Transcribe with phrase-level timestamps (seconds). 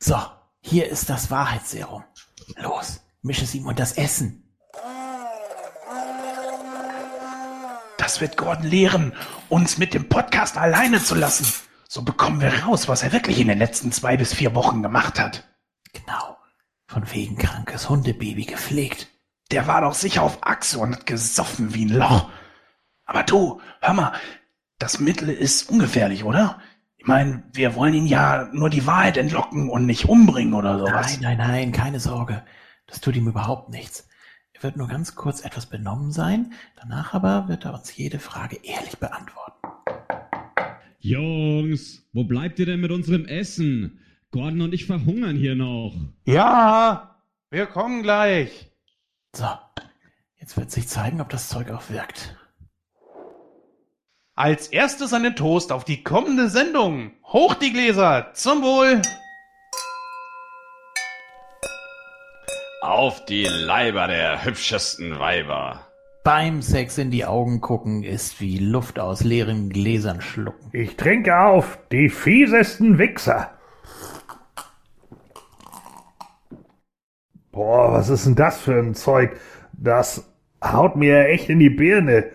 [0.00, 0.16] So,
[0.60, 2.04] hier ist das Wahrheitsserum.
[2.56, 4.44] Los, misch es ihm und das Essen.
[7.98, 9.12] Das wird Gordon lehren,
[9.48, 11.52] uns mit dem Podcast alleine zu lassen.
[11.88, 15.18] So bekommen wir raus, was er wirklich in den letzten zwei bis vier Wochen gemacht
[15.18, 15.48] hat.
[15.92, 16.38] Genau.
[16.86, 19.08] Von wegen krankes Hundebaby gepflegt.
[19.50, 22.30] Der war doch sicher auf Achse und hat gesoffen wie ein Loch.
[23.04, 24.12] Aber du, hör mal,
[24.78, 26.60] das Mittel ist ungefährlich, oder?
[27.08, 31.18] Ich meine, wir wollen ihn ja nur die Wahrheit entlocken und nicht umbringen oder sowas.
[31.22, 32.44] Nein, nein, nein, keine Sorge.
[32.86, 34.06] Das tut ihm überhaupt nichts.
[34.52, 38.58] Er wird nur ganz kurz etwas benommen sein, danach aber wird er uns jede Frage
[38.62, 39.68] ehrlich beantworten.
[40.98, 44.00] Jungs, wo bleibt ihr denn mit unserem Essen?
[44.30, 45.94] Gordon und ich verhungern hier noch.
[46.26, 48.70] Ja, wir kommen gleich.
[49.34, 49.48] So,
[50.38, 52.37] jetzt wird sich zeigen, ob das Zeug auch wirkt.
[54.38, 57.10] Als erstes einen Toast auf die kommende Sendung.
[57.24, 59.02] Hoch die Gläser, zum Wohl.
[62.80, 65.80] Auf die Leiber der hübschesten Weiber.
[66.22, 70.70] Beim Sex in die Augen gucken ist wie Luft aus leeren Gläsern schlucken.
[70.72, 73.50] Ich trinke auf die fiesesten Wichser.
[77.50, 79.32] Boah, was ist denn das für ein Zeug?
[79.72, 82.30] Das haut mir echt in die Birne.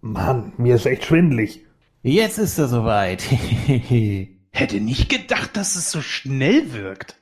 [0.00, 1.66] Mann, mir ist echt schwindlig.
[2.02, 3.22] Jetzt ist er soweit.
[4.50, 7.16] Hätte nicht gedacht, dass es so schnell wirkt.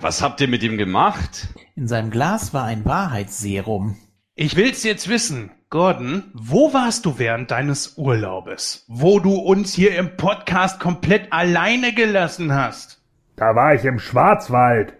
[0.00, 1.48] Was habt ihr mit ihm gemacht?
[1.76, 3.96] In seinem Glas war ein Wahrheitsserum.
[4.34, 5.50] Ich will's jetzt wissen.
[5.68, 8.84] Gordon, wo warst du während deines Urlaubes?
[8.88, 13.02] Wo du uns hier im Podcast komplett alleine gelassen hast?
[13.36, 14.94] Da war ich im Schwarzwald.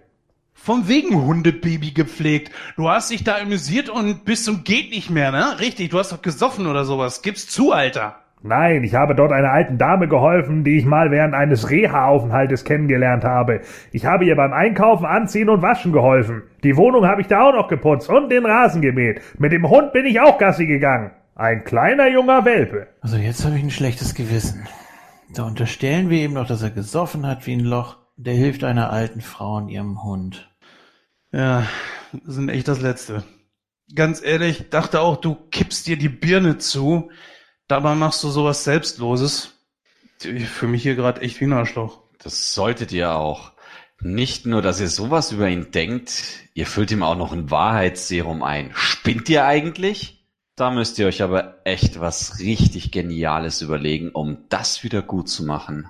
[0.65, 2.53] Von wegen Hundebaby gepflegt.
[2.77, 5.59] Du hast dich da amüsiert und bis zum geht nicht mehr, ne?
[5.59, 7.23] Richtig, du hast doch gesoffen oder sowas.
[7.23, 8.15] Gib's zu, Alter.
[8.45, 13.25] Nein, ich habe dort einer alten Dame geholfen, die ich mal während eines Reha-Aufenthaltes kennengelernt
[13.25, 13.63] habe.
[13.91, 16.45] Ich habe ihr beim Einkaufen, Anziehen und Waschen geholfen.
[16.63, 19.21] Die Wohnung habe ich da auch noch geputzt und den Rasen gemäht.
[19.39, 21.11] Mit dem Hund bin ich auch Gassi gegangen.
[21.35, 22.87] Ein kleiner junger Welpe.
[23.01, 24.69] Also jetzt habe ich ein schlechtes Gewissen.
[25.35, 27.97] Da unterstellen wir ihm noch, dass er gesoffen hat wie ein Loch.
[28.17, 30.52] Der hilft einer alten Frau und ihrem Hund.
[31.33, 31.67] Ja,
[32.13, 33.25] das sind echt das Letzte.
[33.95, 37.11] Ganz ehrlich, dachte auch, du kippst dir die Birne zu.
[37.69, 39.55] Dabei machst du sowas Selbstloses.
[40.23, 42.03] Ich fühle mich hier gerade echt wie ein Arschloch.
[42.19, 43.53] Das solltet ihr auch.
[44.01, 48.43] Nicht nur, dass ihr sowas über ihn denkt, ihr füllt ihm auch noch ein Wahrheitsserum
[48.43, 48.71] ein.
[48.75, 50.27] Spinnt ihr eigentlich?
[50.57, 55.45] Da müsst ihr euch aber echt was richtig Geniales überlegen, um das wieder gut zu
[55.45, 55.89] machen.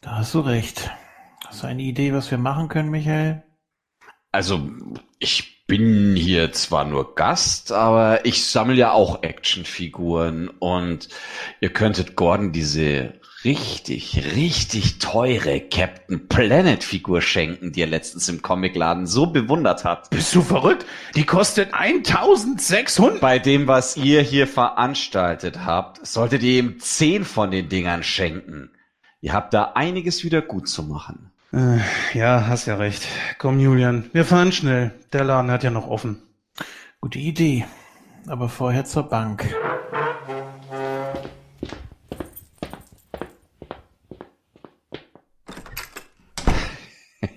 [0.00, 0.90] Da hast du recht.
[1.46, 3.42] Hast du eine Idee, was wir machen können, Michael?
[4.32, 4.70] Also,
[5.18, 11.08] ich bin hier zwar nur Gast, aber ich sammle ja auch Actionfiguren und
[11.60, 18.42] ihr könntet Gordon diese richtig, richtig teure Captain Planet Figur schenken, die er letztens im
[18.42, 20.10] Comicladen so bewundert hat.
[20.10, 20.86] Bist du verrückt?
[21.14, 23.20] Die kostet 1600.
[23.20, 28.72] Bei dem, was ihr hier veranstaltet habt, solltet ihr ihm zehn von den Dingern schenken.
[29.20, 31.29] Ihr habt da einiges wieder gut zu machen.
[31.52, 31.78] Äh,
[32.14, 33.08] ja, hast ja recht.
[33.38, 34.92] Komm, Julian, wir fahren schnell.
[35.12, 36.22] Der Laden hat ja noch offen.
[37.00, 37.66] Gute Idee.
[38.28, 39.52] Aber vorher zur Bank.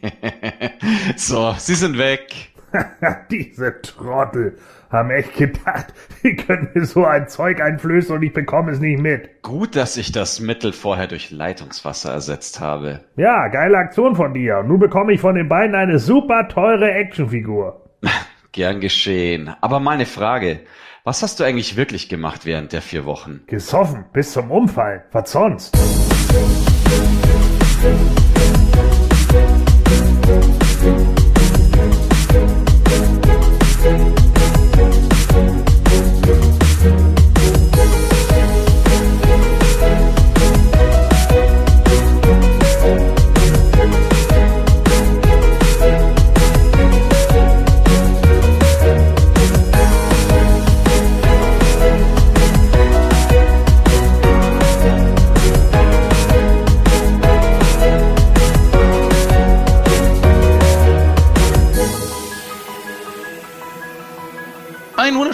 [1.16, 2.53] so, sie sind weg.
[3.32, 4.58] Diese Trottel
[4.90, 5.88] haben echt gedacht,
[6.24, 9.42] die können mir so ein Zeug einflößen und ich bekomme es nicht mit.
[9.42, 13.02] Gut, dass ich das Mittel vorher durch Leitungswasser ersetzt habe.
[13.16, 14.60] Ja, geile Aktion von dir.
[14.60, 17.90] Und nun bekomme ich von den beiden eine super teure Actionfigur.
[18.52, 19.54] Gern geschehen.
[19.62, 20.62] Aber meine Frage.
[21.06, 23.42] Was hast du eigentlich wirklich gemacht während der vier Wochen?
[23.48, 25.02] Gesoffen, bis zum Umfallen.
[25.12, 25.76] Was sonst?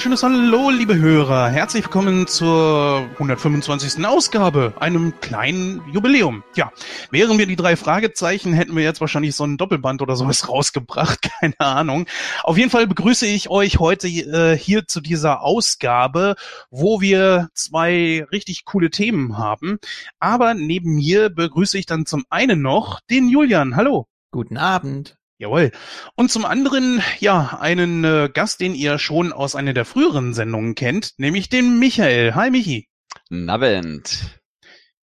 [0.09, 1.49] Wunderschönes Hallo, liebe Hörer.
[1.49, 4.03] Herzlich willkommen zur 125.
[4.03, 6.43] Ausgabe, einem kleinen Jubiläum.
[6.55, 6.71] Ja,
[7.11, 11.29] wären wir die drei Fragezeichen, hätten wir jetzt wahrscheinlich so ein Doppelband oder sowas rausgebracht,
[11.39, 12.07] keine Ahnung.
[12.41, 16.33] Auf jeden Fall begrüße ich euch heute äh, hier zu dieser Ausgabe,
[16.71, 19.77] wo wir zwei richtig coole Themen haben.
[20.19, 23.75] Aber neben mir begrüße ich dann zum einen noch den Julian.
[23.75, 24.07] Hallo.
[24.31, 25.18] Guten Abend.
[25.39, 25.71] Jawohl.
[26.15, 30.75] Und zum anderen, ja, einen äh, Gast, den ihr schon aus einer der früheren Sendungen
[30.75, 32.35] kennt, nämlich den Michael.
[32.35, 32.89] Hi, Michi.
[33.29, 34.38] Nabend.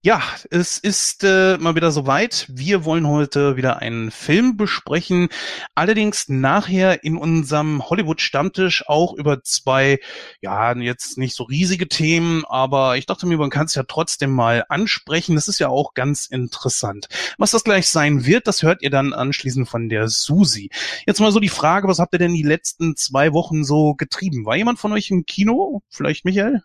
[0.07, 2.47] Ja, es ist äh, mal wieder soweit.
[2.49, 5.31] Wir wollen heute wieder einen Film besprechen.
[5.75, 9.99] Allerdings nachher in unserem Hollywood-Stammtisch auch über zwei,
[10.41, 14.31] ja, jetzt nicht so riesige Themen, aber ich dachte mir, man kann es ja trotzdem
[14.31, 15.35] mal ansprechen.
[15.35, 17.09] Das ist ja auch ganz interessant.
[17.37, 20.71] Was das gleich sein wird, das hört ihr dann anschließend von der Susi.
[21.05, 24.47] Jetzt mal so die Frage, was habt ihr denn die letzten zwei Wochen so getrieben?
[24.47, 25.83] War jemand von euch im Kino?
[25.91, 26.63] Vielleicht Michael?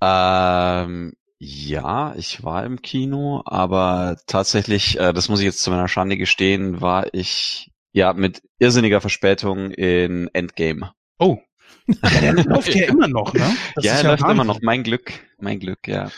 [0.00, 5.88] Ähm, ja, ich war im Kino, aber tatsächlich, äh, das muss ich jetzt zu meiner
[5.88, 10.92] Schande gestehen, war ich ja mit irrsinniger Verspätung in Endgame.
[11.18, 11.38] Oh.
[11.86, 13.54] Ja, der läuft ja immer noch, ne?
[13.76, 14.36] Das ja, ist er läuft Wahnsinn.
[14.36, 14.60] immer noch.
[14.62, 16.10] Mein Glück, mein Glück, ja.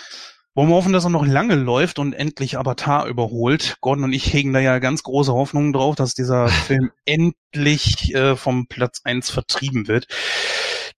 [0.55, 3.77] Wollen wir hoffen, dass er noch lange läuft und endlich Avatar überholt.
[3.81, 8.37] Gordon und ich hegen da ja ganz große Hoffnungen drauf, dass dieser Film endlich äh,
[8.37, 10.07] vom Platz eins vertrieben wird.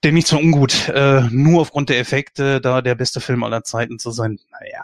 [0.03, 3.99] Denn nicht so ungut, äh, nur aufgrund der Effekte da der beste Film aller Zeiten
[3.99, 4.39] zu sein.
[4.51, 4.83] Naja,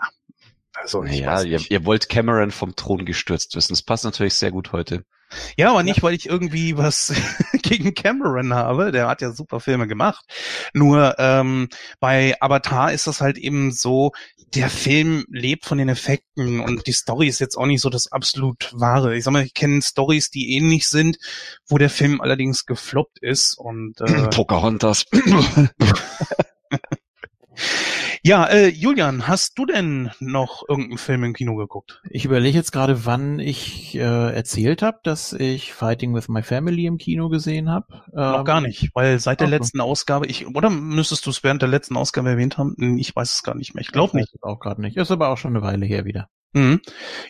[0.74, 1.72] also weiß ihr, nicht.
[1.72, 3.74] ihr wollt Cameron vom Thron gestürzt wissen.
[3.74, 5.06] Das passt natürlich sehr gut heute.
[5.58, 7.14] Ja, aber nicht, weil ich irgendwie was
[7.62, 8.92] gegen Cameron habe.
[8.92, 10.26] Der hat ja super Filme gemacht.
[10.74, 11.70] Nur ähm,
[12.00, 14.12] bei Avatar ist das halt eben so,
[14.56, 18.12] der Film lebt von den Effekten und die Story ist jetzt auch nicht so das
[18.12, 19.16] absolut wahre.
[19.16, 21.18] Ich sag mal, ich kenne Stories, die ähnlich sind,
[21.68, 23.58] wo der Film allerdings gefloppt ist.
[23.58, 25.06] Und äh, Pocahontas.
[28.28, 32.02] ja, äh, Julian, hast du denn noch irgendeinen Film im Kino geguckt?
[32.10, 36.88] Ich überlege jetzt gerade, wann ich äh, erzählt habe, dass ich Fighting with My Family
[36.88, 38.04] im Kino gesehen habe.
[38.12, 39.52] Noch gar nicht, weil seit der so.
[39.52, 42.76] letzten Ausgabe, ich oder müsstest du es während der letzten Ausgabe erwähnt haben?
[42.78, 43.82] Hm, Ich weiß es gar nicht mehr.
[43.82, 44.34] Ich glaube nicht.
[44.42, 44.98] Auch gerade nicht.
[44.98, 46.28] Ist aber auch schon eine Weile her wieder.
[46.52, 46.82] Mhm.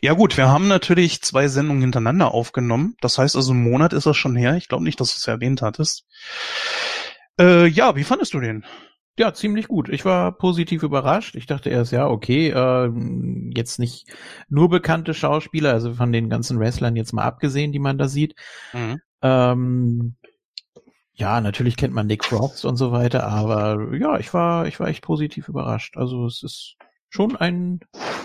[0.01, 2.95] Ja gut, wir haben natürlich zwei Sendungen hintereinander aufgenommen.
[3.01, 4.55] Das heißt also, ein Monat ist das schon her.
[4.57, 6.05] Ich glaube nicht, dass du es erwähnt hattest.
[7.39, 8.65] Äh, ja, wie fandest du den?
[9.19, 9.89] Ja, ziemlich gut.
[9.89, 11.35] Ich war positiv überrascht.
[11.35, 12.91] Ich dachte erst, ja, okay, äh,
[13.55, 14.07] jetzt nicht
[14.47, 18.35] nur bekannte Schauspieler, also von den ganzen Wrestlern jetzt mal abgesehen, die man da sieht.
[18.73, 19.01] Mhm.
[19.23, 20.15] Ähm,
[21.13, 24.87] ja, natürlich kennt man Nick Frost und so weiter, aber ja, ich war, ich war
[24.87, 25.97] echt positiv überrascht.
[25.97, 26.75] Also es ist
[27.09, 27.79] schon ein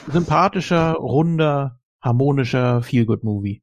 [0.08, 3.62] sympathischer, runder, harmonischer Feel-Good-Movie.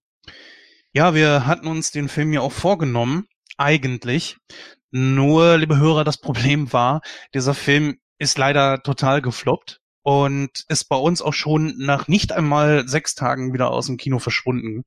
[0.93, 3.27] Ja, wir hatten uns den Film ja auch vorgenommen,
[3.57, 4.37] eigentlich.
[4.91, 7.01] Nur, liebe Hörer, das Problem war,
[7.33, 12.87] dieser Film ist leider total gefloppt und ist bei uns auch schon nach nicht einmal
[12.87, 14.83] sechs Tagen wieder aus dem Kino verschwunden.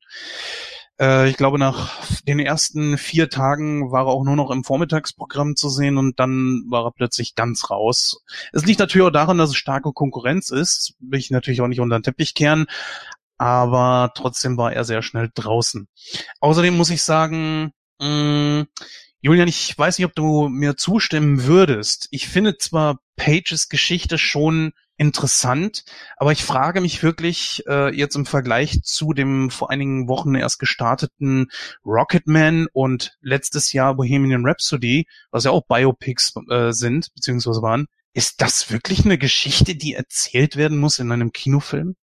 [1.01, 5.57] Äh, ich glaube, nach den ersten vier Tagen war er auch nur noch im Vormittagsprogramm
[5.57, 8.23] zu sehen und dann war er plötzlich ganz raus.
[8.53, 10.95] Es liegt natürlich auch daran, dass es starke Konkurrenz ist.
[11.01, 12.67] Will ich natürlich auch nicht unter den Teppich kehren.
[13.39, 15.89] Aber trotzdem war er sehr schnell draußen.
[16.41, 18.67] Außerdem muss ich sagen, mh,
[19.25, 22.09] Julian, ich weiß nicht, ob du mir zustimmen würdest.
[22.11, 25.85] Ich finde zwar Pages Geschichte schon interessant,
[26.17, 30.59] aber ich frage mich wirklich äh, jetzt im Vergleich zu dem vor einigen Wochen erst
[30.59, 31.53] gestarteten
[31.87, 38.41] Rocketman und letztes Jahr Bohemian Rhapsody, was ja auch Biopics äh, sind, beziehungsweise waren, ist
[38.41, 41.95] das wirklich eine Geschichte, die erzählt werden muss in einem Kinofilm?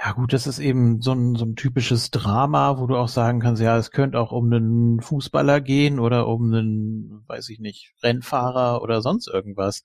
[0.00, 3.40] Ja gut, das ist eben so ein, so ein typisches Drama, wo du auch sagen
[3.40, 7.94] kannst, ja, es könnte auch um einen Fußballer gehen oder um einen, weiß ich nicht,
[8.02, 9.82] Rennfahrer oder sonst irgendwas.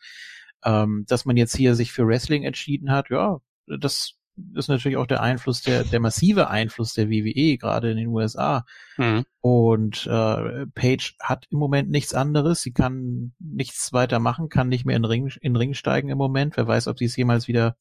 [0.63, 4.13] Ähm, dass man jetzt hier sich für Wrestling entschieden hat, ja, das
[4.53, 8.65] ist natürlich auch der Einfluss, der, der massive Einfluss der WWE, gerade in den USA.
[8.97, 9.25] Mhm.
[9.41, 12.61] Und äh, Paige hat im Moment nichts anderes.
[12.61, 16.55] Sie kann nichts weiter machen, kann nicht mehr in Ring, in Ring steigen im Moment.
[16.55, 17.75] Wer weiß, ob sie es jemals wieder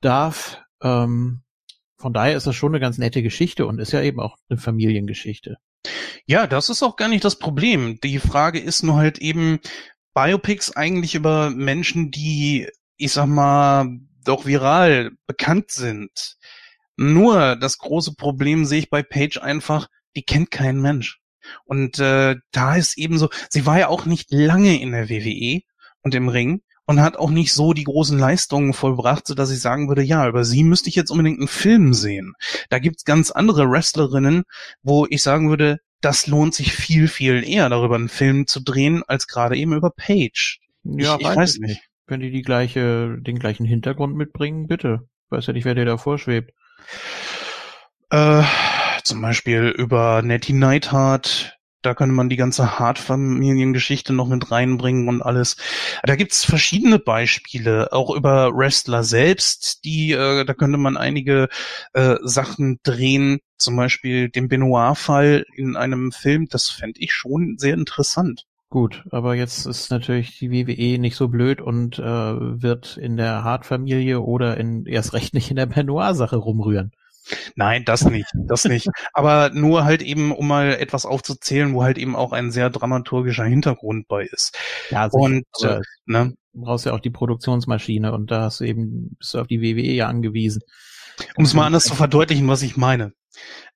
[0.00, 0.62] darf.
[0.82, 1.42] Ähm,
[1.98, 4.58] von daher ist das schon eine ganz nette Geschichte und ist ja eben auch eine
[4.58, 5.56] Familiengeschichte.
[6.26, 7.98] Ja, das ist auch gar nicht das Problem.
[8.02, 9.60] Die Frage ist nur halt eben,
[10.16, 16.38] Biopics eigentlich über Menschen, die, ich sag mal, doch viral bekannt sind.
[16.96, 21.20] Nur das große Problem sehe ich bei Paige einfach, die kennt kein Mensch.
[21.66, 25.60] Und äh, da ist eben so, sie war ja auch nicht lange in der WWE
[26.00, 29.60] und im Ring und hat auch nicht so die großen Leistungen vollbracht, so dass ich
[29.60, 32.34] sagen würde, ja, über sie müsste ich jetzt unbedingt einen Film sehen.
[32.70, 34.44] Da gibt's ganz andere Wrestlerinnen,
[34.82, 39.02] wo ich sagen würde, das lohnt sich viel, viel eher, darüber einen Film zu drehen,
[39.06, 40.60] als gerade eben über Page.
[40.84, 41.82] Ja, ich, ich weiß nicht.
[42.06, 45.00] Wenn die die gleiche, den gleichen Hintergrund mitbringen, bitte.
[45.26, 46.52] Ich weiß ja nicht, wer dir da vorschwebt.
[48.10, 48.44] Äh,
[49.02, 55.22] zum Beispiel über Nettie Neidhart, da könnte man die ganze Hart-Familiengeschichte noch mit reinbringen und
[55.22, 55.56] alles.
[56.02, 61.48] Da gibt's verschiedene Beispiele, auch über Wrestler selbst, die, äh, da könnte man einige
[61.92, 67.74] äh, Sachen drehen, zum Beispiel den Benoit-Fall in einem Film, das fände ich schon sehr
[67.74, 68.46] interessant.
[68.68, 73.44] Gut, aber jetzt ist natürlich die WWE nicht so blöd und äh, wird in der
[73.44, 76.92] Hart-Familie oder in erst recht nicht in der Benoit-Sache rumrühren.
[77.54, 78.88] Nein, das nicht, das nicht.
[79.12, 83.44] Aber nur halt eben, um mal etwas aufzuzählen, wo halt eben auch ein sehr dramaturgischer
[83.44, 84.56] Hintergrund bei ist.
[84.90, 88.64] Ja, sicher, Und äh, ne, du brauchst ja auch die Produktionsmaschine und da hast du
[88.64, 90.62] eben, bist du auf die WWE ja angewiesen.
[91.36, 93.12] um es mal anders zu verdeutlichen, was ich meine.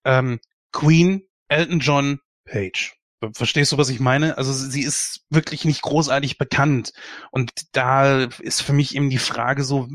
[0.04, 0.40] Ähm,
[0.72, 2.94] Queen, Elton John, Page.
[3.34, 4.38] Verstehst du, was ich meine?
[4.38, 6.92] Also sie ist wirklich nicht großartig bekannt.
[7.30, 9.88] Und da ist für mich eben die Frage so,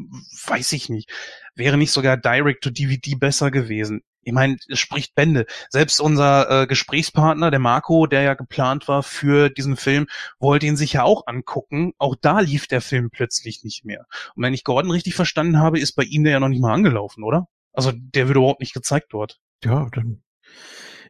[0.47, 1.09] weiß ich nicht,
[1.55, 4.03] wäre nicht sogar Direct to DVD besser gewesen?
[4.21, 5.45] Ich meine, es spricht Bände.
[5.69, 10.07] Selbst unser äh, Gesprächspartner, der Marco, der ja geplant war für diesen Film,
[10.39, 11.93] wollte ihn sich ja auch angucken.
[11.99, 14.05] Auch da lief der Film plötzlich nicht mehr.
[14.35, 16.73] Und wenn ich Gordon richtig verstanden habe, ist bei ihm der ja noch nicht mal
[16.73, 17.47] angelaufen, oder?
[17.71, 19.39] Also der wird überhaupt nicht gezeigt dort.
[19.63, 20.23] Ja, dann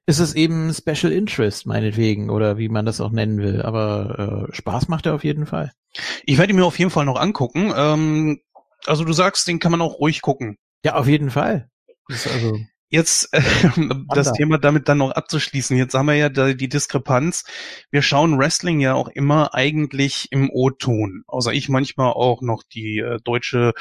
[0.06, 3.62] ist es eben Special Interest, meinetwegen, oder wie man das auch nennen will.
[3.62, 5.72] Aber äh, Spaß macht er auf jeden Fall.
[6.26, 7.74] Ich werde ihn mir auf jeden Fall noch angucken.
[7.76, 8.42] Ähm,
[8.86, 10.58] also du sagst, den kann man auch ruhig gucken.
[10.84, 11.70] Ja, auf jeden Fall.
[12.08, 12.60] Also,
[12.90, 13.42] Jetzt äh,
[14.14, 15.76] das Thema damit dann noch abzuschließen.
[15.76, 17.44] Jetzt haben wir ja da die Diskrepanz.
[17.92, 21.24] Wir schauen Wrestling ja auch immer eigentlich im O-Ton.
[21.28, 23.74] Außer ich manchmal auch noch die äh, deutsche,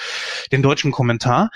[0.52, 1.50] den deutschen Kommentar.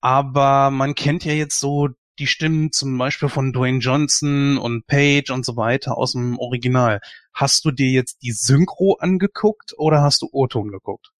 [0.00, 1.88] Aber man kennt ja jetzt so
[2.18, 7.00] die Stimmen zum Beispiel von Dwayne Johnson und Page und so weiter aus dem Original.
[7.32, 11.12] Hast du dir jetzt die Synchro angeguckt oder hast du O-Ton geguckt?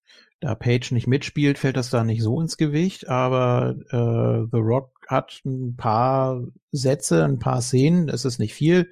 [0.43, 4.91] da Page nicht mitspielt, fällt das da nicht so ins Gewicht, aber äh, The Rock
[5.07, 8.91] hat ein paar Sätze, ein paar Szenen, es ist nicht viel.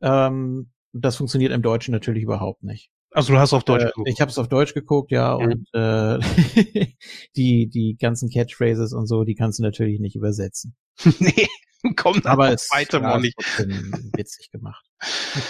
[0.00, 2.90] Ähm, das funktioniert im Deutschen natürlich überhaupt nicht.
[3.10, 4.08] Also du hast auf Deutsch Äh, geguckt.
[4.10, 5.44] ich habe es auf Deutsch geguckt, ja, Mhm.
[5.44, 6.18] und äh,
[7.36, 10.76] die die ganzen Catchphrases und so, die kannst du natürlich nicht übersetzen.
[11.20, 11.46] nee,
[11.96, 13.36] kommt Aber es weiter ja, mal nicht.
[14.16, 14.84] witzig gemacht.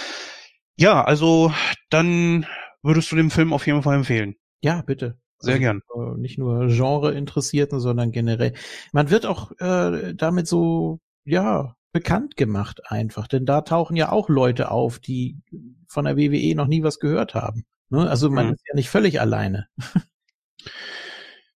[0.81, 1.53] Ja, also
[1.91, 2.47] dann
[2.85, 4.37] würdest du den Film auf jeden Fall empfehlen.
[4.63, 5.19] Ja, bitte.
[5.41, 5.83] Sehr Also, gern.
[6.19, 8.55] nicht nur Genre-Interessierten, sondern generell.
[8.93, 13.27] Man wird auch äh, damit so, ja, bekannt gemacht einfach.
[13.29, 15.39] Denn da tauchen ja auch Leute auf, die
[15.87, 17.65] von der WWE noch nie was gehört haben.
[17.91, 18.09] Ne?
[18.09, 18.53] Also man Mhm.
[18.55, 19.69] ist ja nicht völlig alleine.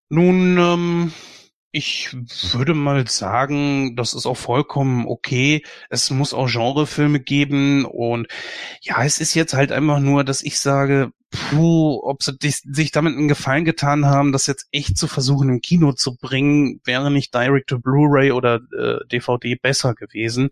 [0.10, 1.14] Nun, ähm,
[1.72, 2.14] ich
[2.54, 5.64] würde mal sagen, das ist auch vollkommen okay.
[5.90, 8.28] Es muss auch Genrefilme geben und
[8.82, 12.92] ja, es ist jetzt halt einfach nur, dass ich sage, puh, ob sie dich, sich
[12.92, 17.10] damit einen Gefallen getan haben, das jetzt echt zu versuchen im Kino zu bringen, wäre
[17.10, 20.50] nicht Direct to Blu-ray oder äh, DVD besser gewesen.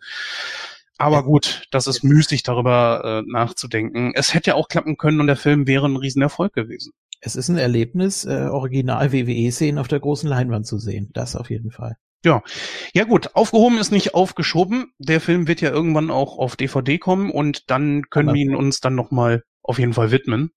[0.98, 1.22] Aber Ja.
[1.22, 4.12] gut, das ist müßig darüber äh, nachzudenken.
[4.16, 6.92] Es hätte ja auch klappen können und der Film wäre ein Riesenerfolg gewesen.
[7.22, 11.10] Es ist ein Erlebnis, äh, original WWE-Szenen auf der großen Leinwand zu sehen.
[11.14, 11.96] Das auf jeden Fall.
[12.26, 14.92] Ja gut, aufgehoben ist nicht aufgeschoben.
[14.98, 18.56] Der Film wird ja irgendwann auch auf DVD kommen und dann können Aber- wir ihn
[18.56, 20.52] uns dann nochmal auf jeden Fall widmen.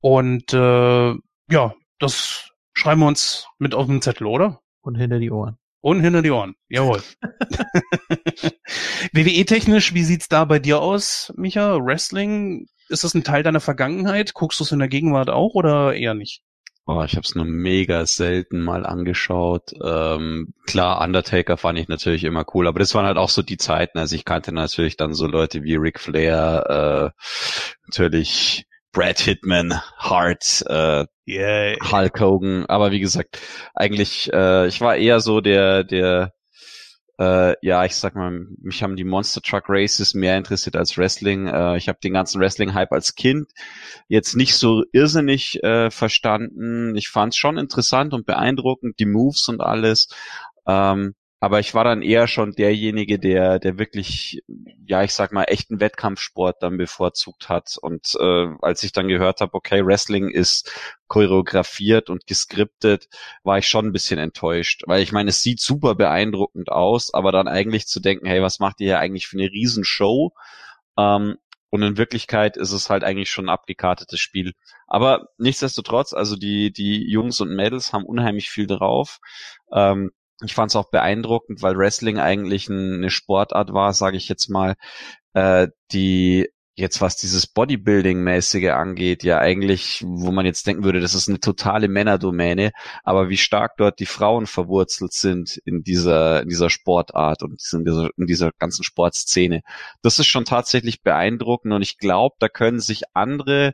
[0.00, 1.14] Und äh,
[1.50, 4.60] ja, das schreiben wir uns mit auf den Zettel, oder?
[4.80, 5.56] Und hinter die Ohren.
[5.82, 6.54] Und hinter die Ohren.
[6.68, 7.02] Jawohl.
[9.12, 11.78] WWE-technisch, wie sieht's da bei dir aus, Micha?
[11.82, 14.34] Wrestling, ist das ein Teil deiner Vergangenheit?
[14.34, 16.42] Guckst du es in der Gegenwart auch oder eher nicht?
[16.86, 19.72] Oh, ich habe es nur mega selten mal angeschaut.
[19.82, 23.58] Ähm, klar, Undertaker fand ich natürlich immer cool, aber das waren halt auch so die
[23.58, 23.98] Zeiten.
[23.98, 27.22] Also ich kannte natürlich dann so Leute wie Ric Flair, äh,
[27.86, 31.76] natürlich Brad Hitman, Hart, äh, Yeah.
[31.80, 32.66] Hulk Hogan.
[32.66, 33.38] Aber wie gesagt,
[33.74, 36.32] eigentlich, äh, ich war eher so der, der,
[37.20, 41.46] äh, ja, ich sag mal, mich haben die Monster Truck Races mehr interessiert als Wrestling.
[41.46, 43.52] Äh, ich habe den ganzen Wrestling-Hype als Kind
[44.08, 46.96] jetzt nicht so irrsinnig äh, verstanden.
[46.96, 50.08] Ich fand es schon interessant und beeindruckend, die Moves und alles.
[50.66, 54.42] Ähm, aber ich war dann eher schon derjenige, der, der wirklich,
[54.86, 57.78] ja, ich sag mal, echten Wettkampfsport dann bevorzugt hat.
[57.80, 60.70] Und äh, als ich dann gehört habe, okay, Wrestling ist
[61.08, 63.08] choreografiert und geskriptet,
[63.42, 64.82] war ich schon ein bisschen enttäuscht.
[64.86, 68.58] Weil ich meine, es sieht super beeindruckend aus, aber dann eigentlich zu denken, hey, was
[68.60, 70.34] macht ihr hier eigentlich für eine Riesenshow?
[70.98, 71.38] Ähm,
[71.70, 74.52] und in Wirklichkeit ist es halt eigentlich schon ein abgekartetes Spiel.
[74.88, 79.20] Aber nichtsdestotrotz, also die, die Jungs und Mädels haben unheimlich viel drauf.
[79.72, 80.10] Ähm,
[80.42, 84.48] ich fand es auch beeindruckend, weil Wrestling eigentlich ein, eine Sportart war, sage ich jetzt
[84.48, 84.74] mal,
[85.34, 86.48] äh, die
[86.80, 91.40] jetzt was dieses Bodybuilding-mäßige angeht, ja eigentlich, wo man jetzt denken würde, das ist eine
[91.40, 92.72] totale Männerdomäne,
[93.04, 97.84] aber wie stark dort die Frauen verwurzelt sind in dieser, in dieser Sportart und in
[97.84, 99.60] dieser, in dieser ganzen Sportszene.
[100.02, 103.72] Das ist schon tatsächlich beeindruckend und ich glaube, da können sich andere,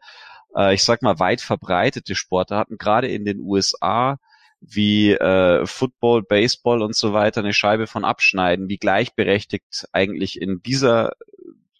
[0.56, 4.18] äh, ich sag mal, weit verbreitete Sportarten, gerade in den USA,
[4.60, 10.62] wie äh, Football, Baseball und so weiter eine Scheibe von abschneiden, wie gleichberechtigt eigentlich in
[10.62, 11.12] dieser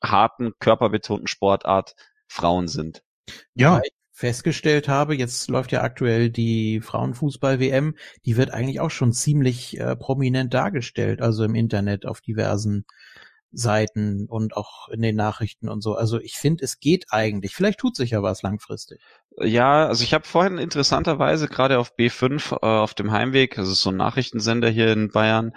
[0.03, 1.95] harten, körperbetonten Sportart
[2.29, 3.03] Frauen sind.
[3.55, 3.81] Ja.
[3.85, 9.79] ich festgestellt habe, jetzt läuft ja aktuell die Frauenfußball-WM, die wird eigentlich auch schon ziemlich
[9.79, 12.87] äh, prominent dargestellt, also im Internet auf diversen
[13.53, 15.95] Seiten und auch in den Nachrichten und so.
[15.95, 17.55] Also ich finde, es geht eigentlich.
[17.55, 19.01] Vielleicht tut sich ja was langfristig.
[19.39, 23.91] Ja, also ich habe vorhin interessanterweise gerade auf B5 äh, auf dem Heimweg, ist so
[23.91, 25.53] ein Nachrichtensender hier in Bayern,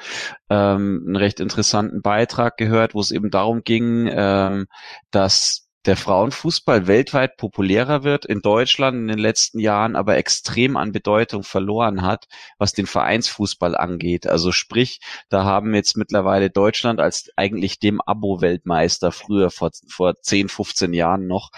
[0.50, 4.67] ähm, einen recht interessanten Beitrag gehört, wo es eben darum ging, ähm,
[5.12, 10.91] dass der Frauenfußball weltweit populärer wird, in Deutschland in den letzten Jahren aber extrem an
[10.91, 12.25] Bedeutung verloren hat,
[12.57, 14.27] was den Vereinsfußball angeht.
[14.27, 20.50] Also sprich, da haben jetzt mittlerweile Deutschland als eigentlich dem Abo-Weltmeister früher vor, vor 10,
[20.50, 21.51] 15 Jahren noch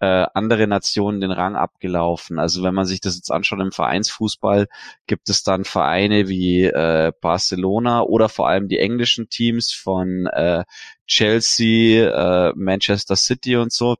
[0.00, 2.40] äh, andere Nationen den Rang abgelaufen.
[2.40, 4.66] Also wenn man sich das jetzt anschaut im Vereinsfußball,
[5.06, 10.64] gibt es dann Vereine wie äh, Barcelona oder vor allem die englischen Teams von äh,
[11.08, 13.96] Chelsea, äh, Manchester City und so,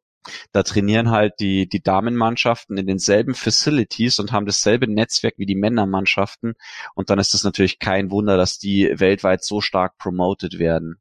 [0.52, 5.54] da trainieren halt die, die Damenmannschaften in denselben Facilities und haben dasselbe Netzwerk wie die
[5.54, 6.54] Männermannschaften.
[6.94, 11.00] Und dann ist es natürlich kein Wunder, dass die weltweit so stark promoted werden.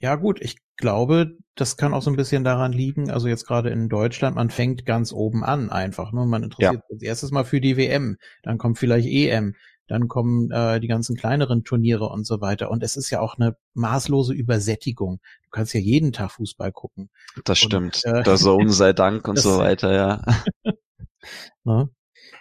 [0.00, 3.70] Ja gut, ich glaube, das kann auch so ein bisschen daran liegen, also jetzt gerade
[3.70, 6.12] in Deutschland, man fängt ganz oben an einfach.
[6.12, 6.24] Ne?
[6.24, 6.96] Man interessiert ja.
[6.96, 9.56] sich erstes Mal für die WM, dann kommt vielleicht EM,
[9.88, 12.70] dann kommen äh, die ganzen kleineren Turniere und so weiter.
[12.70, 15.20] Und es ist ja auch eine maßlose Übersättigung.
[15.44, 17.10] Du kannst ja jeden Tag Fußball gucken.
[17.44, 18.02] Das stimmt.
[18.04, 20.22] Und, äh, der Sohn sei Dank und so weiter, ja.
[21.64, 21.90] ne?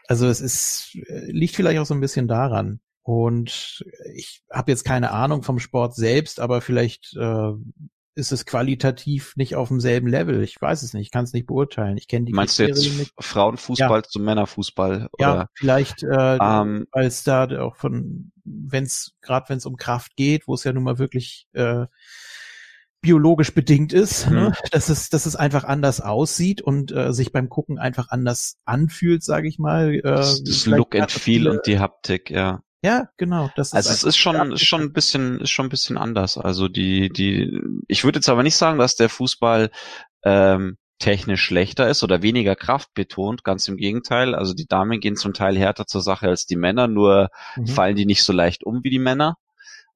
[0.07, 2.81] Also es ist, äh, liegt vielleicht auch so ein bisschen daran.
[3.01, 7.51] Und ich habe jetzt keine Ahnung vom Sport selbst, aber vielleicht äh,
[8.17, 10.41] ist es qualitativ nicht auf demselben Level.
[10.41, 11.97] Ich weiß es nicht, ich kann es nicht beurteilen.
[11.97, 13.13] Ich kenne die Meinst Kriterien du jetzt nicht.
[13.19, 14.03] Frauenfußball ja.
[14.03, 15.07] zum Männerfußball?
[15.11, 15.25] Oder?
[15.25, 19.77] Ja, vielleicht, äh, ähm, weil es da auch von, wenn es gerade wenn es um
[19.77, 21.85] Kraft geht, wo es ja nun mal wirklich äh,
[23.01, 24.35] biologisch bedingt ist, mhm.
[24.35, 24.53] ne?
[24.71, 29.23] dass es dass es einfach anders aussieht und äh, sich beim Gucken einfach anders anfühlt,
[29.23, 29.93] sage ich mal.
[29.93, 32.63] Äh, das, das Look and Feel und die Haptik, ja.
[32.83, 33.49] Ja, genau.
[33.55, 36.37] Das ist also es ist schon, ist schon ein bisschen, ist schon ein bisschen anders.
[36.37, 39.71] Also die, die, ich würde jetzt aber nicht sagen, dass der Fußball
[40.23, 43.43] ähm, technisch schlechter ist oder weniger Kraft betont.
[43.43, 44.35] Ganz im Gegenteil.
[44.35, 47.67] Also die Damen gehen zum Teil härter zur Sache als die Männer, nur mhm.
[47.67, 49.37] fallen die nicht so leicht um wie die Männer.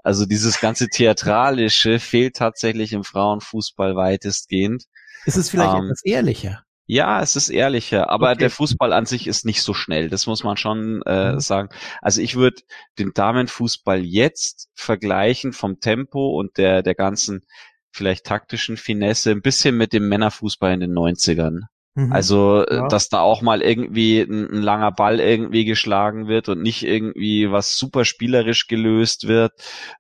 [0.04, 4.86] Also dieses ganze Theatralische fehlt tatsächlich im Frauenfußball weitestgehend.
[5.26, 6.64] Ist es vielleicht ähm, etwas ehrlicher?
[6.88, 8.40] Ja, es ist ehrlicher, aber okay.
[8.40, 10.10] der Fußball an sich ist nicht so schnell.
[10.10, 11.40] Das muss man schon äh, mhm.
[11.40, 11.70] sagen.
[12.02, 12.62] Also ich würde
[13.00, 17.46] den Damenfußball jetzt vergleichen vom Tempo und der der ganzen
[17.92, 21.68] vielleicht taktischen Finesse ein bisschen mit dem Männerfußball in den 90ern.
[21.94, 22.14] Mhm.
[22.14, 22.88] Also, äh, ja.
[22.88, 27.52] dass da auch mal irgendwie ein, ein, langer Ball irgendwie geschlagen wird und nicht irgendwie
[27.52, 29.52] was super spielerisch gelöst wird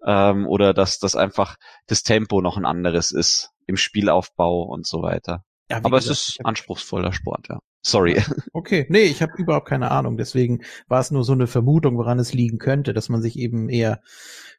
[0.05, 5.01] ähm, oder dass das einfach das Tempo noch ein anderes ist im Spielaufbau und so
[5.01, 5.43] weiter.
[5.71, 7.59] Ja, Aber gesagt, es ist anspruchsvoller Sport, ja.
[7.81, 8.21] Sorry.
[8.53, 10.17] Okay, nee, ich habe überhaupt keine Ahnung.
[10.17, 13.69] Deswegen war es nur so eine Vermutung, woran es liegen könnte, dass man sich eben
[13.69, 14.01] eher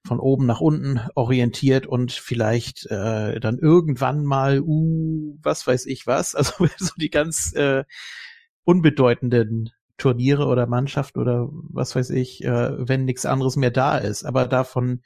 [0.05, 6.07] von oben nach unten orientiert und vielleicht äh, dann irgendwann mal, uh, was weiß ich
[6.07, 7.85] was, also so die ganz äh,
[8.65, 14.25] unbedeutenden Turniere oder Mannschaft oder was weiß ich, äh, wenn nichts anderes mehr da ist.
[14.25, 15.03] Aber davon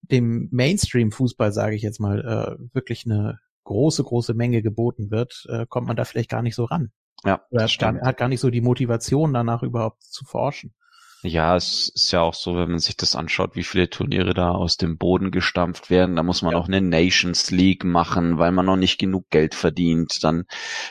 [0.00, 3.38] dem Mainstream-Fußball, sage ich jetzt mal, äh, wirklich eine
[3.70, 6.90] große, große Menge geboten wird, äh, kommt man da vielleicht gar nicht so ran.
[7.24, 10.74] Ja, Oder hat gar, hat gar nicht so die Motivation danach überhaupt zu forschen.
[11.22, 14.52] Ja, es ist ja auch so, wenn man sich das anschaut, wie viele Turniere da
[14.52, 16.16] aus dem Boden gestampft werden.
[16.16, 16.58] Da muss man ja.
[16.58, 20.24] auch eine Nations League machen, weil man noch nicht genug Geld verdient.
[20.24, 20.44] Dann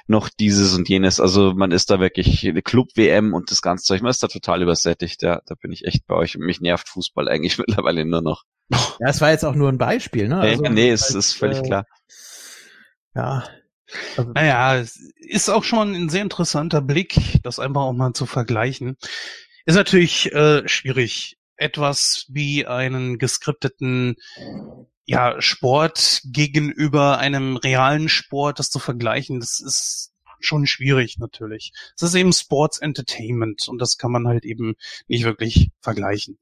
[0.05, 1.19] noch dieses und jenes.
[1.19, 4.03] Also man ist da wirklich eine Club-WM und das ganze Zeug.
[4.03, 5.23] Man ist da total übersättigt.
[5.23, 6.37] Ja, da bin ich echt bei euch.
[6.37, 8.43] Und mich nervt Fußball eigentlich mittlerweile nur noch.
[8.69, 10.41] Ja, es war jetzt auch nur ein Beispiel, ne?
[10.41, 11.85] Also, nee, nee es ist völlig äh, klar.
[13.15, 13.47] Ja.
[14.17, 18.25] Also, naja, es ist auch schon ein sehr interessanter Blick, das einfach auch mal zu
[18.25, 18.97] vergleichen.
[19.65, 24.15] Ist natürlich äh, schwierig, etwas wie einen geskripteten
[25.05, 31.73] ja, Sport gegenüber einem realen Sport, das zu vergleichen, das ist schon schwierig natürlich.
[31.95, 34.75] Es ist eben Sports Entertainment und das kann man halt eben
[35.07, 36.37] nicht wirklich vergleichen.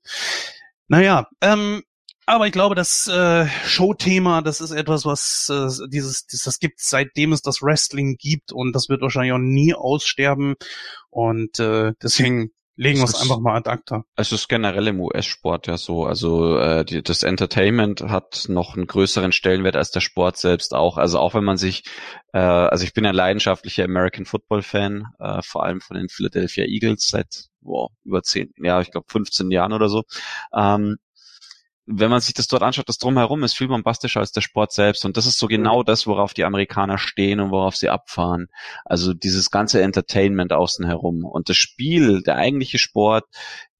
[0.88, 1.84] Naja, ähm,
[2.28, 6.82] aber ich glaube, das äh, Showthema, das ist etwas, was äh, dieses, das, das gibt
[6.82, 10.56] seitdem es das Wrestling gibt und das wird wahrscheinlich auch nie aussterben.
[11.10, 14.04] Und äh, deswegen legen wir es einfach mal ad acta.
[14.18, 16.04] Es ist generell im US-Sport ja so.
[16.04, 20.98] Also äh, die, das Entertainment hat noch einen größeren Stellenwert als der Sport selbst auch.
[20.98, 21.84] Also auch wenn man sich,
[22.34, 26.66] äh, also ich bin ein leidenschaftlicher American Football Fan, äh, vor allem von den Philadelphia
[26.66, 30.04] Eagles seit boah, über zehn, ja, ich glaube 15 Jahren oder so.
[30.54, 30.98] Ähm,
[31.90, 35.06] wenn man sich das dort anschaut, das drumherum ist viel bombastischer als der Sport selbst.
[35.06, 38.48] Und das ist so genau das, worauf die Amerikaner stehen und worauf sie abfahren.
[38.84, 41.24] Also dieses ganze Entertainment außen herum.
[41.24, 43.24] Und das Spiel, der eigentliche Sport,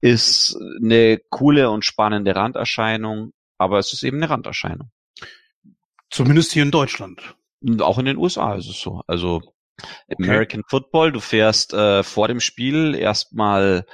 [0.00, 4.90] ist eine coole und spannende Randerscheinung, aber es ist eben eine Randerscheinung.
[6.08, 7.36] Zumindest hier in Deutschland.
[7.60, 9.02] Und auch in den USA ist es so.
[9.06, 9.42] Also
[10.18, 13.84] American Football, du fährst äh, vor dem Spiel erstmal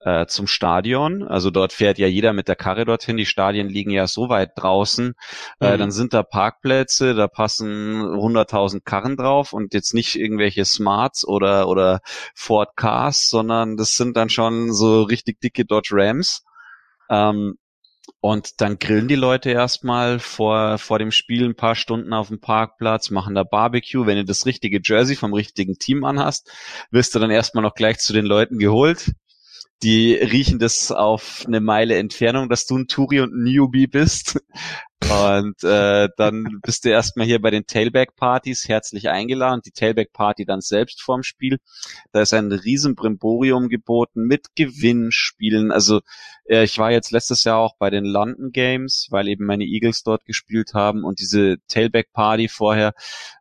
[0.00, 1.22] äh, zum Stadion.
[1.22, 3.16] Also dort fährt ja jeder mit der Karre dorthin.
[3.16, 5.14] Die Stadien liegen ja so weit draußen.
[5.60, 5.78] Äh, mhm.
[5.78, 11.68] Dann sind da Parkplätze, da passen 100.000 Karren drauf und jetzt nicht irgendwelche Smarts oder,
[11.68, 12.00] oder
[12.34, 16.44] Ford Cars, sondern das sind dann schon so richtig dicke Dodge Rams.
[17.10, 17.56] Ähm,
[18.20, 22.40] und dann grillen die Leute erstmal vor, vor dem Spiel ein paar Stunden auf dem
[22.40, 24.04] Parkplatz, machen da Barbecue.
[24.04, 26.50] Wenn du das richtige Jersey vom richtigen Team anhast,
[26.90, 29.12] wirst du dann erstmal noch gleich zu den Leuten geholt
[29.82, 34.38] die riechen das auf eine Meile Entfernung, dass du ein Turi und ein Newbie bist.
[35.02, 39.62] Und äh, dann bist du erstmal hier bei den Tailback-Partys herzlich eingeladen.
[39.64, 41.58] Die Tailback-Party dann selbst vorm Spiel.
[42.12, 45.72] Da ist ein riesen Brimborium geboten mit Gewinnspielen.
[45.72, 46.00] Also
[46.44, 50.02] äh, ich war jetzt letztes Jahr auch bei den London Games, weil eben meine Eagles
[50.02, 51.02] dort gespielt haben.
[51.02, 52.92] Und diese Tailback-Party vorher,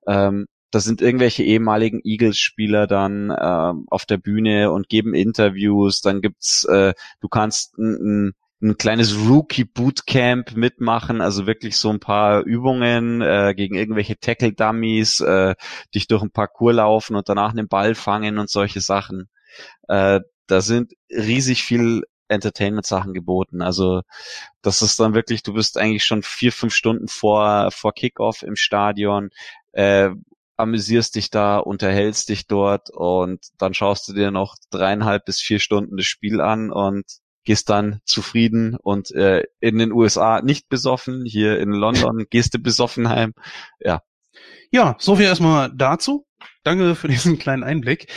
[0.08, 6.02] ähm, da sind irgendwelche ehemaligen Eagles-Spieler dann äh, auf der Bühne und geben Interviews.
[6.02, 7.96] Dann gibt's, äh, du kannst ein,
[8.28, 15.22] ein, ein kleines Rookie-Bootcamp mitmachen, also wirklich so ein paar Übungen äh, gegen irgendwelche Tackle-Dummies,
[15.22, 15.56] äh,
[15.96, 19.30] dich durch ein Parcours laufen und danach einen Ball fangen und solche Sachen.
[19.88, 23.62] Äh, da sind riesig viel Entertainment-Sachen geboten.
[23.62, 24.02] Also
[24.62, 28.56] das ist dann wirklich, du bist eigentlich schon vier, fünf Stunden vor, vor Kickoff im
[28.56, 29.30] Stadion.
[29.72, 30.12] Äh,
[30.60, 35.60] amüsierst dich da, unterhältst dich dort und dann schaust du dir noch dreieinhalb bis vier
[35.60, 37.06] Stunden das Spiel an und
[37.46, 42.60] gehst dann zufrieden und äh, in den USA nicht besoffen, hier in London gehst du
[42.60, 43.34] besoffen heim.
[43.80, 44.02] Ja.
[44.72, 46.28] Ja, so viel erstmal dazu.
[46.64, 48.08] Danke für diesen kleinen Einblick.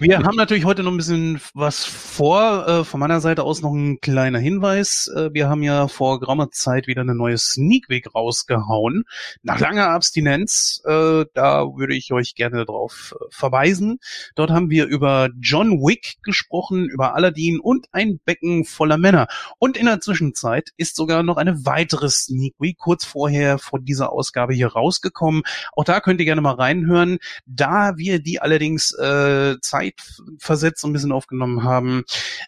[0.00, 2.66] Wir haben natürlich heute noch ein bisschen was vor.
[2.66, 5.08] Äh, von meiner Seite aus noch ein kleiner Hinweis.
[5.14, 9.04] Äh, wir haben ja vor geraumer Zeit wieder eine neue Sneak Week rausgehauen.
[9.42, 14.00] Nach langer Abstinenz, äh, da würde ich euch gerne darauf verweisen.
[14.34, 19.28] Dort haben wir über John Wick gesprochen, über Aladdin und ein Becken voller Männer.
[19.60, 24.10] Und in der Zwischenzeit ist sogar noch eine weitere Sneak Week kurz vorher vor dieser
[24.12, 25.42] Ausgabe hier rausgekommen.
[25.76, 27.18] Auch da könnt ihr gerne mal reinhören.
[27.46, 32.04] Da wir die allerdings äh, zeitversetzt ein bisschen aufgenommen haben,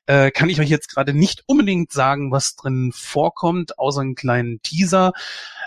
[0.06, 4.60] äh, kann ich euch jetzt gerade nicht unbedingt sagen, was drin vorkommt, außer einen kleinen
[4.62, 5.12] Teaser.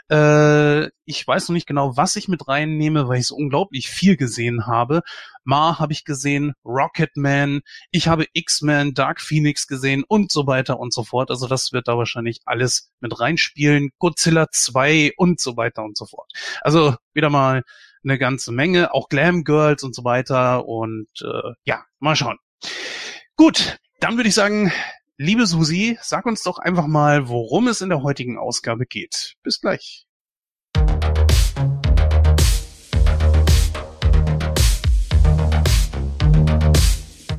[0.09, 4.17] Äh, ich weiß noch nicht genau, was ich mit reinnehme, weil ich so unglaublich viel
[4.17, 5.01] gesehen habe.
[5.43, 10.93] Ma habe ich gesehen, Rocketman, ich habe X-Men, Dark Phoenix gesehen und so weiter und
[10.93, 11.29] so fort.
[11.29, 13.91] Also das wird da wahrscheinlich alles mit reinspielen.
[13.99, 16.31] Godzilla 2 und so weiter und so fort.
[16.61, 17.63] Also wieder mal
[18.05, 20.67] eine ganze Menge, auch Glam Girls und so weiter.
[20.67, 22.37] Und äh, ja, mal schauen.
[23.35, 24.71] Gut, dann würde ich sagen,
[25.17, 29.35] liebe Susi, sag uns doch einfach mal, worum es in der heutigen Ausgabe geht.
[29.43, 30.07] Bis gleich.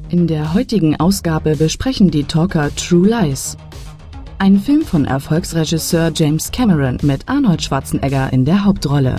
[0.08, 3.56] In der heutigen Ausgabe besprechen die Talker True Lies.
[4.38, 9.16] Ein Film von Erfolgsregisseur James Cameron mit Arnold Schwarzenegger in der Hauptrolle.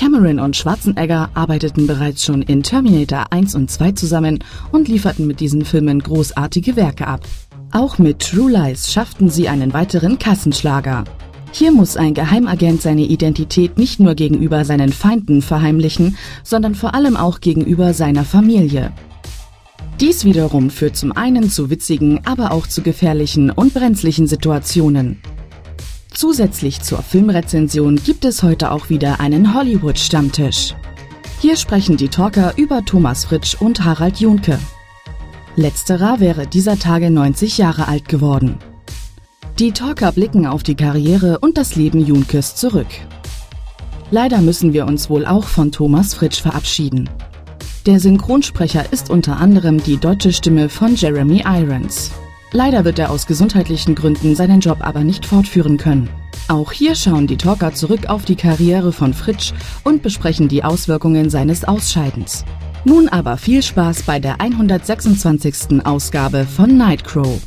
[0.00, 4.38] Cameron und Schwarzenegger arbeiteten bereits schon in Terminator 1 und 2 zusammen
[4.72, 7.26] und lieferten mit diesen Filmen großartige Werke ab.
[7.70, 11.04] Auch mit True Lies schafften sie einen weiteren Kassenschlager.
[11.52, 17.18] Hier muss ein Geheimagent seine Identität nicht nur gegenüber seinen Feinden verheimlichen, sondern vor allem
[17.18, 18.94] auch gegenüber seiner Familie.
[20.00, 25.20] Dies wiederum führt zum einen zu witzigen, aber auch zu gefährlichen und brenzlichen Situationen.
[26.12, 30.74] Zusätzlich zur Filmrezension gibt es heute auch wieder einen Hollywood-Stammtisch.
[31.38, 34.58] Hier sprechen die Talker über Thomas Fritsch und Harald Junke.
[35.56, 38.58] Letzterer wäre dieser Tage 90 Jahre alt geworden.
[39.58, 42.88] Die Talker blicken auf die Karriere und das Leben Junkes zurück.
[44.10, 47.08] Leider müssen wir uns wohl auch von Thomas Fritsch verabschieden.
[47.86, 52.10] Der Synchronsprecher ist unter anderem die deutsche Stimme von Jeremy Irons.
[52.52, 56.10] Leider wird er aus gesundheitlichen Gründen seinen Job aber nicht fortführen können.
[56.48, 59.52] Auch hier schauen die Talker zurück auf die Karriere von Fritsch
[59.84, 62.44] und besprechen die Auswirkungen seines Ausscheidens.
[62.84, 65.84] Nun aber viel Spaß bei der 126.
[65.84, 67.40] Ausgabe von Nightcrow.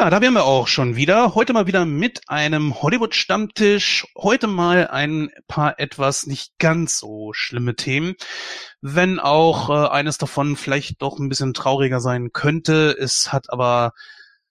[0.00, 1.34] Ja, da wären wir auch schon wieder.
[1.34, 4.06] Heute mal wieder mit einem Hollywood-Stammtisch.
[4.16, 8.14] Heute mal ein paar etwas nicht ganz so schlimme Themen.
[8.80, 12.96] Wenn auch äh, eines davon vielleicht doch ein bisschen trauriger sein könnte.
[12.98, 13.92] Es hat aber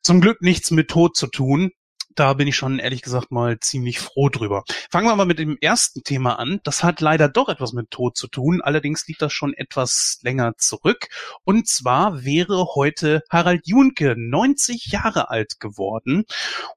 [0.04, 1.72] zum Glück nichts mit Tod zu tun
[2.20, 4.64] da bin ich schon ehrlich gesagt mal ziemlich froh drüber.
[4.92, 6.60] Fangen wir mal mit dem ersten Thema an.
[6.64, 8.62] Das hat leider doch etwas mit Tod zu tun.
[8.62, 11.08] Allerdings liegt das schon etwas länger zurück.
[11.46, 16.26] Und zwar wäre heute Harald Junke 90 Jahre alt geworden.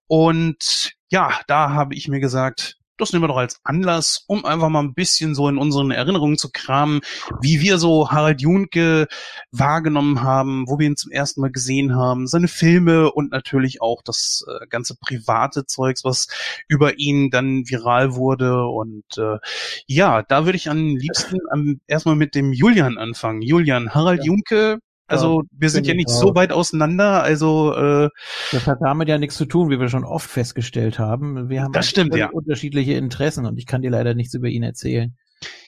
[0.07, 4.69] Und ja, da habe ich mir gesagt, das nehmen wir doch als Anlass, um einfach
[4.69, 7.01] mal ein bisschen so in unseren Erinnerungen zu kramen,
[7.41, 9.09] wie wir so Harald Junke
[9.51, 14.03] wahrgenommen haben, wo wir ihn zum ersten Mal gesehen haben, seine Filme und natürlich auch
[14.03, 16.29] das äh, ganze private Zeugs, was
[16.69, 18.65] über ihn dann viral wurde.
[18.67, 19.39] Und äh,
[19.87, 23.43] ja, da würde ich am liebsten am, erstmal mit dem Julian anfangen.
[23.43, 24.27] Julian, Harald ja.
[24.27, 24.79] Junke,
[25.13, 28.09] also wir sind ja nicht so weit auseinander, also äh,
[28.51, 31.49] das hat damit ja nichts zu tun, wie wir schon oft festgestellt haben.
[31.49, 32.31] Wir haben das stimmt, ja.
[32.31, 35.17] unterschiedliche Interessen und ich kann dir leider nichts über ihn erzählen.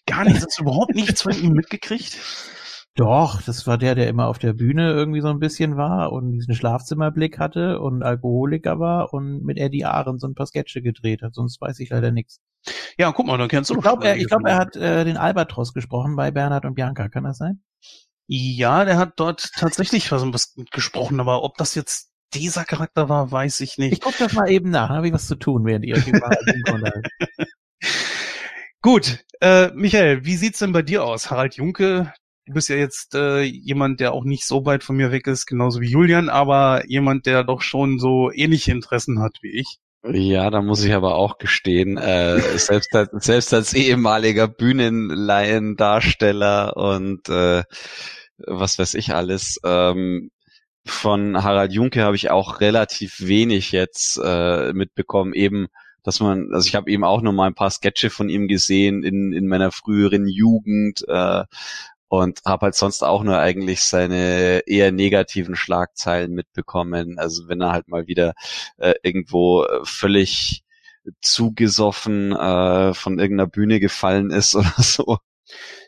[0.06, 2.18] Gar nichts, hast du überhaupt nichts von ihm mitgekriegt?
[2.96, 6.30] Doch, das war der, der immer auf der Bühne irgendwie so ein bisschen war und
[6.30, 11.22] diesen Schlafzimmerblick hatte und Alkoholiker war und mit Eddie Ahren so ein paar Sketche gedreht
[11.22, 11.34] hat.
[11.34, 12.40] Sonst weiß ich leider nichts.
[12.96, 15.16] Ja, guck mal, dann kennst du Ich glaube, er, ich glaub, er hat äh, den
[15.16, 17.08] Albatros gesprochen bei Bernhard und Bianca.
[17.08, 17.62] Kann das sein?
[18.26, 23.60] Ja, der hat dort tatsächlich was gesprochen, aber ob das jetzt dieser Charakter war, weiß
[23.60, 23.92] ich nicht.
[23.92, 25.96] Ich gucke das mal eben nach, habe ich was zu tun, während ihr
[28.82, 31.30] Gut, äh, Michael, wie sieht's denn bei dir aus?
[31.30, 32.12] Harald Junke,
[32.46, 35.46] du bist ja jetzt äh, jemand, der auch nicht so weit von mir weg ist,
[35.46, 39.78] genauso wie Julian, aber jemand, der doch schon so ähnliche Interessen hat wie ich.
[40.06, 47.26] Ja, da muss ich aber auch gestehen, äh, selbst, als, selbst als ehemaliger Bühnenlaiendarsteller und
[47.30, 47.62] äh,
[48.36, 50.30] was weiß ich alles, ähm,
[50.84, 55.68] von Harald Junke habe ich auch relativ wenig jetzt äh, mitbekommen, eben
[56.02, 59.02] dass man, also ich habe eben auch noch mal ein paar Sketche von ihm gesehen
[59.02, 61.44] in, in meiner früheren Jugend äh,
[62.22, 67.18] und habe halt sonst auch nur eigentlich seine eher negativen Schlagzeilen mitbekommen.
[67.18, 68.34] Also wenn er halt mal wieder
[68.78, 70.64] äh, irgendwo äh, völlig
[71.20, 75.18] zugesoffen äh, von irgendeiner Bühne gefallen ist oder so.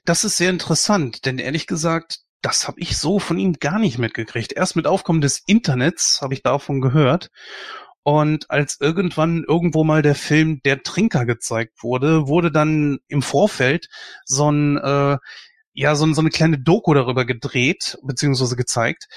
[0.05, 3.99] Das ist sehr interessant, denn ehrlich gesagt, das habe ich so von ihm gar nicht
[3.99, 4.53] mitgekriegt.
[4.53, 7.31] Erst mit Aufkommen des Internets habe ich davon gehört.
[8.05, 13.89] Und als irgendwann irgendwo mal der Film Der Trinker gezeigt wurde, wurde dann im Vorfeld
[14.25, 15.19] so ein äh,
[15.77, 19.09] ja so, so eine kleine Doku darüber gedreht beziehungsweise gezeigt,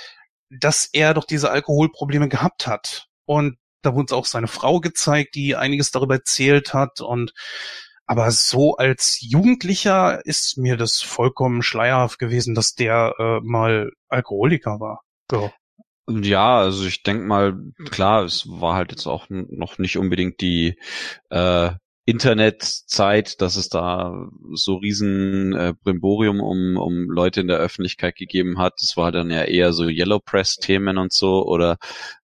[0.49, 3.07] dass er doch diese Alkoholprobleme gehabt hat.
[3.25, 6.99] Und da wurde auch seine Frau gezeigt, die einiges darüber erzählt hat.
[6.99, 7.31] Und
[8.05, 14.79] aber so als Jugendlicher ist mir das vollkommen schleierhaft gewesen, dass der äh, mal Alkoholiker
[14.79, 15.01] war.
[15.31, 15.51] Ja.
[16.09, 17.53] Ja, also ich denk mal,
[17.91, 20.75] klar, es war halt jetzt auch noch nicht unbedingt die
[21.29, 21.69] äh,
[22.09, 28.57] Internetzeit, dass es da so riesen äh, Brimborium um, um Leute in der Öffentlichkeit gegeben
[28.57, 28.73] hat.
[28.81, 31.77] Das war dann ja eher so Yellow Press Themen und so oder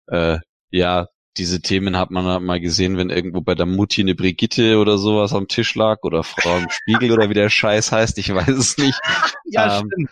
[0.08, 0.38] äh,
[0.70, 4.98] ja, diese Themen hat man mal gesehen, wenn irgendwo bei der Mutti eine Brigitte oder
[4.98, 8.48] sowas am Tisch lag oder Frau im Spiegel oder wie der Scheiß heißt, ich weiß
[8.48, 8.98] es nicht.
[9.44, 10.10] ja, ähm, stimmt.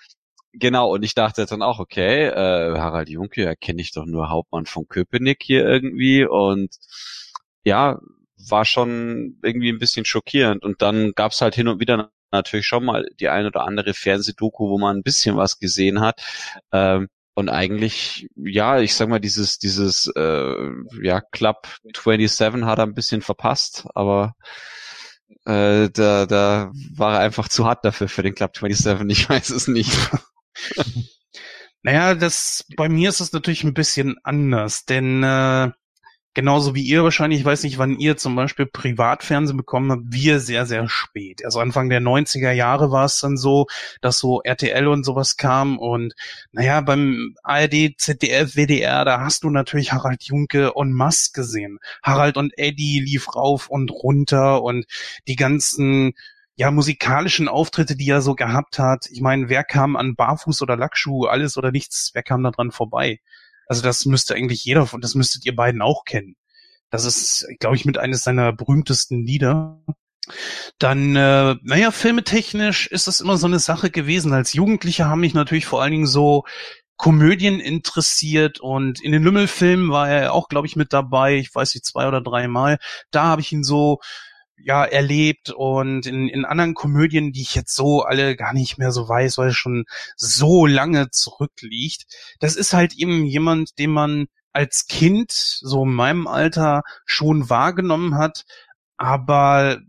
[0.52, 4.66] Genau, und ich dachte dann auch, okay, äh, Harald Junke, erkenne ich doch nur Hauptmann
[4.66, 6.76] von Köpenick hier irgendwie und
[7.64, 7.98] ja,
[8.36, 10.62] war schon irgendwie ein bisschen schockierend.
[10.64, 14.68] Und dann gab's halt hin und wieder natürlich schon mal die ein oder andere Fernsehdoku,
[14.68, 16.20] wo man ein bisschen was gesehen hat.
[16.72, 20.70] Ähm, und eigentlich, ja, ich sag mal, dieses, dieses, äh,
[21.02, 24.36] ja, Club 27 hat er ein bisschen verpasst, aber
[25.44, 29.50] äh, da, da war er einfach zu hart dafür für den Club 27, ich weiß
[29.50, 29.92] es nicht.
[31.82, 35.70] naja, das, bei mir ist es natürlich ein bisschen anders, denn äh,
[36.34, 40.40] genauso wie ihr wahrscheinlich, ich weiß nicht, wann ihr zum Beispiel Privatfernsehen bekommen habt, wir
[40.40, 41.44] sehr, sehr spät.
[41.44, 43.66] Also Anfang der 90er Jahre war es dann so,
[44.00, 46.14] dass so RTL und sowas kam und
[46.52, 51.78] naja, beim ARD, ZDF, WDR, da hast du natürlich Harald Junke und Musk gesehen.
[52.02, 54.86] Harald und Eddie lief rauf und runter und
[55.28, 56.14] die ganzen
[56.56, 59.08] ja, musikalischen Auftritte, die er so gehabt hat.
[59.10, 62.70] Ich meine, wer kam an Barfuß oder Lackschuh, alles oder nichts, wer kam da dran
[62.70, 63.20] vorbei?
[63.66, 66.36] Also das müsste eigentlich jeder von, das müsstet ihr beiden auch kennen.
[66.90, 69.80] Das ist, glaube ich, mit eines seiner berühmtesten Lieder.
[70.78, 74.32] Dann, äh, naja, filmetechnisch ist das immer so eine Sache gewesen.
[74.32, 76.44] Als Jugendlicher haben mich natürlich vor allen Dingen so
[76.96, 81.36] Komödien interessiert und in den Lümmelfilmen war er auch, glaube ich, mit dabei.
[81.36, 82.78] Ich weiß nicht, zwei oder dreimal.
[83.10, 83.98] Da habe ich ihn so
[84.56, 88.92] ja erlebt und in, in anderen Komödien, die ich jetzt so alle gar nicht mehr
[88.92, 89.84] so weiß, weil es schon
[90.16, 92.06] so lange zurückliegt.
[92.40, 98.16] Das ist halt eben jemand, den man als Kind, so in meinem Alter, schon wahrgenommen
[98.16, 98.44] hat,
[98.96, 99.80] aber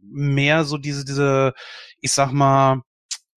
[0.00, 1.54] mehr so diese, diese,
[2.00, 2.82] ich sag mal,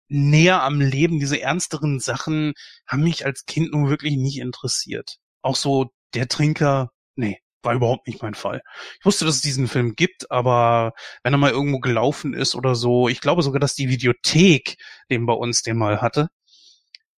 [0.09, 2.53] näher am Leben, diese ernsteren Sachen
[2.87, 5.17] haben mich als Kind nun wirklich nicht interessiert.
[5.41, 8.61] Auch so der Trinker, nee, war überhaupt nicht mein Fall.
[8.99, 10.93] Ich wusste, dass es diesen Film gibt, aber
[11.23, 14.77] wenn er mal irgendwo gelaufen ist oder so, ich glaube sogar, dass die Videothek
[15.09, 16.29] den bei uns den mal hatte.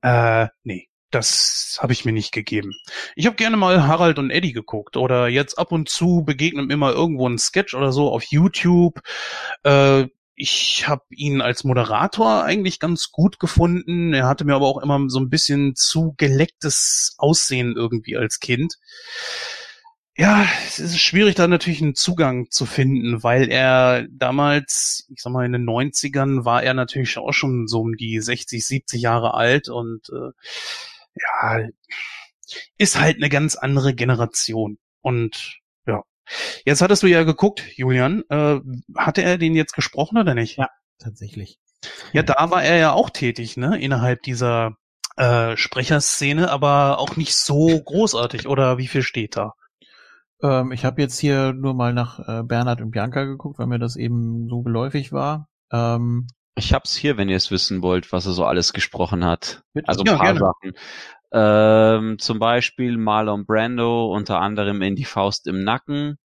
[0.02, 2.72] Äh, nee, das habe ich mir nicht gegeben.
[3.16, 6.78] Ich habe gerne mal Harald und Eddie geguckt oder jetzt ab und zu begegnet mir
[6.78, 9.02] mal irgendwo ein Sketch oder so auf YouTube.
[9.64, 14.14] Äh, ich habe ihn als Moderator eigentlich ganz gut gefunden.
[14.14, 18.80] Er hatte mir aber auch immer so ein bisschen zu gelecktes Aussehen irgendwie als Kind.
[20.22, 25.34] Ja, es ist schwierig, da natürlich einen Zugang zu finden, weil er damals, ich sag
[25.34, 29.34] mal, in den 90ern war er natürlich auch schon so um die 60, 70 Jahre
[29.34, 30.30] alt und äh,
[31.16, 31.68] ja,
[32.78, 34.78] ist halt eine ganz andere Generation.
[35.02, 35.58] Und
[35.88, 36.04] ja.
[36.66, 38.22] Jetzt hattest du ja geguckt, Julian.
[38.30, 38.60] Äh,
[38.96, 40.56] hatte er den jetzt gesprochen oder nicht?
[40.60, 41.58] Ja, tatsächlich.
[42.14, 43.82] Ja, da war er ja auch tätig, ne?
[43.82, 44.78] Innerhalb dieser
[45.18, 48.48] äh, Sprecherszene, aber auch nicht so großartig.
[48.48, 49.54] Oder wie viel steht da?
[50.44, 53.80] Ähm, ich habe jetzt hier nur mal nach äh, Bernhard und Bianca geguckt, weil mir
[53.80, 55.50] das eben so geläufig war.
[55.72, 59.64] Ähm, Ich hab's hier, wenn ihr es wissen wollt, was er so alles gesprochen hat.
[59.74, 59.88] Bitte?
[59.90, 60.40] Also ein Ja, paar gerne.
[60.40, 60.74] Sachen.
[61.34, 66.18] Ähm, zum Beispiel Marlon Brando, unter anderem in Die Faust im Nacken,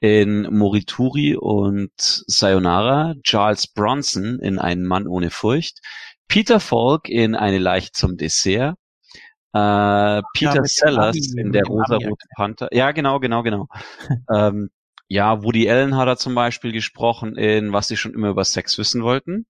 [0.00, 5.80] in Morituri und Sayonara, Charles Bronson in Ein Mann ohne Furcht,
[6.28, 8.76] Peter Falk in Eine Leicht zum Dessert,
[9.52, 12.68] äh, Peter dem Sellers in Der rosa-rote Panther.
[12.72, 13.68] Ja, genau, genau, genau.
[14.32, 14.70] ähm,
[15.08, 18.76] ja, Woody Allen hat er zum Beispiel gesprochen in Was sie schon immer über Sex
[18.78, 19.46] wissen wollten.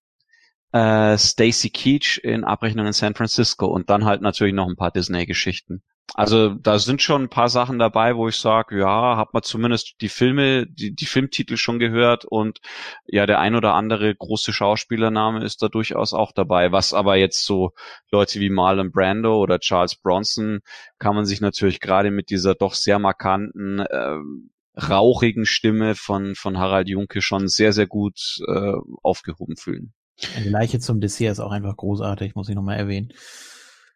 [0.72, 4.92] Äh, Stacy Keach in Abrechnung in San Francisco und dann halt natürlich noch ein paar
[4.92, 5.82] Disney-Geschichten.
[6.14, 9.96] Also da sind schon ein paar Sachen dabei, wo ich sage, ja, hat man zumindest
[10.00, 12.60] die Filme, die, die Filmtitel schon gehört und
[13.06, 16.72] ja, der ein oder andere große Schauspielername ist da durchaus auch dabei.
[16.72, 17.72] Was aber jetzt so
[18.10, 20.60] Leute wie Marlon Brando oder Charles Bronson
[20.98, 26.58] kann man sich natürlich gerade mit dieser doch sehr markanten, ähm, rauchigen Stimme von, von
[26.58, 29.92] Harald Junke schon sehr, sehr gut äh, aufgehoben fühlen.
[30.38, 33.12] die Leiche zum Dessert ist auch einfach großartig, muss ich nochmal erwähnen.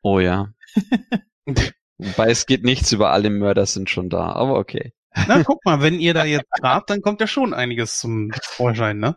[0.03, 0.53] Oh ja.
[2.03, 4.93] Wobei es geht nichts über alle Mörder sind schon da, aber okay.
[5.29, 8.99] Na, guck mal, wenn ihr da jetzt grabt, dann kommt ja schon einiges zum Vorschein,
[8.99, 9.15] ne?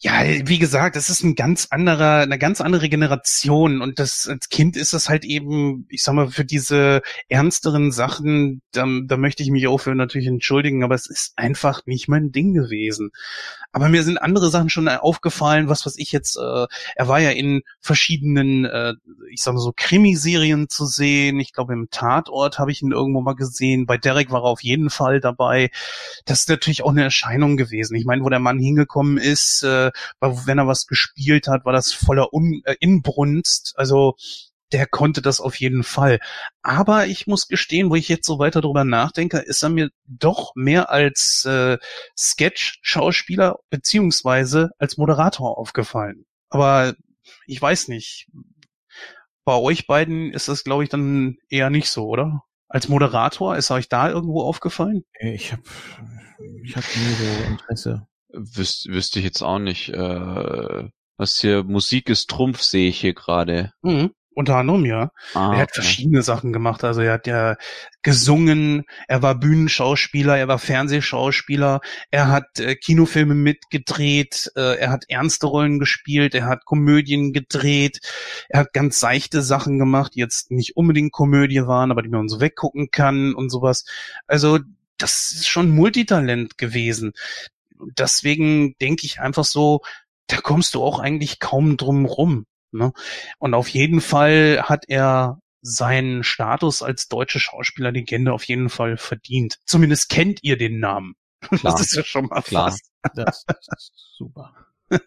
[0.00, 4.48] Ja, wie gesagt, das ist ein ganz anderer, eine ganz andere Generation und das als
[4.48, 9.42] Kind ist das halt eben, ich sag mal, für diese ernsteren Sachen, da, da möchte
[9.42, 13.10] ich mich auch für natürlich entschuldigen, aber es ist einfach nicht mein Ding gewesen.
[13.72, 16.66] Aber mir sind andere Sachen schon aufgefallen, was was ich jetzt, äh,
[16.96, 18.94] er war ja in verschiedenen, äh,
[19.30, 21.38] ich sag mal so Krimiserien zu sehen.
[21.38, 23.86] Ich glaube im Tatort habe ich ihn irgendwo mal gesehen.
[23.86, 25.70] Bei Derek war er auf jeden Fall dabei.
[26.24, 27.94] Das ist natürlich auch eine Erscheinung gewesen.
[27.94, 31.92] Ich meine, wo der Mann hingekommen ist, äh, wenn er was gespielt hat, war das
[31.92, 33.74] voller Un äh, Inbrunst.
[33.76, 34.16] Also
[34.72, 36.20] der konnte das auf jeden Fall.
[36.62, 40.52] Aber ich muss gestehen, wo ich jetzt so weiter drüber nachdenke, ist er mir doch
[40.54, 41.78] mehr als äh,
[42.16, 46.24] Sketch-Schauspieler beziehungsweise als Moderator aufgefallen.
[46.50, 46.94] Aber
[47.46, 48.28] ich weiß nicht.
[49.44, 52.44] Bei euch beiden ist das, glaube ich, dann eher nicht so, oder?
[52.70, 55.02] Als Moderator ist euch da irgendwo aufgefallen?
[55.18, 55.62] Ich habe
[56.62, 58.06] ich hab nie so Interesse.
[58.32, 59.88] Wüs wüsste ich jetzt auch nicht.
[59.88, 63.72] Äh, was hier Musik ist Trumpf sehe ich hier gerade.
[63.82, 64.12] Mhm.
[64.40, 65.12] Unter anderem, ja.
[65.34, 65.82] Ah, er hat okay.
[65.82, 66.82] verschiedene Sachen gemacht.
[66.82, 67.58] Also er hat ja
[68.00, 75.04] gesungen, er war Bühnenschauspieler, er war Fernsehschauspieler, er hat äh, Kinofilme mitgedreht, äh, er hat
[75.08, 78.00] ernste Rollen gespielt, er hat Komödien gedreht,
[78.48, 82.30] er hat ganz seichte Sachen gemacht, die jetzt nicht unbedingt Komödie waren, aber die man
[82.30, 83.84] so weggucken kann und sowas.
[84.26, 84.58] Also
[84.96, 87.12] das ist schon Multitalent gewesen.
[87.98, 89.82] Deswegen denke ich einfach so,
[90.28, 92.46] da kommst du auch eigentlich kaum drum rum.
[92.72, 92.92] Ne?
[93.38, 99.58] Und auf jeden Fall hat er seinen Status als deutsche Schauspielerlegende auf jeden Fall verdient.
[99.66, 101.14] Zumindest kennt ihr den Namen.
[101.40, 101.72] Klar.
[101.72, 102.70] Das ist ja schon mal Klar.
[102.70, 102.90] fast.
[103.14, 103.44] Das
[103.76, 104.54] ist super.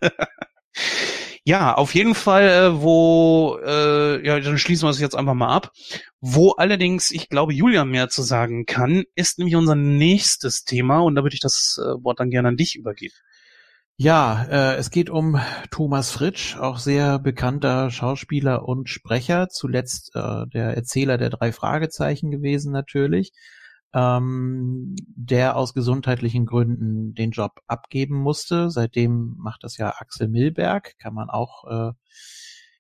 [1.46, 5.54] Ja, auf jeden Fall, äh, wo, äh, ja, dann schließen wir es jetzt einfach mal
[5.54, 5.74] ab.
[6.22, 11.16] Wo allerdings, ich glaube, Julia mehr zu sagen kann, ist nämlich unser nächstes Thema und
[11.16, 13.14] da würde ich das äh, Wort dann gerne an dich übergeben.
[13.98, 15.40] Ja, äh, es geht um
[15.70, 22.32] Thomas Fritsch, auch sehr bekannter Schauspieler und Sprecher, zuletzt äh, der Erzähler der drei Fragezeichen
[22.32, 23.34] gewesen natürlich,
[23.94, 28.72] ähm, der aus gesundheitlichen Gründen den Job abgeben musste.
[28.72, 31.94] Seitdem macht das ja Axel Milberg, kann man auch äh,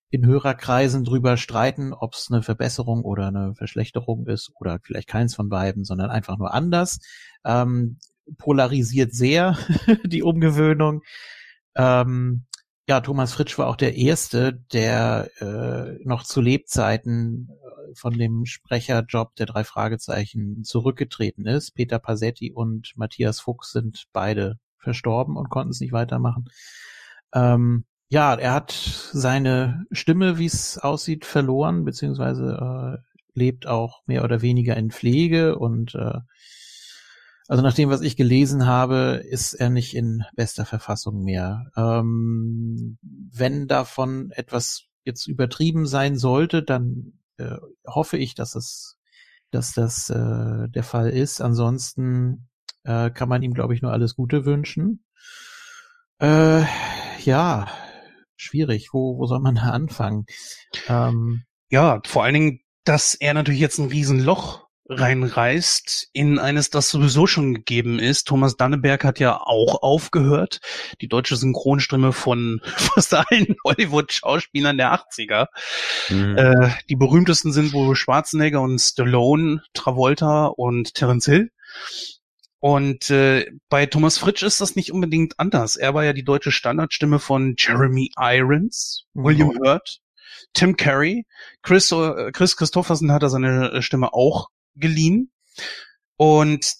[0.09, 5.35] in Hörerkreisen drüber streiten, ob es eine Verbesserung oder eine Verschlechterung ist oder vielleicht keins
[5.35, 6.99] von beiden, sondern einfach nur anders.
[7.45, 7.97] Ähm,
[8.37, 9.57] polarisiert sehr
[10.05, 11.01] die Umgewöhnung.
[11.75, 12.45] Ähm,
[12.87, 18.45] ja, Thomas Fritsch war auch der Erste, der äh, noch zu Lebzeiten äh, von dem
[18.45, 21.71] Sprecherjob der drei Fragezeichen zurückgetreten ist.
[21.71, 26.49] Peter Pasetti und Matthias Fuchs sind beide verstorben und konnten es nicht weitermachen.
[27.33, 34.23] Ähm, ja, er hat seine Stimme, wie es aussieht, verloren, beziehungsweise äh, lebt auch mehr
[34.23, 36.19] oder weniger in Pflege und äh,
[37.47, 41.65] also nach dem, was ich gelesen habe, ist er nicht in bester Verfassung mehr.
[41.75, 48.97] Ähm, wenn davon etwas jetzt übertrieben sein sollte, dann äh, hoffe ich, dass es,
[49.51, 51.41] dass das äh, der Fall ist.
[51.41, 52.47] Ansonsten
[52.83, 55.03] äh, kann man ihm, glaube ich, nur alles Gute wünschen.
[56.19, 56.63] Äh,
[57.23, 57.67] ja,
[58.37, 58.93] schwierig.
[58.93, 60.25] Wo, wo soll man da anfangen?
[60.87, 64.67] Ähm, ja, vor allen Dingen, dass er natürlich jetzt ein Riesenloch
[64.99, 68.27] reinreißt in eines, das sowieso schon gegeben ist.
[68.27, 70.59] Thomas Danneberg hat ja auch aufgehört.
[71.01, 75.47] Die deutsche Synchronstimme von fast allen Hollywood-Schauspielern der 80er.
[76.09, 76.37] Mhm.
[76.37, 81.51] Äh, die berühmtesten sind wohl Schwarzenegger und Stallone, Travolta und Terence Hill.
[82.59, 85.75] Und äh, bei Thomas Fritsch ist das nicht unbedingt anders.
[85.75, 89.23] Er war ja die deutsche Standardstimme von Jeremy Irons, mhm.
[89.25, 89.99] William Hurt,
[90.53, 91.25] Tim Carey,
[91.61, 95.31] Chris, äh, Chris Christopherson hat er seine äh, Stimme auch geliehen.
[96.17, 96.73] Und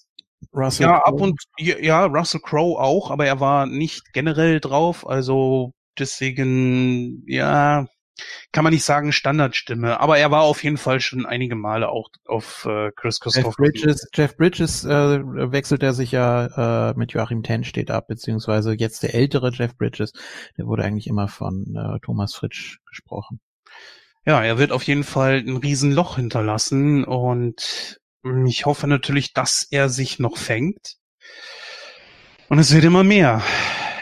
[0.52, 5.72] Russell ja, ab und ja, Russell Crowe auch, aber er war nicht generell drauf, also
[5.98, 7.86] deswegen, ja,
[8.52, 12.08] kann man nicht sagen Standardstimme, aber er war auf jeden Fall schon einige Male auch
[12.26, 13.48] auf äh, Chris Christopher.
[13.48, 15.20] Jeff Bridges, Jeff Bridges äh,
[15.50, 19.76] wechselt er sich ja äh, mit Joachim Ten steht ab, beziehungsweise jetzt der ältere Jeff
[19.76, 20.12] Bridges,
[20.56, 23.40] der wurde eigentlich immer von äh, Thomas Fritsch gesprochen.
[24.26, 28.00] Ja, er wird auf jeden Fall ein Riesenloch hinterlassen und
[28.46, 30.96] ich hoffe natürlich, dass er sich noch fängt.
[32.48, 33.42] Und es wird immer mehr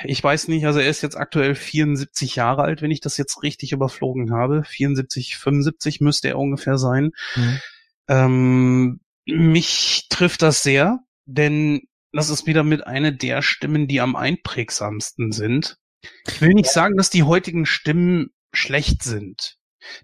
[0.04, 3.42] ich weiß nicht, also er ist jetzt aktuell 74 Jahre alt, wenn ich das jetzt
[3.42, 4.64] richtig überflogen habe.
[4.64, 7.12] 74, 75 müsste er ungefähr sein.
[7.36, 7.60] Mhm.
[8.08, 14.16] Ähm, mich trifft das sehr, denn das ist wieder mit einer der Stimmen, die am
[14.16, 15.78] einprägsamsten sind.
[16.26, 19.56] Ich will nicht sagen, dass die heutigen Stimmen schlecht sind.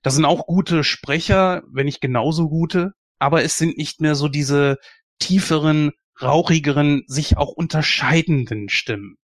[0.03, 4.29] Das sind auch gute Sprecher, wenn nicht genauso gute, aber es sind nicht mehr so
[4.29, 4.79] diese
[5.19, 9.17] tieferen, rauchigeren, sich auch unterscheidenden Stimmen.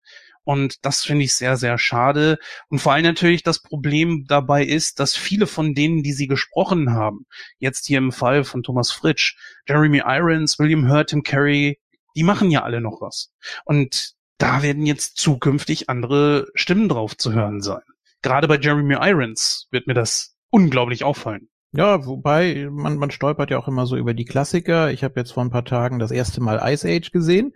[0.45, 2.39] Und das finde ich sehr, sehr schade.
[2.69, 6.93] Und vor allem natürlich das Problem dabei ist, dass viele von denen, die sie gesprochen
[6.93, 7.27] haben,
[7.59, 9.37] jetzt hier im Fall von Thomas Fritsch,
[9.69, 11.79] Jeremy Irons, William Hurt, Tim Carey,
[12.17, 13.33] die machen ja alle noch was.
[13.65, 17.83] Und da werden jetzt zukünftig andere Stimmen drauf zu hören sein.
[18.23, 21.49] Gerade bei Jeremy Irons wird mir das unglaublich auffallen.
[21.75, 24.93] Ja, wobei man, man stolpert ja auch immer so über die Klassiker.
[24.93, 27.55] Ich habe jetzt vor ein paar Tagen das erste Mal Ice Age gesehen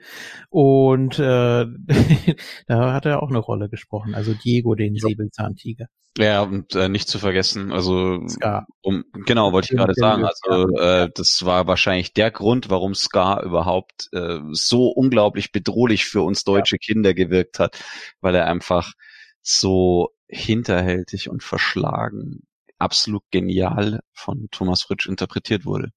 [0.49, 1.67] und äh,
[2.67, 4.15] da hat er auch eine Rolle gesprochen.
[4.15, 5.07] Also Diego, den ja.
[5.07, 5.87] Säbelzahntiger.
[6.17, 8.67] Ja, und äh, nicht zu vergessen, also Scar.
[8.81, 10.25] Um, genau, wollte ich gerade sagen.
[10.25, 16.23] Also äh, das war wahrscheinlich der Grund, warum Scar überhaupt äh, so unglaublich bedrohlich für
[16.23, 16.79] uns deutsche ja.
[16.79, 17.79] Kinder gewirkt hat,
[18.23, 18.95] weil er einfach
[19.43, 22.47] so hinterhältig und verschlagen
[22.79, 25.91] absolut genial von Thomas Fritsch interpretiert wurde.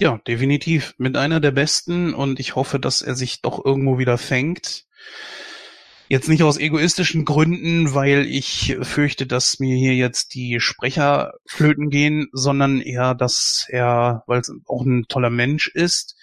[0.00, 0.94] Ja, definitiv.
[0.98, 4.86] Mit einer der besten und ich hoffe, dass er sich doch irgendwo wieder fängt.
[6.08, 11.90] Jetzt nicht aus egoistischen Gründen, weil ich fürchte, dass mir hier jetzt die Sprecher flöten
[11.90, 16.16] gehen, sondern eher, dass er, weil es auch ein toller Mensch ist.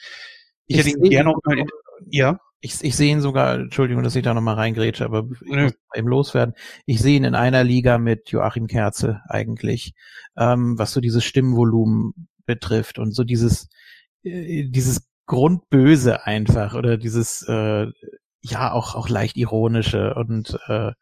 [0.65, 1.63] Ich, ich hätte ihn gerne noch mal,
[2.09, 5.73] ja ich, ich sehe ihn sogar, Entschuldigung, dass ich da nochmal reingrätsche, aber ich muss
[5.93, 6.55] eben loswerden.
[6.85, 9.93] Ich sehe ihn in einer Liga mit Joachim Kerze eigentlich,
[10.35, 13.69] ähm, was so dieses Stimmvolumen betrifft und so dieses,
[14.23, 17.87] äh, dieses Grundböse einfach oder dieses, äh,
[18.41, 20.93] ja, auch, auch leicht ironische und äh,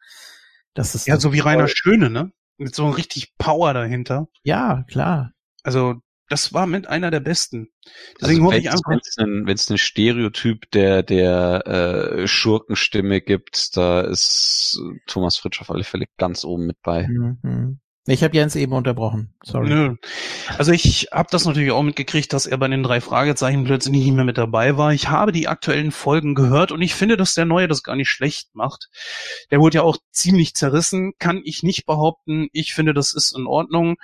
[0.73, 1.07] das ist.
[1.07, 2.31] Ja, so wie Rainer Schöne, ne?
[2.57, 4.27] Mit so richtig Power dahinter.
[4.43, 5.31] Ja, klar.
[5.63, 5.95] Also
[6.35, 7.69] das war mit einer der besten.
[8.19, 8.99] Deswegen also hoffe ich einfach.
[9.15, 14.77] Wenn es einen Stereotyp der, der äh, Schurkenstimme gibt, da ist
[15.07, 17.07] Thomas Fritsch auf alle Fälle ganz oben mit bei.
[17.07, 17.79] Mhm.
[18.05, 19.33] Ich habe Jens eben unterbrochen.
[19.43, 19.69] Sorry.
[19.69, 19.95] Nö.
[20.57, 24.11] Also ich habe das natürlich auch mitgekriegt, dass er bei den drei Fragezeichen plötzlich nicht
[24.11, 24.91] mehr mit dabei war.
[24.91, 28.09] Ich habe die aktuellen Folgen gehört und ich finde, dass der Neue das gar nicht
[28.09, 28.89] schlecht macht.
[29.51, 32.49] Der wurde ja auch ziemlich zerrissen, kann ich nicht behaupten.
[32.51, 33.95] Ich finde, das ist in Ordnung.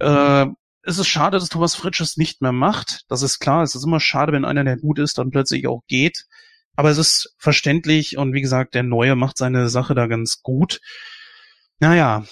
[0.00, 0.46] Äh,
[0.86, 3.02] es ist schade, dass Thomas Fritsch es nicht mehr macht.
[3.08, 3.62] Das ist klar.
[3.62, 6.26] Es ist immer schade, wenn einer, der gut ist, dann plötzlich auch geht.
[6.76, 10.80] Aber es ist verständlich und wie gesagt, der Neue macht seine Sache da ganz gut.
[11.78, 12.24] Naja,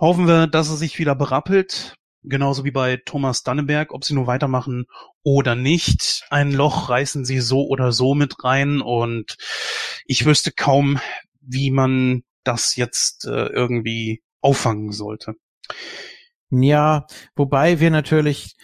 [0.00, 1.94] Hoffen wir, dass er sich wieder berappelt.
[2.24, 4.86] Genauso wie bei Thomas Dannenberg, ob sie nur weitermachen
[5.22, 6.24] oder nicht.
[6.30, 9.36] Ein Loch reißen sie so oder so mit rein und
[10.06, 10.98] ich wüsste kaum,
[11.40, 15.34] wie man das jetzt äh, irgendwie auffangen sollte.
[16.50, 18.56] Ja, wobei wir natürlich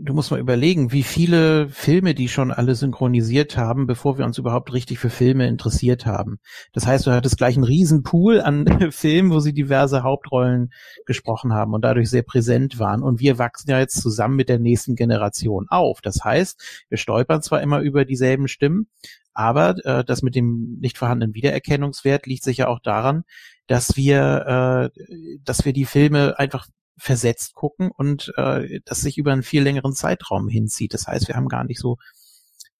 [0.00, 4.38] du musst mal überlegen, wie viele Filme die schon alle synchronisiert haben, bevor wir uns
[4.38, 6.38] überhaupt richtig für Filme interessiert haben.
[6.72, 10.70] Das heißt, du hattest gleich einen riesen Pool an Filmen, wo sie diverse Hauptrollen
[11.04, 13.02] gesprochen haben und dadurch sehr präsent waren.
[13.02, 16.00] Und wir wachsen ja jetzt zusammen mit der nächsten Generation auf.
[16.00, 18.88] Das heißt, wir stolpern zwar immer über dieselben Stimmen,
[19.32, 23.24] aber äh, das mit dem nicht vorhandenen Wiedererkennungswert liegt sicher auch daran,
[23.66, 26.66] dass wir, äh, dass wir die Filme einfach
[26.96, 30.94] versetzt gucken und äh, das sich über einen viel längeren Zeitraum hinzieht.
[30.94, 31.98] Das heißt, wir haben gar nicht so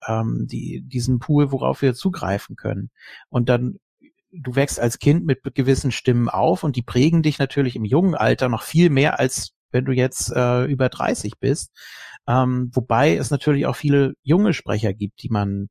[0.07, 2.91] ähm, die, diesen Pool, worauf wir zugreifen können.
[3.29, 3.79] Und dann
[4.33, 8.15] du wächst als Kind mit gewissen Stimmen auf und die prägen dich natürlich im jungen
[8.15, 11.71] Alter noch viel mehr, als wenn du jetzt äh, über 30 bist.
[12.27, 15.69] Ähm, wobei es natürlich auch viele junge Sprecher gibt, die man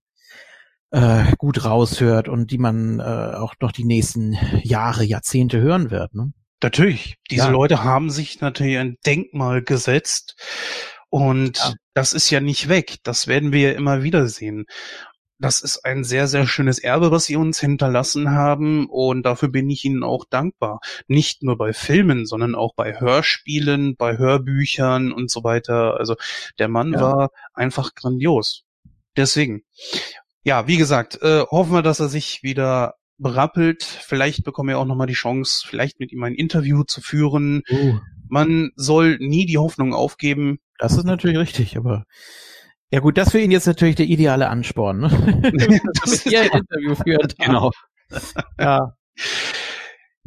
[0.92, 6.14] äh, gut raushört und die man äh, auch noch die nächsten Jahre, Jahrzehnte hören wird.
[6.14, 6.32] Ne?
[6.66, 7.18] Natürlich.
[7.30, 7.52] Diese ja.
[7.52, 10.36] Leute haben sich natürlich ein Denkmal gesetzt.
[11.12, 11.74] Und ja.
[11.94, 12.96] das ist ja nicht weg.
[13.04, 14.66] Das werden wir ja immer wieder sehen.
[15.38, 18.90] Das ist ein sehr, sehr schönes Erbe, was sie uns hinterlassen haben.
[18.90, 20.80] Und dafür bin ich ihnen auch dankbar.
[21.08, 26.00] Nicht nur bei Filmen, sondern auch bei Hörspielen, bei Hörbüchern und so weiter.
[26.00, 26.16] Also
[26.58, 27.00] der Mann ja.
[27.00, 28.64] war einfach grandios.
[29.16, 29.62] Deswegen.
[30.42, 33.84] Ja, wie gesagt, äh, hoffen wir, dass er sich wieder berappelt.
[33.84, 37.62] Vielleicht bekommen wir auch nochmal die Chance, vielleicht mit ihm ein Interview zu führen.
[37.70, 38.00] Uh.
[38.28, 40.60] Man soll nie die Hoffnung aufgeben.
[40.80, 42.06] Das ist natürlich richtig, aber
[42.92, 45.10] ja gut, das für ihn jetzt natürlich der ideale Ansporn, ne?
[46.04, 47.38] das ist ein Interview führt.
[47.38, 47.72] Genau.
[48.60, 48.94] ja.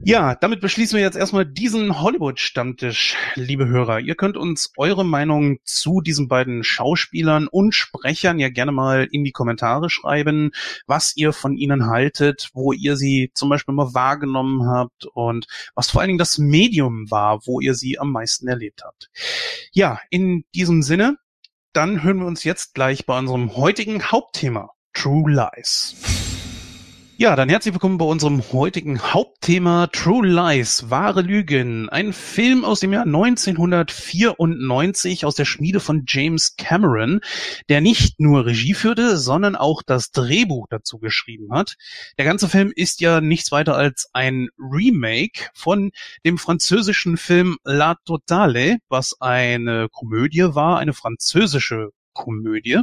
[0.01, 3.99] Ja, damit beschließen wir jetzt erstmal diesen Hollywood-Stammtisch, liebe Hörer.
[3.99, 9.24] Ihr könnt uns eure Meinung zu diesen beiden Schauspielern und Sprechern ja gerne mal in
[9.24, 10.53] die Kommentare schreiben,
[10.86, 15.90] was ihr von ihnen haltet, wo ihr sie zum Beispiel mal wahrgenommen habt und was
[15.90, 19.11] vor allen Dingen das Medium war, wo ihr sie am meisten erlebt habt.
[19.72, 21.16] Ja, in diesem Sinne,
[21.72, 25.96] dann hören wir uns jetzt gleich bei unserem heutigen Hauptthema, True Lies.
[27.21, 31.89] Ja, dann herzlich willkommen bei unserem heutigen Hauptthema True Lies, wahre Lügen.
[31.89, 37.19] Ein Film aus dem Jahr 1994 aus der Schmiede von James Cameron,
[37.69, 41.75] der nicht nur Regie führte, sondern auch das Drehbuch dazu geschrieben hat.
[42.19, 45.91] Der ganze Film ist ja nichts weiter als ein Remake von
[46.25, 52.81] dem französischen Film La Totale, was eine Komödie war, eine französische Komödie.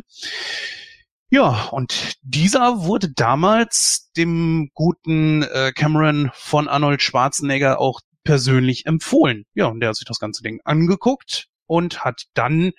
[1.29, 9.45] Ja, und dieser wurde damals dem guten äh, Cameron von Arnold Schwarzenegger auch persönlich empfohlen.
[9.53, 12.71] Ja, und der hat sich das ganze Ding angeguckt und hat dann,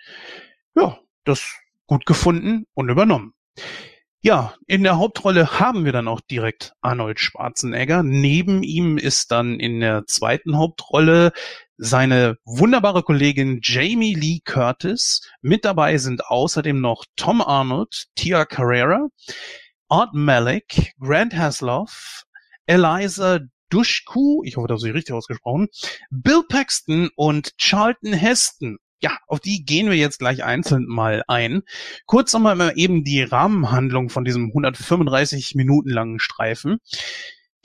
[0.74, 3.34] ja, das gut gefunden und übernommen.
[4.22, 8.02] Ja, in der Hauptrolle haben wir dann auch direkt Arnold Schwarzenegger.
[8.02, 11.32] Neben ihm ist dann in der zweiten Hauptrolle
[11.78, 15.22] seine wunderbare Kollegin Jamie Lee Curtis.
[15.42, 19.08] Mit dabei sind außerdem noch Tom Arnold, Tia Carrera,
[19.88, 22.24] Art Malik, Grant Hasloff,
[22.66, 25.68] Eliza Dushku, ich hoffe, das ist richtig ausgesprochen,
[26.10, 28.78] Bill Paxton und Charlton Heston.
[29.02, 31.62] Ja, auf die gehen wir jetzt gleich einzeln mal ein.
[32.06, 36.78] Kurz nochmal eben die Rahmenhandlung von diesem 135 Minuten langen Streifen.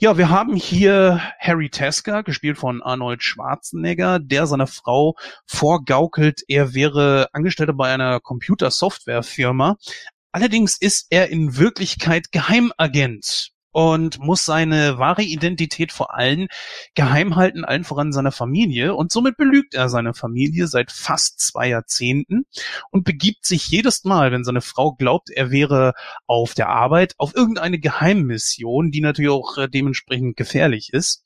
[0.02, 5.14] Ja, wir haben hier Harry Tesker, gespielt von Arnold Schwarzenegger, der seiner Frau
[5.46, 9.76] vorgaukelt, er wäre Angestellter bei einer Computersoftwarefirma.
[10.32, 16.48] Allerdings ist er in Wirklichkeit Geheimagent und muss seine wahre Identität vor allen
[16.94, 18.94] geheim halten, allen voran seiner Familie.
[18.94, 22.44] Und somit belügt er seine Familie seit fast zwei Jahrzehnten
[22.90, 25.94] und begibt sich jedes Mal, wenn seine Frau glaubt, er wäre
[26.26, 31.24] auf der Arbeit, auf irgendeine Geheimmission, die natürlich auch äh, dementsprechend gefährlich ist.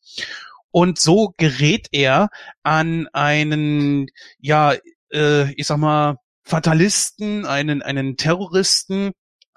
[0.70, 2.28] Und so gerät er
[2.62, 4.74] an einen, ja,
[5.12, 9.12] äh, ich sag mal, Fatalisten, einen, einen Terroristen,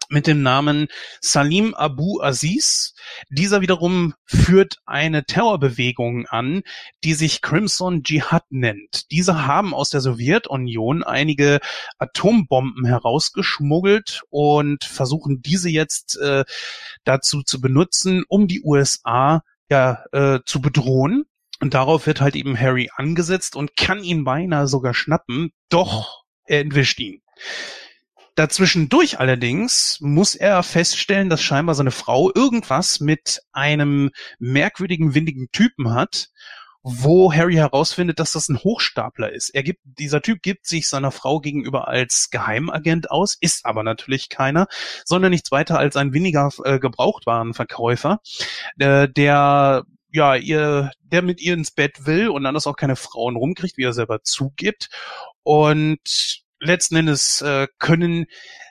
[0.09, 0.87] mit dem Namen
[1.21, 2.93] Salim Abu Aziz.
[3.29, 6.63] Dieser wiederum führt eine Terrorbewegung an,
[7.03, 9.11] die sich Crimson Jihad nennt.
[9.11, 11.59] Diese haben aus der Sowjetunion einige
[11.99, 16.43] Atombomben herausgeschmuggelt und versuchen diese jetzt äh,
[17.03, 21.25] dazu zu benutzen, um die USA ja äh, zu bedrohen.
[21.61, 26.61] Und darauf wird halt eben Harry angesetzt und kann ihn beinahe sogar schnappen, doch er
[26.61, 27.21] entwischt ihn.
[28.39, 35.93] Dazwischendurch allerdings muss er feststellen, dass scheinbar seine Frau irgendwas mit einem merkwürdigen, windigen Typen
[35.93, 36.29] hat.
[36.81, 39.49] wo Harry herausfindet, dass das ein Hochstapler ist.
[39.49, 44.29] Er gibt, dieser Typ gibt sich seiner Frau gegenüber als Geheimagent aus, ist aber natürlich
[44.29, 44.67] keiner,
[45.03, 48.21] sondern nichts weiter als ein weniger äh, Gebrauchtwarenverkäufer,
[48.77, 53.35] äh, der ja, ihr, der mit ihr ins Bett will und das auch keine Frauen
[53.35, 54.87] rumkriegt, wie er selber zugibt.
[55.43, 58.25] Und letzten Endes äh, können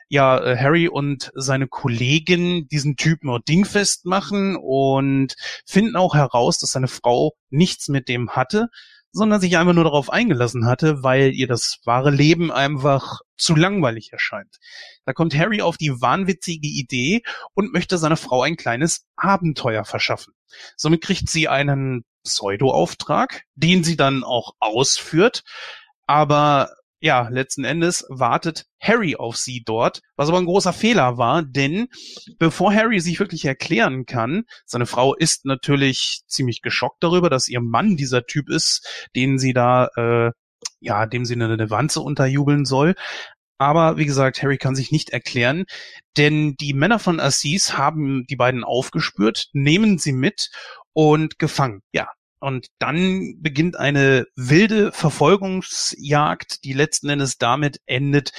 [0.09, 5.35] ja äh, Harry und seine Kollegin diesen Typen nur dingfest machen und
[5.67, 8.69] finden auch heraus, dass seine Frau nichts mit dem hatte,
[9.13, 14.13] sondern sich einfach nur darauf eingelassen hatte, weil ihr das wahre Leben einfach zu langweilig
[14.13, 14.57] erscheint.
[15.05, 17.23] Da kommt Harry auf die wahnwitzige Idee
[17.55, 20.35] und möchte seiner Frau ein kleines Abenteuer verschaffen.
[20.77, 25.43] Somit kriegt sie einen Pseudo-Auftrag, den sie dann auch ausführt,
[26.07, 26.71] aber
[27.01, 31.89] ja, letzten Endes wartet Harry auf sie dort, was aber ein großer Fehler war, denn
[32.39, 37.61] bevor Harry sich wirklich erklären kann, seine Frau ist natürlich ziemlich geschockt darüber, dass ihr
[37.61, 40.33] Mann dieser Typ ist, den sie da, äh,
[40.81, 42.95] ja, dem sie eine, Wanze unterjubeln soll.
[43.59, 45.65] Aber wie gesagt, Harry kann sich nicht erklären,
[46.17, 50.51] denn die Männer von Assis haben die beiden aufgespürt, nehmen sie mit
[50.93, 51.83] und gefangen.
[51.93, 52.09] Ja,
[52.41, 58.33] und dann beginnt eine wilde Verfolgungsjagd, die letzten Endes damit endet,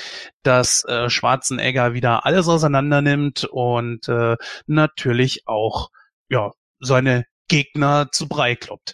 [0.44, 4.38] dass äh, Schwarzenegger wieder alles auseinander nimmt und äh,
[4.68, 5.90] natürlich auch
[6.30, 8.94] ja seine Gegner zu Brei kloppt.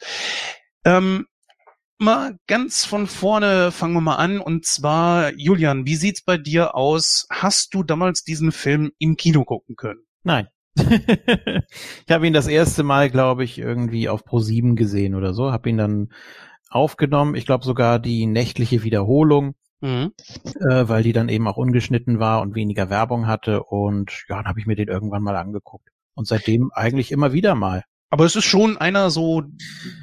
[0.86, 1.26] Ähm,
[1.98, 4.40] mal ganz von vorne fangen wir mal an.
[4.40, 7.28] Und zwar, Julian, wie sieht's bei dir aus?
[7.30, 10.06] Hast du damals diesen Film im Kino gucken können?
[10.24, 10.48] Nein.
[10.78, 15.52] Ich habe ihn das erste Mal, glaube ich, irgendwie auf Pro 7 gesehen oder so.
[15.52, 16.10] Habe ihn dann
[16.70, 17.36] aufgenommen.
[17.36, 20.12] Ich glaube sogar die nächtliche Wiederholung, mhm.
[20.70, 23.64] äh, weil die dann eben auch ungeschnitten war und weniger Werbung hatte.
[23.64, 25.90] Und ja, dann habe ich mir den irgendwann mal angeguckt.
[26.14, 27.84] Und seitdem eigentlich immer wieder mal.
[28.10, 29.44] Aber es ist schon einer so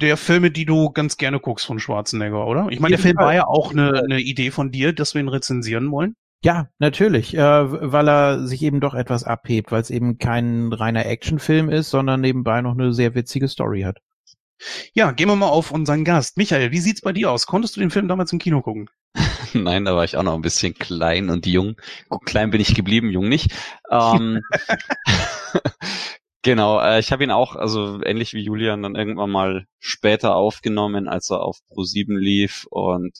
[0.01, 2.67] der Filme, die du ganz gerne guckst von Schwarzenegger, oder?
[2.69, 5.29] Ich meine, der Film war ja auch eine, eine Idee von dir, dass wir ihn
[5.29, 6.15] rezensieren wollen.
[6.43, 7.39] Ja, natürlich, äh,
[7.91, 12.19] weil er sich eben doch etwas abhebt, weil es eben kein reiner Actionfilm ist, sondern
[12.19, 13.99] nebenbei noch eine sehr witzige Story hat.
[14.93, 16.37] Ja, gehen wir mal auf unseren Gast.
[16.37, 17.47] Michael, wie sieht's bei dir aus?
[17.47, 18.89] Konntest du den Film damals im Kino gucken?
[19.53, 21.75] Nein, da war ich auch noch ein bisschen klein und jung.
[22.09, 23.51] Gut, klein bin ich geblieben, jung nicht.
[23.89, 24.41] Ähm,
[26.43, 31.07] Genau, äh, ich habe ihn auch, also ähnlich wie Julian, dann irgendwann mal später aufgenommen,
[31.07, 33.19] als er auf Pro7 lief und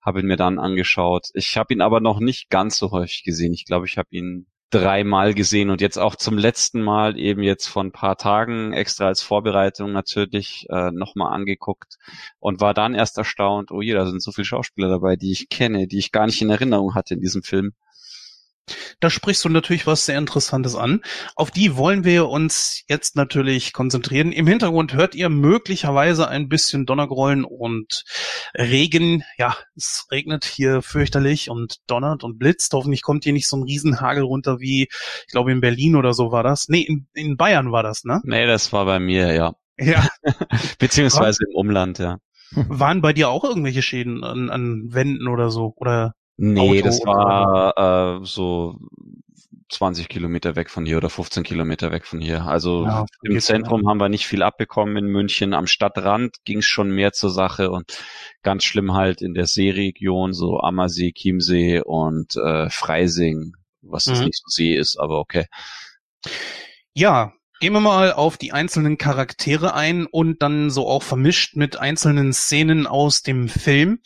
[0.00, 1.28] habe ihn mir dann angeschaut.
[1.34, 3.52] Ich habe ihn aber noch nicht ganz so häufig gesehen.
[3.54, 7.68] Ich glaube, ich habe ihn dreimal gesehen und jetzt auch zum letzten Mal eben jetzt
[7.68, 11.96] vor ein paar Tagen extra als Vorbereitung natürlich äh, nochmal angeguckt
[12.40, 15.48] und war dann erst erstaunt, oh je, da sind so viele Schauspieler dabei, die ich
[15.48, 17.72] kenne, die ich gar nicht in Erinnerung hatte in diesem Film.
[19.00, 21.02] Da sprichst du natürlich was sehr Interessantes an.
[21.36, 24.32] Auf die wollen wir uns jetzt natürlich konzentrieren.
[24.32, 28.04] Im Hintergrund hört ihr möglicherweise ein bisschen Donnergrollen und
[28.54, 29.22] Regen.
[29.36, 32.72] Ja, es regnet hier fürchterlich und donnert und blitzt.
[32.72, 36.32] Hoffentlich kommt hier nicht so ein Riesenhagel runter wie, ich glaube, in Berlin oder so
[36.32, 36.68] war das.
[36.68, 38.20] Nee, in, in Bayern war das, ne?
[38.24, 39.54] Nee, das war bei mir, ja.
[39.78, 40.08] Ja.
[40.78, 42.18] Beziehungsweise im Umland, ja.
[42.52, 45.74] Waren bei dir auch irgendwelche Schäden an, an Wänden oder so?
[45.76, 48.76] Oder Nee, Auto das war äh, so
[49.70, 52.44] 20 Kilometer weg von hier oder 15 Kilometer weg von hier.
[52.44, 53.90] Also ja, im Zentrum ja.
[53.90, 55.54] haben wir nicht viel abbekommen in München.
[55.54, 57.98] Am Stadtrand ging es schon mehr zur Sache und
[58.42, 64.26] ganz schlimm halt in der Seeregion, so Ammersee, Chiemsee und äh, Freising, was mhm.
[64.26, 65.46] nicht so See ist, aber okay.
[66.94, 71.78] Ja, Gehen wir mal auf die einzelnen Charaktere ein und dann so auch vermischt mit
[71.78, 74.00] einzelnen Szenen aus dem Film.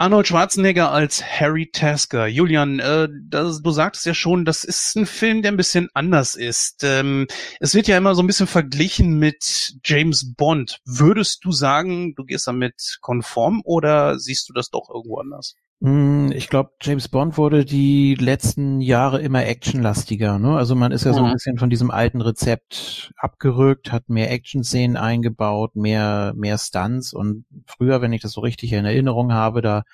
[0.00, 2.28] Arnold Schwarzenegger als Harry Tasker.
[2.28, 6.36] Julian, äh, das, du sagtest ja schon, das ist ein Film, der ein bisschen anders
[6.36, 6.84] ist.
[6.84, 7.26] Ähm,
[7.58, 10.78] es wird ja immer so ein bisschen verglichen mit James Bond.
[10.84, 15.56] Würdest du sagen, du gehst damit konform oder siehst du das doch irgendwo anders?
[15.80, 20.38] Hm, ich glaube, James Bond wurde die letzten Jahre immer actionlastiger.
[20.40, 20.56] Ne?
[20.56, 24.96] Also man ist ja so ein bisschen von diesem alten Rezept abgerückt, hat mehr Action-Szenen
[24.96, 27.12] eingebaut, mehr mehr Stunts.
[27.12, 29.84] Und früher, wenn ich das so richtig in Erinnerung habe, da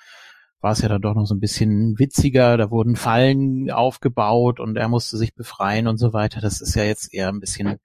[0.63, 2.57] war es ja dann doch noch so ein bisschen witziger.
[2.57, 6.41] Da wurden Fallen aufgebaut und er musste sich befreien und so weiter.
[6.41, 7.77] Das ist ja jetzt eher ein bisschen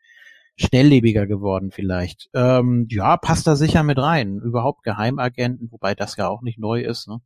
[0.55, 2.29] schnelllebiger geworden vielleicht.
[2.33, 4.39] Ähm, ja, passt da sicher mit rein.
[4.39, 7.09] Überhaupt Geheimagenten, wobei das ja auch nicht neu ist.
[7.09, 7.19] Ne?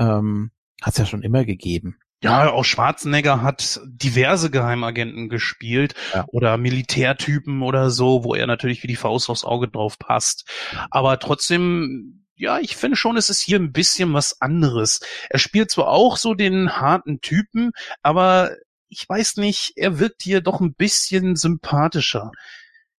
[0.00, 0.50] Ähm,
[0.82, 1.98] hat es ja schon immer gegeben.
[2.22, 6.26] Ja, auch Schwarzenegger hat diverse Geheimagenten gespielt ja.
[6.28, 10.46] oder Militärtypen oder so, wo er natürlich wie die Faust aufs Auge drauf passt.
[10.90, 15.00] Aber trotzdem, ja, ich finde schon, es ist hier ein bisschen was anderes.
[15.30, 17.70] Er spielt zwar auch so den harten Typen,
[18.02, 18.50] aber
[18.88, 22.32] ich weiß nicht, er wirkt hier doch ein bisschen sympathischer.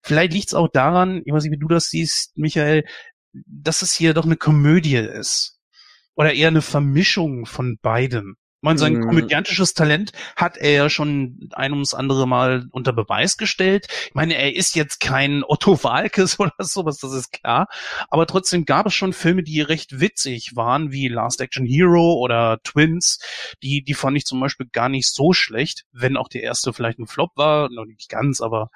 [0.02, 2.86] Vielleicht liegt es auch daran, ich weiß nicht, wie du das siehst, Michael,
[3.34, 5.61] dass es hier doch eine Komödie ist.
[6.16, 8.36] Oder eher eine Vermischung von beidem.
[8.62, 9.08] Ich meine, sein Mm.
[9.08, 13.88] komödiantisches Talent hat er ja schon ein ums andere Mal unter Beweis gestellt.
[14.10, 17.68] Ich meine, er ist jetzt kein Otto Walkes oder sowas, das ist klar.
[18.10, 22.60] Aber trotzdem gab es schon Filme, die recht witzig waren, wie Last Action Hero oder
[22.64, 23.20] Twins.
[23.64, 27.00] Die, die fand ich zum Beispiel gar nicht so schlecht, wenn auch der erste vielleicht
[27.00, 27.68] ein Flop war.
[27.72, 28.70] Noch nicht ganz, aber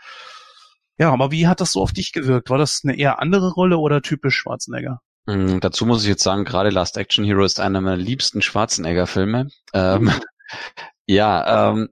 [0.98, 2.50] ja, aber wie hat das so auf dich gewirkt?
[2.50, 5.02] War das eine eher andere Rolle oder typisch Schwarzenegger?
[5.26, 9.50] Mm, Dazu muss ich jetzt sagen, gerade Last Action Hero ist einer meiner liebsten Schwarzenegger-Filme.
[9.74, 10.12] Ähm,
[11.08, 11.90] ja, ähm,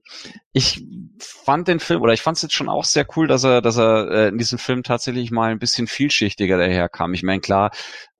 [0.53, 0.85] ich
[1.19, 3.77] fand den Film, oder ich fand es jetzt schon auch sehr cool, dass er, dass
[3.77, 7.13] er äh, in diesem Film tatsächlich mal ein bisschen vielschichtiger daherkam.
[7.13, 7.71] Ich meine, klar,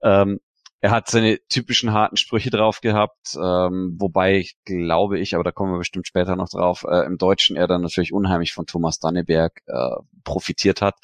[0.02, 0.40] ähm,
[0.80, 5.50] er hat seine typischen harten Sprüche drauf gehabt, ähm, wobei ich glaube ich, aber da
[5.50, 8.98] kommen wir bestimmt später noch drauf, äh, im Deutschen er dann natürlich unheimlich von Thomas
[8.98, 10.96] Danneberg äh, profitiert hat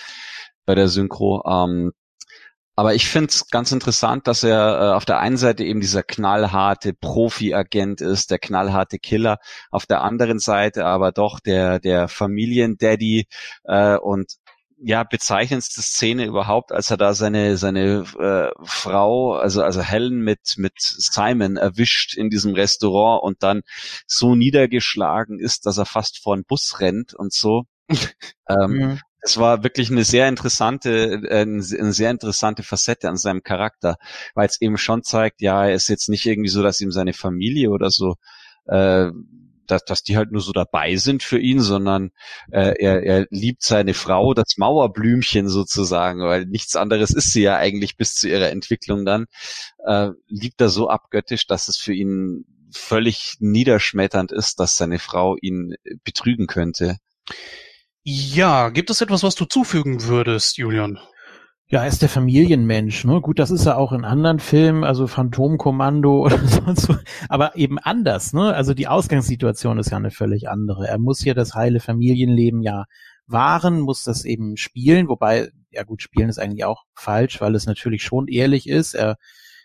[0.66, 1.42] bei der Synchro.
[1.46, 1.92] Ähm,
[2.80, 6.02] aber ich finde es ganz interessant, dass er äh, auf der einen Seite eben dieser
[6.02, 9.36] knallharte Profi-Agent ist, der knallharte Killer,
[9.70, 13.26] auf der anderen Seite aber doch der, der Familiendaddy
[13.64, 14.36] äh, und
[14.78, 20.54] ja, bezeichnendste Szene überhaupt, als er da seine, seine äh, Frau, also, also Helen mit,
[20.56, 23.60] mit Simon erwischt in diesem Restaurant und dann
[24.06, 27.64] so niedergeschlagen ist, dass er fast vor den Bus rennt und so.
[28.48, 29.00] ähm, Mhm.
[29.22, 33.96] Es war wirklich eine sehr interessante, äh, eine sehr interessante Facette an seinem Charakter,
[34.34, 37.12] weil es eben schon zeigt, ja, er ist jetzt nicht irgendwie so, dass ihm seine
[37.12, 38.16] Familie oder so,
[38.66, 39.10] äh,
[39.66, 42.10] dass, dass die halt nur so dabei sind für ihn, sondern
[42.50, 47.56] äh, er, er liebt seine Frau, das Mauerblümchen sozusagen, weil nichts anderes ist sie ja
[47.56, 49.26] eigentlich bis zu ihrer Entwicklung dann,
[49.86, 55.36] äh, liebt er so abgöttisch, dass es für ihn völlig niederschmetternd ist, dass seine Frau
[55.40, 56.96] ihn betrügen könnte.
[58.12, 60.98] Ja, gibt es etwas, was du zufügen würdest, Julian?
[61.68, 63.04] Ja, er ist der Familienmensch.
[63.04, 63.20] Ne?
[63.20, 66.96] Gut, das ist er auch in anderen Filmen, also Phantomkommando oder sonst so,
[67.28, 68.32] aber eben anders.
[68.32, 68.52] Ne?
[68.52, 70.88] Also die Ausgangssituation ist ja eine völlig andere.
[70.88, 72.86] Er muss hier das heile Familienleben ja
[73.28, 77.66] wahren, muss das eben spielen, wobei, ja gut, spielen ist eigentlich auch falsch, weil es
[77.66, 78.94] natürlich schon ehrlich ist.
[78.94, 79.18] Er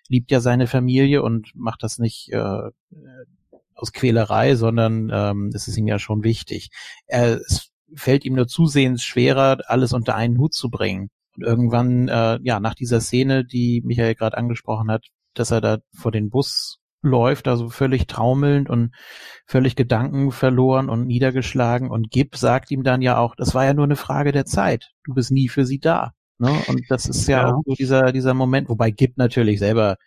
[0.08, 2.70] liebt ja seine Familie und macht das nicht äh,
[3.74, 6.70] aus Quälerei, sondern ähm, es ist ihm ja schon wichtig.
[7.08, 11.10] Er, es fällt ihm nur zusehends schwerer, alles unter einen Hut zu bringen.
[11.36, 15.80] Und irgendwann, äh, ja, nach dieser Szene, die Michael gerade angesprochen hat, dass er da
[15.94, 18.94] vor den Bus läuft, also völlig traumelnd und
[19.46, 21.90] völlig Gedanken verloren und niedergeschlagen.
[21.90, 24.92] Und Gib sagt ihm dann ja auch, das war ja nur eine Frage der Zeit.
[25.04, 26.14] Du bist nie für sie da.
[26.40, 26.52] Ne?
[26.68, 27.54] Und das ist ja, Ja.
[27.56, 29.98] auch so dieser, dieser Moment, wobei Gib natürlich selber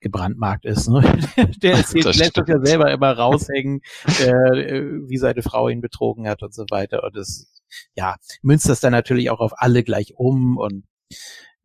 [0.00, 0.88] gebrandmarkt ist.
[0.88, 1.00] Ne?
[1.62, 2.66] Der erzählt, Das lässt das ja stimmt.
[2.66, 3.80] selber immer raushängen,
[4.20, 7.04] äh, wie seine Frau ihn betrogen hat und so weiter.
[7.04, 7.52] Und das,
[7.94, 10.84] ja, münzt das dann natürlich auch auf alle gleich um und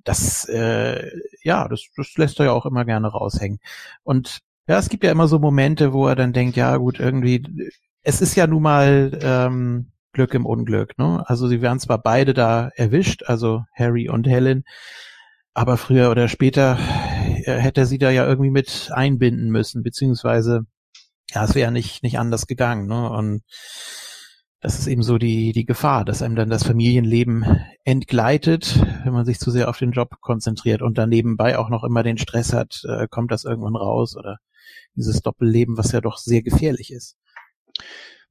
[0.03, 1.09] das, äh,
[1.43, 3.59] ja, das, das lässt er ja auch immer gerne raushängen.
[4.03, 7.43] Und ja, es gibt ja immer so Momente, wo er dann denkt, ja gut, irgendwie,
[8.03, 11.23] es ist ja nun mal ähm, Glück im Unglück, ne?
[11.27, 14.63] Also sie werden zwar beide da erwischt, also Harry und Helen,
[15.53, 16.79] aber früher oder später
[17.45, 20.65] äh, hätte er sie da ja irgendwie mit einbinden müssen, beziehungsweise
[21.35, 23.11] ja, es wäre nicht nicht anders gegangen, ne?
[23.11, 23.43] Und
[24.59, 27.45] das ist eben so die die Gefahr, dass einem dann das Familienleben
[27.83, 31.83] entgleitet, wenn man sich zu sehr auf den Job konzentriert und dann nebenbei auch noch
[31.83, 34.39] immer den Stress hat, äh, kommt das irgendwann raus oder
[34.95, 37.17] dieses Doppelleben, was ja doch sehr gefährlich ist.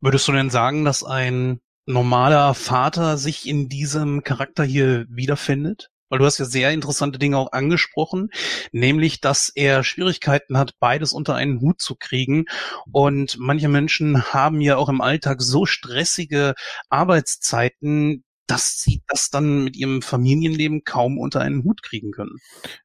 [0.01, 5.91] Würdest du denn sagen, dass ein normaler Vater sich in diesem Charakter hier wiederfindet?
[6.09, 8.31] Weil du hast ja sehr interessante Dinge auch angesprochen,
[8.71, 12.45] nämlich, dass er Schwierigkeiten hat, beides unter einen Hut zu kriegen.
[12.93, 16.55] Und manche Menschen haben ja auch im Alltag so stressige
[16.91, 22.37] Arbeitszeiten, dass sie das dann mit ihrem Familienleben kaum unter einen Hut kriegen können.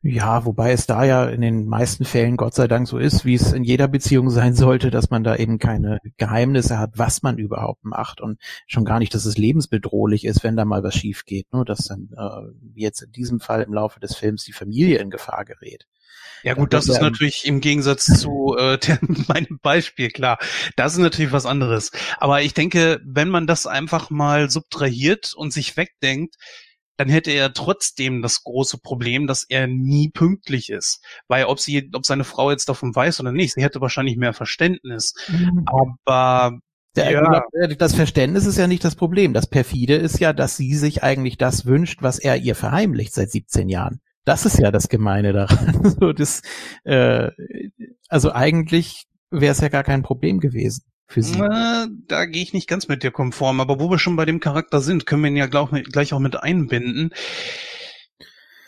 [0.02, 3.36] Ja, wobei es da ja in den meisten Fällen Gott sei Dank so ist, wie
[3.36, 7.38] es in jeder Beziehung sein sollte, dass man da eben keine Geheimnisse hat, was man
[7.38, 11.26] überhaupt macht und schon gar nicht, dass es lebensbedrohlich ist, wenn da mal was schief
[11.26, 15.00] geht, nur dass dann äh, jetzt in diesem Fall im Laufe des Films die Familie
[15.00, 15.88] in Gefahr gerät.
[16.44, 20.38] Ja gut, das ist natürlich im Gegensatz zu äh, der, meinem Beispiel, klar.
[20.76, 21.92] Das ist natürlich was anderes.
[22.18, 26.36] Aber ich denke, wenn man das einfach mal subtrahiert und sich wegdenkt,
[26.98, 31.04] dann hätte er trotzdem das große Problem, dass er nie pünktlich ist.
[31.28, 34.34] Weil ob sie, ob seine Frau jetzt davon weiß oder nicht, sie hätte wahrscheinlich mehr
[34.34, 35.16] Verständnis.
[35.66, 36.60] Aber
[36.96, 37.44] Der, Ja.
[37.78, 39.34] Das Verständnis ist ja nicht das Problem.
[39.34, 43.32] Das perfide ist ja, dass sie sich eigentlich das wünscht, was er ihr verheimlicht seit
[43.32, 44.02] 17 Jahren.
[44.26, 45.96] Das ist ja das Gemeine daran.
[46.16, 46.42] Das,
[46.84, 47.30] äh,
[48.08, 51.40] also eigentlich wäre es ja gar kein Problem gewesen für sie.
[51.40, 53.60] äh, da gehe ich nicht ganz mit dir konform.
[53.60, 56.20] Aber wo wir schon bei dem Charakter sind, können wir ihn ja glaub, gleich auch
[56.20, 57.12] mit einbinden.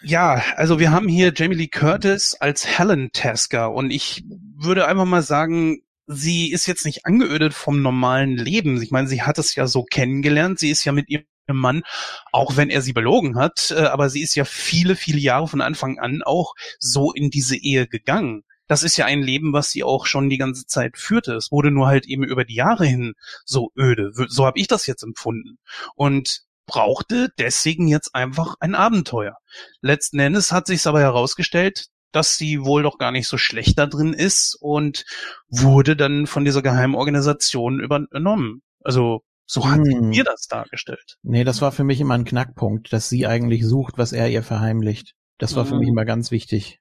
[0.02, 4.26] Ja, also wir haben hier Jamie Lee Curtis als Helen Tasker und ich
[4.58, 8.82] würde einfach mal sagen, sie ist jetzt nicht angeödet vom normalen Leben.
[8.82, 10.60] Ich meine, sie hat es ja so kennengelernt.
[10.60, 11.84] Sie ist ja mit ihrem Mann,
[12.32, 15.62] auch wenn er sie belogen hat, äh, aber sie ist ja viele, viele Jahre von
[15.62, 18.44] Anfang an auch so in diese Ehe gegangen.
[18.68, 21.36] Das ist ja ein Leben, was sie auch schon die ganze Zeit führte.
[21.36, 23.14] Es wurde nur halt eben über die Jahre hin
[23.46, 24.12] so öde.
[24.30, 25.58] So habe ich das jetzt empfunden.
[25.96, 29.38] Und brauchte deswegen jetzt einfach ein Abenteuer.
[29.82, 33.86] Letzten Endes hat sich aber herausgestellt, dass sie wohl doch gar nicht so schlecht da
[33.86, 35.04] drin ist und
[35.50, 38.62] wurde dann von dieser Geheimorganisation übernommen.
[38.84, 40.10] Also so hat hm.
[40.10, 41.18] mir das dargestellt.
[41.22, 44.44] Nee, das war für mich immer ein Knackpunkt, dass sie eigentlich sucht, was er ihr
[44.44, 45.14] verheimlicht.
[45.38, 45.94] Das war für mich hm.
[45.94, 46.80] immer ganz wichtig.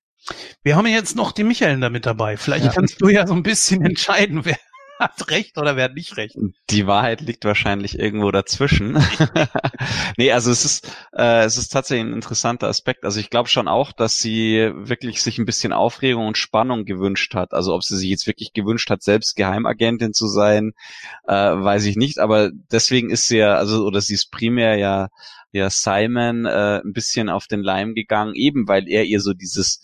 [0.62, 2.36] Wir haben ja jetzt noch die Michael damit dabei.
[2.36, 2.72] Vielleicht ja.
[2.72, 4.56] kannst du ja so ein bisschen entscheiden, wer,
[5.18, 6.36] hat recht oder wer hat nicht recht.
[6.70, 9.02] Die Wahrheit liegt wahrscheinlich irgendwo dazwischen.
[10.16, 13.04] nee, also es ist, äh, es ist tatsächlich ein interessanter Aspekt.
[13.04, 17.34] Also ich glaube schon auch, dass sie wirklich sich ein bisschen Aufregung und Spannung gewünscht
[17.34, 17.52] hat.
[17.52, 20.72] Also ob sie sich jetzt wirklich gewünscht hat, selbst Geheimagentin zu sein,
[21.26, 22.18] äh, weiß ich nicht.
[22.18, 25.08] Aber deswegen ist sie ja, also, oder sie ist primär ja,
[25.50, 29.82] ja Simon äh, ein bisschen auf den Leim gegangen, eben weil er ihr so dieses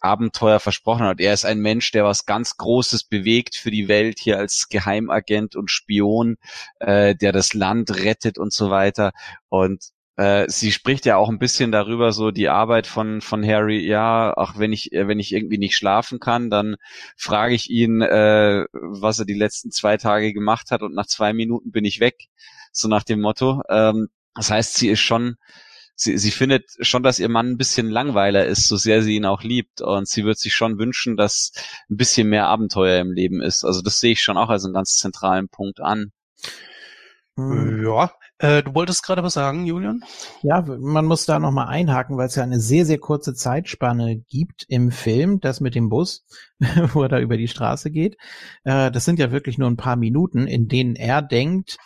[0.00, 1.20] Abenteuer versprochen hat.
[1.20, 5.56] Er ist ein Mensch, der was ganz Großes bewegt für die Welt hier als Geheimagent
[5.56, 6.36] und Spion,
[6.78, 9.12] äh, der das Land rettet und so weiter.
[9.48, 13.86] Und äh, sie spricht ja auch ein bisschen darüber, so die Arbeit von von Harry.
[13.86, 16.76] Ja, auch wenn ich äh, wenn ich irgendwie nicht schlafen kann, dann
[17.16, 21.32] frage ich ihn, äh, was er die letzten zwei Tage gemacht hat und nach zwei
[21.32, 22.28] Minuten bin ich weg.
[22.72, 23.62] So nach dem Motto.
[23.70, 25.36] Ähm, das heißt, sie ist schon
[26.00, 29.26] sie, sie findet schon, dass ihr Mann ein bisschen langweiler ist, so sehr sie ihn
[29.26, 29.80] auch liebt.
[29.80, 31.52] Und sie wird sich schon wünschen, dass
[31.90, 33.64] ein bisschen mehr Abenteuer im Leben ist.
[33.64, 36.12] Also das sehe ich schon auch als einen ganz zentralen Punkt an.
[37.36, 37.84] Hm.
[37.84, 40.02] Ja, äh, du wolltest gerade was sagen, Julian?
[40.42, 44.64] Ja, man muss da nochmal einhaken, weil es ja eine sehr, sehr kurze Zeitspanne gibt
[44.68, 46.24] im Film, das mit dem Bus,
[46.92, 48.16] wo er da über die Straße geht.
[48.64, 51.76] Äh, das sind ja wirklich nur ein paar Minuten, in denen er denkt,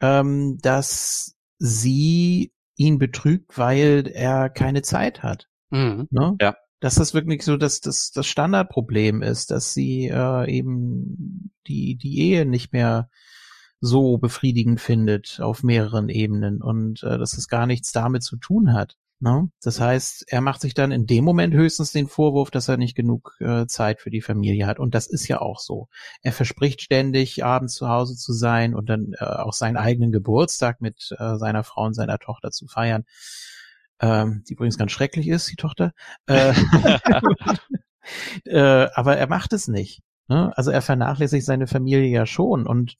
[0.00, 5.48] ähm, dass sie ihn betrügt, weil er keine Zeit hat.
[5.70, 6.08] Mhm.
[6.10, 6.36] Ne?
[6.40, 6.56] Ja.
[6.80, 12.18] Dass das wirklich so dass das, das Standardproblem ist, dass sie äh, eben die, die
[12.18, 13.08] Ehe nicht mehr
[13.80, 18.72] so befriedigend findet auf mehreren Ebenen und äh, dass es gar nichts damit zu tun
[18.72, 18.96] hat.
[19.18, 19.50] Ne?
[19.62, 22.94] Das heißt, er macht sich dann in dem Moment höchstens den Vorwurf, dass er nicht
[22.94, 24.78] genug äh, Zeit für die Familie hat.
[24.78, 25.88] Und das ist ja auch so.
[26.22, 30.82] Er verspricht ständig, abends zu Hause zu sein und dann äh, auch seinen eigenen Geburtstag
[30.82, 33.04] mit äh, seiner Frau und seiner Tochter zu feiern.
[34.00, 35.92] Ähm, die übrigens ganz schrecklich ist, die Tochter.
[36.26, 36.52] Äh,
[38.44, 40.02] äh, aber er macht es nicht.
[40.28, 40.52] Ne?
[40.56, 42.96] Also er vernachlässigt seine Familie ja schon und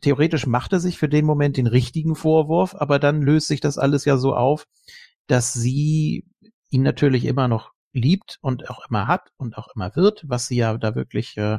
[0.00, 3.78] theoretisch macht er sich für den Moment den richtigen Vorwurf, aber dann löst sich das
[3.78, 4.66] alles ja so auf,
[5.26, 6.24] dass sie
[6.70, 10.56] ihn natürlich immer noch liebt und auch immer hat und auch immer wird, was sie
[10.56, 11.58] ja da wirklich äh,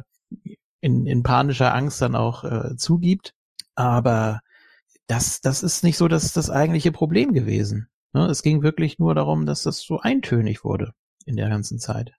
[0.80, 3.34] in, in panischer Angst dann auch äh, zugibt.
[3.74, 4.40] Aber
[5.06, 7.88] das, das ist nicht so das, das eigentliche Problem gewesen.
[8.12, 8.26] Ne?
[8.26, 10.92] Es ging wirklich nur darum, dass das so eintönig wurde
[11.26, 12.12] in der ganzen Zeit.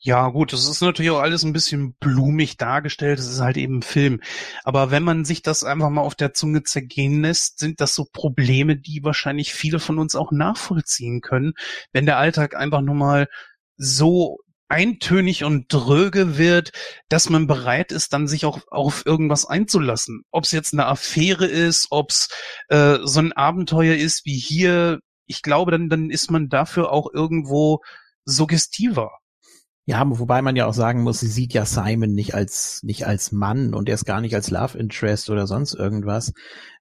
[0.00, 3.18] Ja, gut, das ist natürlich auch alles ein bisschen blumig dargestellt.
[3.18, 4.20] Es ist halt eben Film.
[4.62, 8.04] Aber wenn man sich das einfach mal auf der Zunge zergehen lässt, sind das so
[8.12, 11.52] Probleme, die wahrscheinlich viele von uns auch nachvollziehen können,
[11.92, 13.26] wenn der Alltag einfach nur mal
[13.76, 14.38] so
[14.68, 16.72] eintönig und dröge wird,
[17.08, 20.22] dass man bereit ist, dann sich auch auf irgendwas einzulassen.
[20.30, 22.28] Ob es jetzt eine Affäre ist, ob es
[22.68, 27.08] äh, so ein Abenteuer ist wie hier, ich glaube, dann, dann ist man dafür auch
[27.12, 27.80] irgendwo
[28.24, 29.10] suggestiver.
[29.88, 33.32] Ja, wobei man ja auch sagen muss, sie sieht ja Simon nicht als nicht als
[33.32, 36.34] Mann und erst gar nicht als Love Interest oder sonst irgendwas,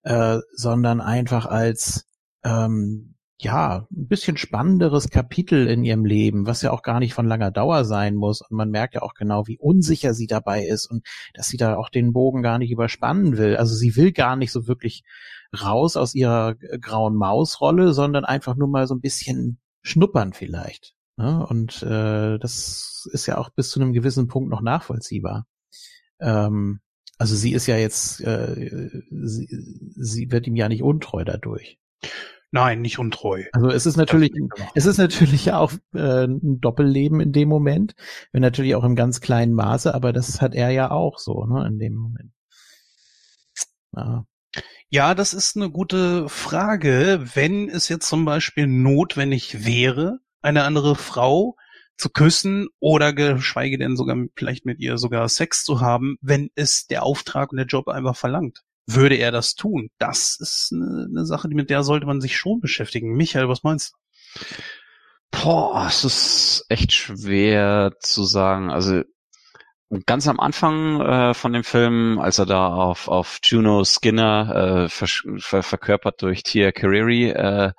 [0.04, 2.06] äh, sondern einfach als
[2.44, 7.26] ähm, ja ein bisschen spannenderes Kapitel in ihrem Leben, was ja auch gar nicht von
[7.26, 8.42] langer Dauer sein muss.
[8.42, 11.78] Und man merkt ja auch genau, wie unsicher sie dabei ist und dass sie da
[11.78, 13.56] auch den Bogen gar nicht überspannen will.
[13.56, 15.04] Also sie will gar nicht so wirklich
[15.58, 20.97] raus aus ihrer grauen Mausrolle, sondern einfach nur mal so ein bisschen schnuppern vielleicht.
[21.18, 21.46] Ne?
[21.46, 25.46] Und äh, das ist ja auch bis zu einem gewissen Punkt noch nachvollziehbar.
[26.20, 26.80] Ähm,
[27.18, 29.48] also sie ist ja jetzt, äh, sie,
[29.96, 31.80] sie wird ihm ja nicht untreu dadurch.
[32.52, 33.44] Nein, nicht untreu.
[33.52, 34.32] Also es ist natürlich,
[34.74, 37.96] es ist natürlich ja auch äh, ein Doppelleben in dem Moment,
[38.32, 41.68] wenn natürlich auch im ganz kleinen Maße, aber das hat er ja auch so, ne,
[41.68, 42.32] in dem Moment.
[43.96, 44.26] Ja.
[44.90, 47.22] Ja, das ist eine gute Frage.
[47.34, 51.56] Wenn es jetzt zum Beispiel notwendig wäre, eine andere Frau
[51.98, 56.88] zu küssen oder geschweige denn sogar vielleicht mit ihr sogar Sex zu haben, wenn es
[56.88, 58.64] der Auftrag und der Job einfach verlangt.
[58.86, 59.90] Würde er das tun?
[59.98, 63.16] Das ist eine, eine Sache, mit der sollte man sich schon beschäftigen.
[63.16, 64.46] Michael, was meinst du?
[65.32, 68.70] Boah, es ist echt schwer zu sagen.
[68.70, 69.04] Also
[70.06, 74.90] ganz am Anfang äh, von dem Film, als er da auf, auf Juno Skinner, äh,
[74.90, 75.08] ver,
[75.38, 77.72] ver, verkörpert durch Tia Carreri, äh,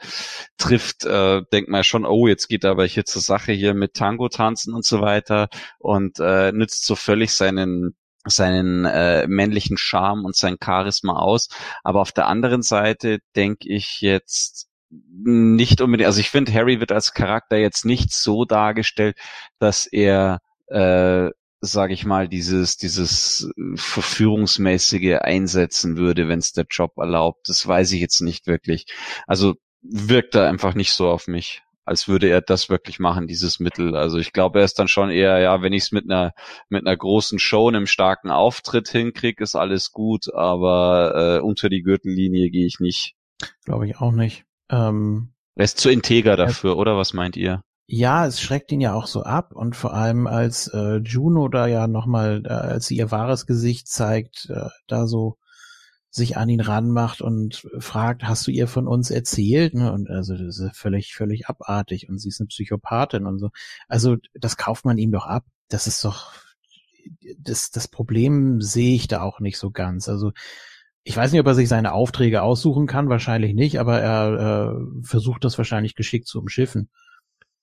[0.57, 4.29] trifft, äh, denkt man schon, oh, jetzt geht aber hier zur Sache hier mit Tango
[4.29, 5.49] tanzen und so weiter
[5.79, 7.95] und äh, nützt so völlig seinen
[8.27, 11.49] seinen äh, männlichen Charme und sein Charisma aus.
[11.83, 16.93] Aber auf der anderen Seite denke ich jetzt nicht unbedingt, also ich finde, Harry wird
[16.93, 19.17] als Charakter jetzt nicht so dargestellt,
[19.59, 21.31] dass er äh,
[21.61, 27.49] sage ich mal, dieses, dieses verführungsmäßige einsetzen würde, wenn es der Job erlaubt.
[27.49, 28.87] Das weiß ich jetzt nicht wirklich.
[29.27, 33.61] Also wirkt er einfach nicht so auf mich, als würde er das wirklich machen, dieses
[33.61, 33.97] Mittel.
[33.97, 36.33] Also ich glaube, er ist dann schon eher, ja, wenn ich es mit einer
[36.69, 41.83] mit einer großen Show, einem starken Auftritt hinkriege, ist alles gut, aber äh, unter die
[41.83, 43.15] Gürtellinie gehe ich nicht.
[43.65, 44.45] Glaube ich auch nicht.
[44.71, 47.63] Ähm, er ist zu integer dafür, oder was meint ihr?
[47.91, 51.67] Ja, es schreckt ihn ja auch so ab und vor allem als äh, Juno da
[51.67, 55.39] ja nochmal, äh, als sie ihr wahres Gesicht zeigt, äh, da so
[56.11, 59.73] sich an ihn ranmacht und fragt, hast du ihr von uns erzählt?
[59.75, 59.91] Ne?
[59.91, 63.51] Und also das ist völlig, völlig abartig und sie ist eine Psychopathin und so.
[63.89, 65.47] Also das kauft man ihm doch ab.
[65.69, 66.33] Das ist doch,
[67.39, 70.11] das, das Problem sehe ich da auch nicht so ganz.
[70.11, 70.33] Also
[71.05, 75.07] ich weiß nicht, ob er sich seine Aufträge aussuchen kann, wahrscheinlich nicht, aber er äh,
[75.07, 76.91] versucht das wahrscheinlich geschickt zu umschiffen.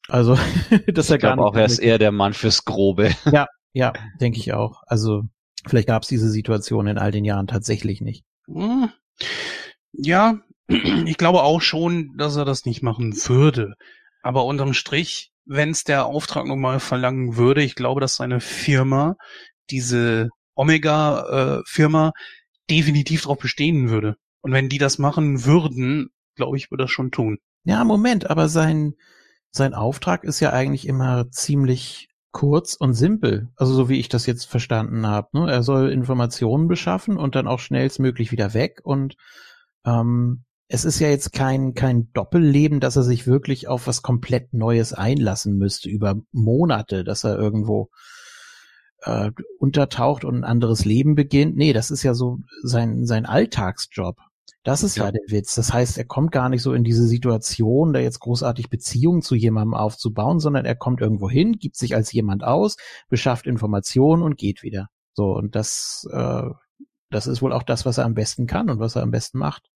[0.08, 0.36] Also,
[0.88, 1.44] dass er ich gar nicht.
[1.44, 3.12] auch er ist eher der Mann fürs Grobe.
[3.32, 4.84] Ja, ja, denke ich auch.
[4.88, 5.24] Also,
[5.68, 8.24] vielleicht gab es diese Situation in all den Jahren tatsächlich nicht.
[8.48, 8.90] Hm.
[9.92, 13.74] Ja, ich glaube auch schon, dass er das nicht machen würde.
[14.22, 18.40] Aber unterm Strich, wenn es der Auftrag nun mal verlangen würde, ich glaube, dass seine
[18.40, 19.16] Firma,
[19.70, 22.12] diese Omega-Firma, äh,
[22.70, 24.16] definitiv darauf bestehen würde.
[24.42, 27.38] Und wenn die das machen würden, glaube ich, würde das schon tun.
[27.64, 28.94] Ja, Moment, aber sein,
[29.56, 33.50] sein Auftrag ist ja eigentlich immer ziemlich kurz und simpel.
[33.56, 35.30] Also so wie ich das jetzt verstanden habe.
[35.40, 35.50] Ne?
[35.50, 38.82] Er soll Informationen beschaffen und dann auch schnellstmöglich wieder weg.
[38.84, 39.16] Und
[39.86, 44.54] ähm, es ist ja jetzt kein, kein Doppelleben, dass er sich wirklich auf was komplett
[44.54, 47.90] Neues einlassen müsste über Monate, dass er irgendwo
[49.04, 51.56] äh, untertaucht und ein anderes Leben beginnt.
[51.56, 54.18] Nee, das ist ja so sein, sein Alltagsjob.
[54.66, 55.06] Das ist ja.
[55.06, 55.12] ja.
[55.12, 55.54] der Witz.
[55.54, 59.36] Das heißt, er kommt gar nicht so in diese Situation, da jetzt großartig Beziehungen zu
[59.36, 62.76] jemandem aufzubauen, sondern er kommt irgendwo hin, gibt sich als jemand aus,
[63.08, 64.90] beschafft Informationen und geht wieder.
[65.14, 66.50] So, und das, äh,
[67.12, 69.38] das ist wohl auch das, was er am besten kann und was er am besten
[69.38, 69.70] macht.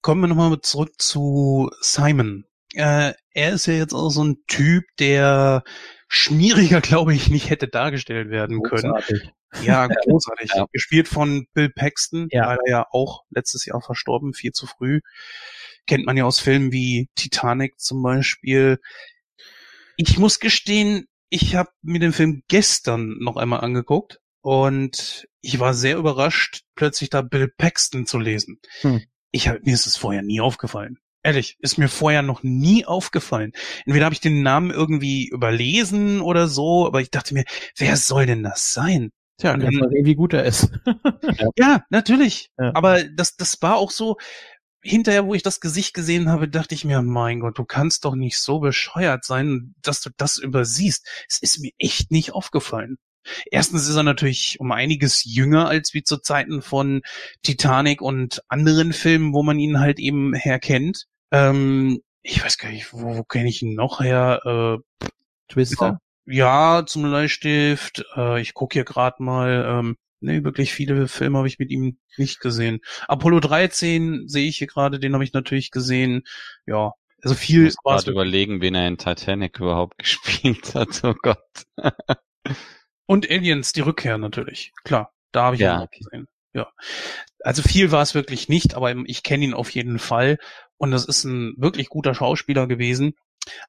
[0.00, 2.46] Kommen wir nochmal zurück zu Simon.
[2.72, 5.62] Äh, er ist ja jetzt auch so ein Typ, der
[6.08, 9.06] schmieriger, glaube ich, nicht hätte dargestellt werden Großartig.
[9.20, 9.30] können.
[9.62, 10.50] Ja, großartig.
[10.54, 10.66] ja.
[10.70, 12.44] Gespielt von Bill Paxton, ja.
[12.44, 15.00] leider ja auch letztes Jahr verstorben, viel zu früh.
[15.86, 18.80] Kennt man ja aus Filmen wie Titanic zum Beispiel.
[19.96, 25.72] Ich muss gestehen, ich habe mir den Film gestern noch einmal angeguckt und ich war
[25.72, 28.60] sehr überrascht, plötzlich da Bill Paxton zu lesen.
[28.80, 29.04] Hm.
[29.30, 30.98] Ich hab, mir ist es vorher nie aufgefallen.
[31.26, 33.50] Ehrlich, ist mir vorher noch nie aufgefallen.
[33.84, 37.42] Entweder habe ich den Namen irgendwie überlesen oder so, aber ich dachte mir,
[37.76, 39.10] wer soll denn das sein?
[39.36, 40.70] Tja, kannst mal sehen, wie gut er ist.
[41.58, 42.52] ja, natürlich.
[42.60, 42.70] Ja.
[42.76, 44.18] Aber das, das war auch so,
[44.82, 48.14] hinterher, wo ich das Gesicht gesehen habe, dachte ich mir, mein Gott, du kannst doch
[48.14, 51.08] nicht so bescheuert sein, dass du das übersiehst.
[51.28, 52.98] Es ist mir echt nicht aufgefallen.
[53.50, 57.02] Erstens ist er natürlich um einiges jünger als wie zu Zeiten von
[57.42, 61.06] Titanic und anderen Filmen, wo man ihn halt eben herkennt.
[61.30, 64.40] Ähm, ich weiß gar nicht, wo, wo kenne ich ihn noch her?
[64.44, 65.06] Äh,
[65.48, 66.00] Twister?
[66.26, 68.04] Ja, zum Bleistift.
[68.16, 69.64] Äh, ich gucke hier gerade mal.
[69.68, 72.80] Ähm, nee, wirklich viele Filme habe ich mit ihm nicht gesehen.
[73.06, 76.22] Apollo 13 sehe ich hier gerade, den habe ich natürlich gesehen.
[76.66, 77.66] Ja, also viel.
[77.66, 81.02] Ich muss gerade überlegen, wen er in Titanic überhaupt gespielt hat.
[81.04, 81.64] Oh Gott.
[83.06, 84.72] Und Aliens, die Rückkehr natürlich.
[84.84, 85.98] Klar, da habe ich ja, ihn okay.
[86.02, 86.28] gesehen.
[86.54, 86.72] Ja.
[87.40, 90.38] Also viel war es wirklich nicht, aber ich kenne ihn auf jeden Fall.
[90.78, 93.14] Und das ist ein wirklich guter Schauspieler gewesen.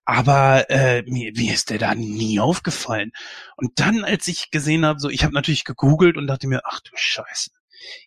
[0.06, 3.12] Aber äh, mir, mir ist der da nie aufgefallen.
[3.58, 6.80] Und dann, als ich gesehen habe, so, ich habe natürlich gegoogelt und dachte mir, ach
[6.82, 7.52] du Scheiße.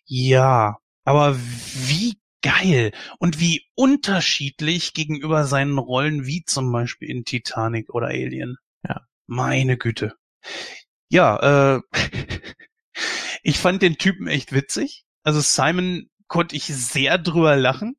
[0.05, 7.93] Ja, aber wie geil und wie unterschiedlich gegenüber seinen Rollen, wie zum Beispiel in Titanic
[7.93, 8.57] oder Alien.
[8.87, 9.01] Ja.
[9.27, 10.15] Meine Güte.
[11.09, 11.81] Ja, äh,
[13.43, 15.05] ich fand den Typen echt witzig.
[15.23, 17.95] Also Simon konnte ich sehr drüber lachen.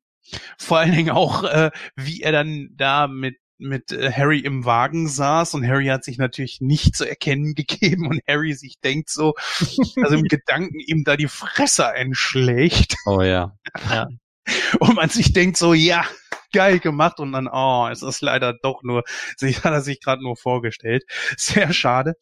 [0.57, 5.07] Vor allen Dingen auch, äh, wie er dann da mit mit äh, Harry im Wagen
[5.07, 9.33] saß und Harry hat sich natürlich nicht zu erkennen gegeben und Harry sich denkt so,
[10.01, 12.95] also im Gedanken ihm da die Fresse einschlägt.
[13.05, 13.55] Oh ja.
[13.89, 14.07] ja.
[14.79, 16.03] Und man sich denkt so, ja,
[16.51, 19.03] geil gemacht und dann, oh, es ist leider doch nur,
[19.37, 21.03] sich hat er sich gerade nur vorgestellt.
[21.37, 22.15] Sehr schade.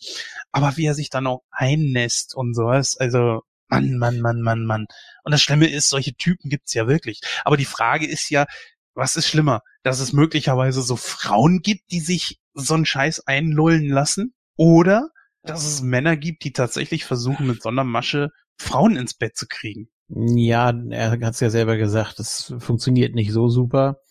[0.51, 3.41] Aber wie er sich dann auch einnässt und sowas, also
[3.71, 4.85] Mann, Mann, Mann, Mann, Mann.
[5.23, 7.21] Und das Schlimme ist, solche Typen gibt's ja wirklich.
[7.43, 8.45] Aber die Frage ist ja,
[8.93, 9.61] was ist schlimmer?
[9.83, 14.33] Dass es möglicherweise so Frauen gibt, die sich so einen Scheiß einlullen lassen?
[14.57, 15.09] Oder
[15.43, 19.89] dass es Männer gibt, die tatsächlich versuchen, mit Sondermasche Frauen ins Bett zu kriegen?
[20.09, 24.01] Ja, er hat es ja selber gesagt, das funktioniert nicht so super.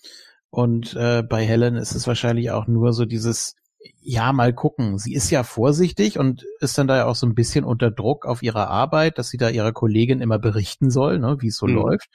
[0.49, 3.55] Und äh, bei Helen ist es wahrscheinlich auch nur so dieses,
[4.01, 4.99] ja, mal gucken.
[4.99, 8.27] Sie ist ja vorsichtig und ist dann da ja auch so ein bisschen unter Druck
[8.27, 11.67] auf ihre Arbeit, dass sie da ihrer Kollegin immer berichten soll, ne, wie es so
[11.67, 11.75] mhm.
[11.75, 12.09] läuft.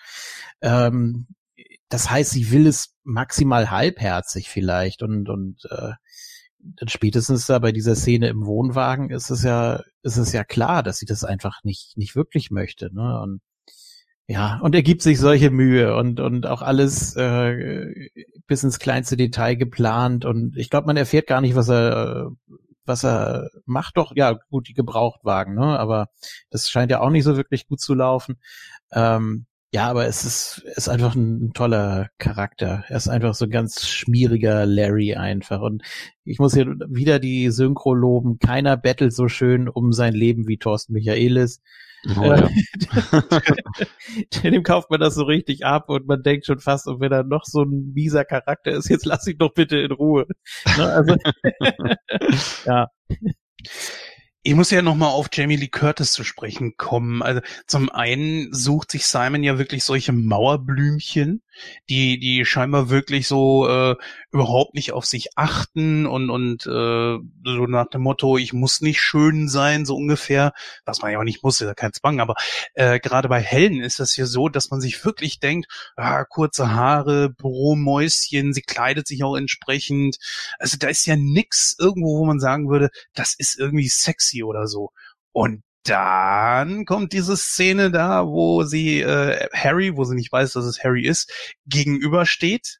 [0.61, 1.27] Ähm,
[1.89, 5.91] das heißt, sie will es maximal halbherzig vielleicht und und äh,
[6.59, 10.83] dann spätestens da bei dieser Szene im Wohnwagen ist es ja ist es ja klar,
[10.83, 13.19] dass sie das einfach nicht nicht wirklich möchte, ne?
[13.21, 13.41] Und
[14.27, 18.09] ja, und er gibt sich solche Mühe und, und auch alles äh,
[18.47, 20.25] bis ins kleinste Detail geplant.
[20.25, 22.31] Und ich glaube, man erfährt gar nicht, was er,
[22.85, 23.97] was er macht.
[23.97, 25.77] Doch, ja, gut, die Gebrauchtwagen, ne?
[25.79, 26.09] Aber
[26.49, 28.37] das scheint ja auch nicht so wirklich gut zu laufen.
[28.91, 32.85] Ähm, ja, aber es ist, ist einfach ein, toller Charakter.
[32.87, 35.61] Er ist einfach so ein ganz schmieriger Larry einfach.
[35.61, 35.83] Und
[36.23, 38.39] ich muss hier wieder die Synchro loben.
[38.39, 41.61] Keiner bettelt so schön um sein Leben wie Thorsten Michaelis.
[42.17, 42.49] Oh, ja.
[44.43, 47.23] Dem kauft man das so richtig ab und man denkt schon fast, und wenn er
[47.23, 50.27] noch so ein mieser Charakter ist, jetzt lass ich doch bitte in Ruhe.
[50.77, 50.85] Ne?
[50.85, 51.15] Also,
[52.65, 52.89] ja
[54.45, 57.23] ich muss ja nochmal auf Jamie Lee Curtis zu sprechen kommen.
[57.23, 61.41] Also zum einen sucht sich Simon ja wirklich solche Mauerblümchen,
[61.89, 63.95] die die scheinbar wirklich so äh,
[64.31, 69.01] überhaupt nicht auf sich achten und und äh, so nach dem Motto, ich muss nicht
[69.01, 70.53] schön sein, so ungefähr,
[70.85, 72.35] was man ja auch nicht muss, ist ja kein Zwang, aber
[72.73, 76.73] äh, gerade bei Helen ist das ja so, dass man sich wirklich denkt, ah, kurze
[76.73, 80.17] Haare, Büromäuschen, sie kleidet sich auch entsprechend.
[80.59, 84.67] Also da ist ja nix irgendwo, wo man sagen würde, das ist irgendwie sexy oder
[84.67, 84.91] so.
[85.31, 90.65] Und dann kommt diese Szene da, wo sie äh, Harry, wo sie nicht weiß, dass
[90.65, 91.31] es Harry ist,
[91.65, 92.79] gegenübersteht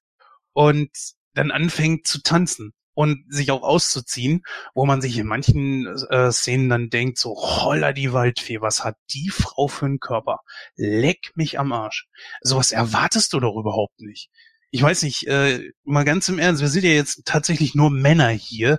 [0.54, 0.90] und
[1.34, 4.44] dann anfängt zu tanzen und sich auch auszuziehen,
[4.74, 8.96] wo man sich in manchen äh, Szenen dann denkt, so holla die Waldfee, was hat
[9.12, 10.40] die Frau für einen Körper?
[10.76, 12.08] Leck mich am Arsch.
[12.42, 14.30] Sowas erwartest du doch überhaupt nicht.
[14.72, 18.30] Ich weiß nicht, äh, mal ganz im Ernst, wir sind ja jetzt tatsächlich nur Männer
[18.30, 18.78] hier.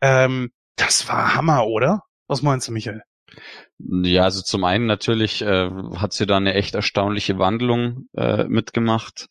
[0.00, 2.02] Ähm, das war Hammer, oder?
[2.26, 3.02] Was meinst du, Michael?
[3.78, 9.26] Ja, also zum einen natürlich äh, hat sie da eine echt erstaunliche Wandlung äh, mitgemacht.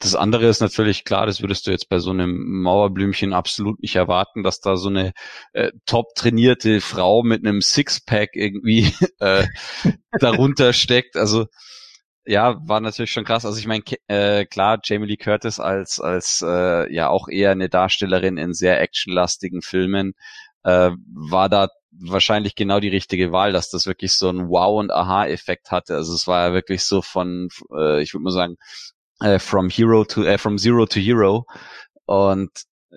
[0.00, 3.94] Das andere ist natürlich klar, das würdest du jetzt bei so einem Mauerblümchen absolut nicht
[3.94, 5.12] erwarten, dass da so eine
[5.52, 9.46] äh, top trainierte Frau mit einem Sixpack irgendwie äh,
[10.18, 11.16] darunter steckt.
[11.16, 11.46] Also
[12.24, 13.44] ja, war natürlich schon krass.
[13.44, 17.68] Also ich meine, äh, klar, Jamie Lee Curtis als als äh, ja auch eher eine
[17.68, 20.14] Darstellerin in sehr actionlastigen Filmen
[20.64, 21.68] äh, war da
[21.98, 25.94] wahrscheinlich genau die richtige Wahl, dass das wirklich so ein Wow- und Aha-Effekt hatte.
[25.94, 28.56] Also es war ja wirklich so von, äh, ich würde mal sagen,
[29.20, 31.46] äh, from Hero to, äh, from Zero to Hero.
[32.06, 32.50] Und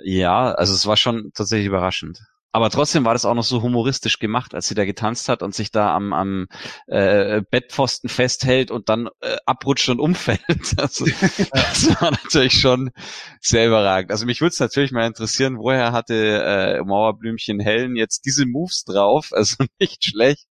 [0.03, 2.19] ja, also es war schon tatsächlich überraschend.
[2.55, 5.53] Aber trotzdem war das auch noch so humoristisch gemacht, als sie da getanzt hat und
[5.53, 6.47] sich da am, am
[6.87, 10.39] äh, Bettpfosten festhält und dann äh, abrutscht und umfällt.
[10.77, 11.05] Also,
[11.51, 12.91] das war natürlich schon
[13.41, 14.09] sehr überragend.
[14.09, 18.85] Also mich würde es natürlich mal interessieren, woher hatte äh, Mauerblümchen Helen jetzt diese Moves
[18.85, 19.31] drauf?
[19.33, 20.47] Also nicht schlecht.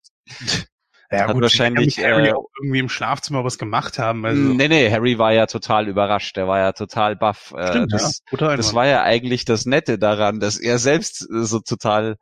[1.10, 4.24] Ja, hat gut, wahrscheinlich Harry äh, auch irgendwie im Schlafzimmer was gemacht haben.
[4.24, 4.40] Also.
[4.40, 6.36] Nee, nee, Harry war ja total überrascht.
[6.36, 7.52] Der war ja total baff.
[7.56, 8.56] Äh, Stimmt, das, ja.
[8.56, 12.16] das war ja eigentlich das Nette daran, dass er selbst äh, so total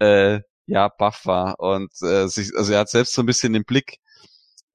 [0.00, 3.64] äh, ja baff war und äh, sich, also er hat selbst so ein bisschen den
[3.64, 3.98] Blick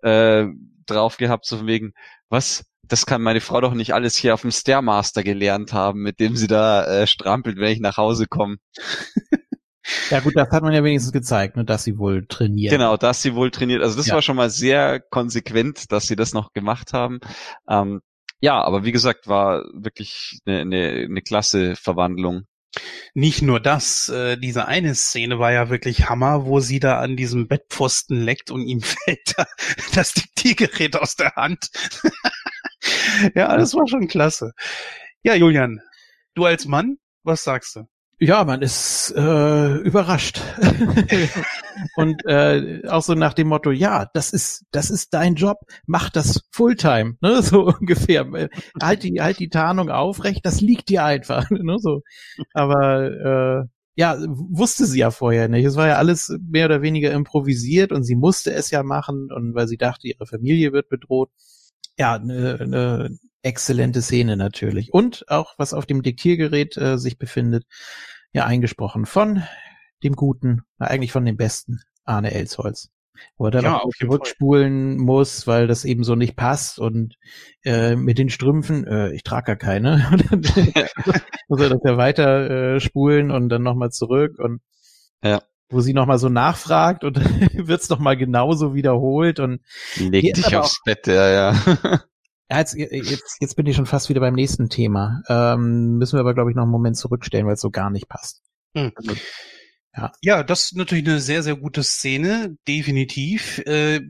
[0.01, 0.45] äh,
[0.85, 1.93] drauf gehabt, so von wegen,
[2.29, 2.65] was?
[2.83, 6.35] Das kann meine Frau doch nicht alles hier auf dem Stairmaster gelernt haben, mit dem
[6.35, 8.57] sie da äh, strampelt, wenn ich nach Hause komme.
[10.09, 12.71] Ja gut, das hat man ja wenigstens gezeigt, ne, dass sie wohl trainiert.
[12.71, 13.81] Genau, dass sie wohl trainiert.
[13.81, 14.15] Also das ja.
[14.15, 17.19] war schon mal sehr konsequent, dass sie das noch gemacht haben.
[17.67, 18.01] Ähm,
[18.41, 22.45] ja, aber wie gesagt, war wirklich eine, eine, eine klasse Verwandlung.
[23.13, 27.17] Nicht nur das, äh, diese eine Szene war ja wirklich Hammer, wo sie da an
[27.17, 29.45] diesem Bettpfosten leckt und ihm fällt da
[29.93, 31.69] das Diktiergerät aus der Hand.
[33.35, 34.53] ja, das war schon klasse.
[35.23, 35.81] Ja, Julian,
[36.35, 37.87] du als Mann, was sagst du?
[38.21, 40.41] Ja, man ist äh, überrascht.
[41.95, 46.09] und äh, auch so nach dem Motto, ja, das ist, das ist dein Job, mach
[46.09, 47.41] das Fulltime, ne?
[47.49, 48.27] So ungefähr.
[48.81, 51.49] halt die, halt die Tarnung aufrecht, das liegt dir einfach.
[51.59, 51.77] Ne?
[51.79, 52.01] So.
[52.53, 55.65] Aber äh, ja, wusste sie ja vorher nicht.
[55.65, 59.55] Es war ja alles mehr oder weniger improvisiert und sie musste es ja machen und
[59.55, 61.29] weil sie dachte, ihre Familie wird bedroht.
[61.99, 64.93] Ja, eine ne exzellente Szene natürlich.
[64.93, 67.65] Und auch, was auf dem Diktiergerät äh, sich befindet,
[68.33, 69.43] ja eingesprochen von
[70.03, 72.89] dem Guten, eigentlich von dem Besten, Arne Elsholz.
[73.37, 77.15] Wo er dann Ja, auch zurückspulen muss, weil das eben so nicht passt und
[77.65, 80.09] äh, mit den Strümpfen, äh, ich trage gar keine,
[81.49, 84.61] muss er das ja weiter äh, spulen und dann nochmal zurück und
[85.21, 85.41] Ja.
[85.69, 87.17] Wo sie nochmal so nachfragt und
[87.67, 89.61] wird's noch mal genauso wiederholt und
[89.97, 91.51] Leg dich aufs Bett, ja, ja.
[92.49, 95.21] ja, jetzt, jetzt, jetzt bin ich schon fast wieder beim nächsten Thema.
[95.27, 98.09] Ähm, müssen wir aber, glaube ich, noch einen Moment zurückstellen, weil es so gar nicht
[98.09, 98.41] passt.
[98.75, 98.91] Hm.
[98.95, 99.15] Also,
[100.21, 103.59] Ja, das ist natürlich eine sehr, sehr gute Szene, definitiv.
[103.59, 104.01] Äh,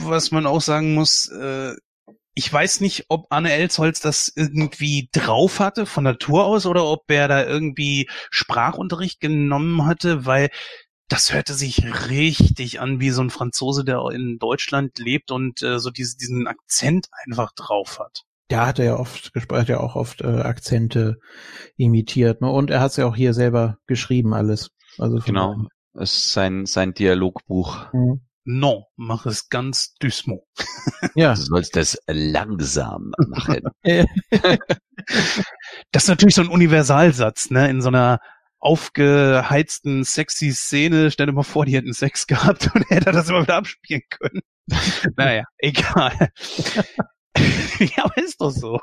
[0.00, 1.74] was man auch sagen muss, äh,
[2.34, 7.10] ich weiß nicht, ob Anne Elsholz das irgendwie drauf hatte von Natur aus oder ob
[7.10, 10.48] er da irgendwie Sprachunterricht genommen hatte, weil
[11.12, 15.78] das hörte sich richtig an wie so ein Franzose, der in Deutschland lebt und äh,
[15.78, 18.22] so diese, diesen Akzent einfach drauf hat.
[18.48, 21.18] Da hat er ja oft gesprochen, hat ja auch oft äh, Akzente
[21.76, 22.40] imitiert.
[22.40, 22.50] Ne?
[22.50, 24.70] Und er hat es ja auch hier selber geschrieben, alles.
[24.98, 25.66] Also Genau.
[25.92, 27.92] Das ist sein, sein Dialogbuch.
[27.92, 28.22] Mhm.
[28.44, 30.46] Non, mach es ganz dysmo.
[31.14, 31.34] Ja.
[31.34, 33.60] Du sollst das langsam machen.
[35.90, 37.68] Das ist natürlich so ein Universalsatz, ne?
[37.68, 38.20] In so einer
[38.62, 41.10] aufgeheizten, sexy Szene.
[41.10, 44.40] Stell dir mal vor, die hätten Sex gehabt und hätte das immer wieder abspielen können.
[45.16, 46.12] naja, egal.
[47.78, 48.78] ja, aber ist doch so.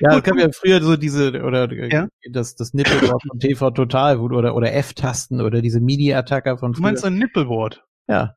[0.00, 2.08] Ja, Gut, gab ja früher so diese, oder äh, Ja?
[2.30, 7.02] das, das Nippelwort von TV Total, oder, oder F-Tasten oder diese MIDI-Attacker von Du meinst
[7.02, 7.12] früher.
[7.12, 7.84] ein Nippelwort?
[8.08, 8.34] Ja.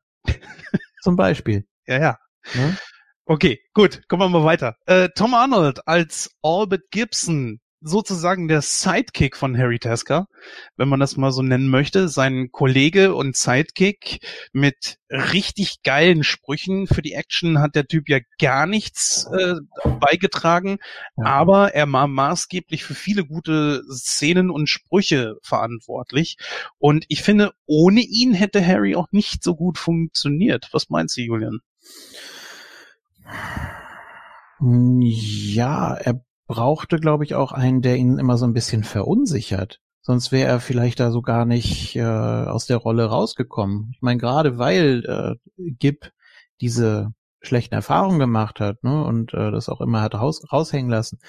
[1.02, 1.66] Zum Beispiel.
[1.86, 2.18] Ja, ja.
[2.54, 2.76] Ne?
[3.26, 4.76] Okay, gut, kommen wir mal weiter.
[4.86, 10.26] Äh, Tom Arnold als Albert Gibson, sozusagen der Sidekick von Harry Tasker,
[10.76, 14.20] wenn man das mal so nennen möchte, sein Kollege und Sidekick
[14.52, 16.86] mit richtig geilen Sprüchen.
[16.86, 19.54] Für die Action hat der Typ ja gar nichts äh,
[19.98, 20.78] beigetragen,
[21.16, 21.24] Ja.
[21.24, 26.36] aber er war maßgeblich für viele gute Szenen und Sprüche verantwortlich.
[26.78, 30.68] Und ich finde, ohne ihn hätte Harry auch nicht so gut funktioniert.
[30.72, 31.60] Was meinst du, Julian?
[34.62, 36.20] Ja, er
[36.50, 39.78] brauchte, glaube ich, auch einen, der ihn immer so ein bisschen verunsichert.
[40.02, 43.92] Sonst wäre er vielleicht da so gar nicht äh, aus der Rolle rausgekommen.
[43.94, 46.10] Ich meine, gerade weil äh, Gib
[46.60, 51.20] diese schlechten Erfahrungen gemacht hat ne, und äh, das auch immer hat raus, raushängen lassen,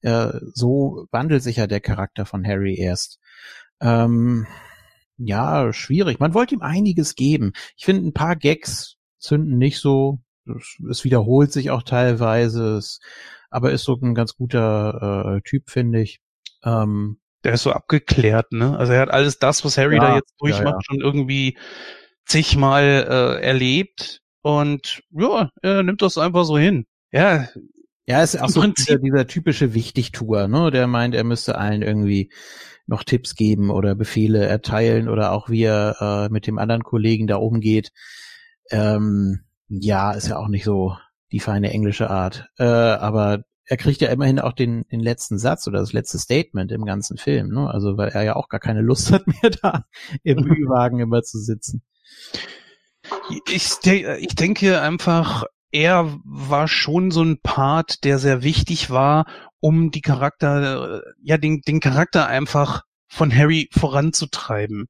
[0.00, 3.20] äh, so wandelt sich ja der Charakter von Harry erst.
[3.82, 4.46] Ähm,
[5.18, 6.20] ja, schwierig.
[6.20, 7.52] Man wollte ihm einiges geben.
[7.76, 10.20] Ich finde, ein paar Gags zünden nicht so.
[10.88, 13.00] Es, wiederholt sich auch teilweise, es,
[13.50, 16.20] aber ist so ein ganz guter äh, Typ, finde ich.
[16.64, 18.76] Ähm, Der ist so abgeklärt, ne?
[18.78, 20.80] Also er hat alles das, was Harry Ja, da jetzt ja, durchmacht, ja.
[20.82, 21.58] schon irgendwie
[22.26, 24.20] zigmal äh, erlebt.
[24.42, 26.86] Und ja, er nimmt das einfach so hin.
[27.12, 27.48] Ja,
[28.06, 30.70] ja, ist auch so dieser, dieser typische Wichtigtuer, ne?
[30.70, 32.32] Der meint, er müsste allen irgendwie
[32.86, 37.26] noch Tipps geben oder Befehle erteilen oder auch wie er äh, mit dem anderen Kollegen
[37.28, 37.92] da umgeht.
[38.70, 40.96] Ähm, ja, ist ja auch nicht so
[41.32, 42.48] die feine englische Art.
[42.58, 46.72] Äh, aber er kriegt ja immerhin auch den, den letzten Satz oder das letzte Statement
[46.72, 47.70] im ganzen Film, ne?
[47.70, 49.84] Also weil er ja auch gar keine Lust hat mehr da
[50.24, 51.82] im Ü-Wagen immer zu sitzen.
[53.46, 59.26] ich, de ich denke einfach, er war schon so ein Part, der sehr wichtig war,
[59.60, 64.88] um die Charakter, ja, den, den Charakter einfach von Harry voranzutreiben.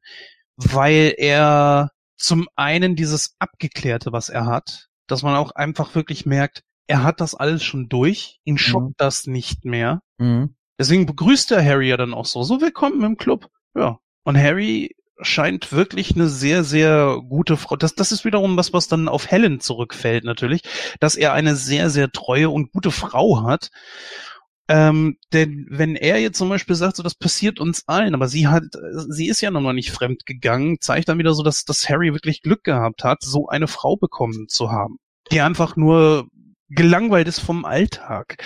[0.56, 1.90] Weil er
[2.20, 7.20] zum einen dieses Abgeklärte, was er hat, dass man auch einfach wirklich merkt, er hat
[7.20, 10.02] das alles schon durch, ihn schockt das nicht mehr.
[10.18, 10.54] Mhm.
[10.78, 12.42] Deswegen begrüßt er Harry ja dann auch so.
[12.42, 13.48] So willkommen im Club.
[13.74, 13.98] Ja.
[14.24, 17.76] Und Harry scheint wirklich eine sehr, sehr gute Frau.
[17.76, 20.62] Das, das ist wiederum was, was dann auf Helen zurückfällt natürlich,
[20.98, 23.70] dass er eine sehr, sehr treue und gute Frau hat.
[24.70, 28.46] Ähm, denn wenn er jetzt zum Beispiel sagt, so das passiert uns allen, aber sie
[28.46, 28.62] hat,
[29.08, 32.40] sie ist ja noch nicht fremd gegangen, zeigt dann wieder so, dass, dass Harry wirklich
[32.42, 34.98] Glück gehabt hat, so eine Frau bekommen zu haben,
[35.32, 36.28] die einfach nur
[36.68, 38.36] gelangweilt ist vom Alltag.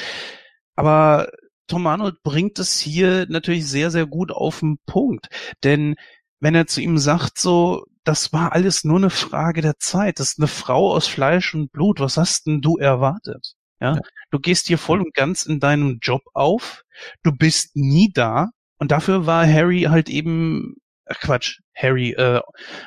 [0.76, 1.28] Aber
[1.66, 5.26] Tom Arnold bringt es hier natürlich sehr, sehr gut auf den Punkt.
[5.62, 5.94] Denn
[6.40, 10.30] wenn er zu ihm sagt, so, das war alles nur eine Frage der Zeit, das
[10.30, 13.56] ist eine Frau aus Fleisch und Blut, was hast denn du erwartet?
[13.84, 13.98] Ja,
[14.30, 16.82] du gehst hier voll und ganz in deinem Job auf,
[17.22, 18.50] du bist nie da.
[18.78, 22.40] Und dafür war Harry halt eben, ach Quatsch, Harry, äh,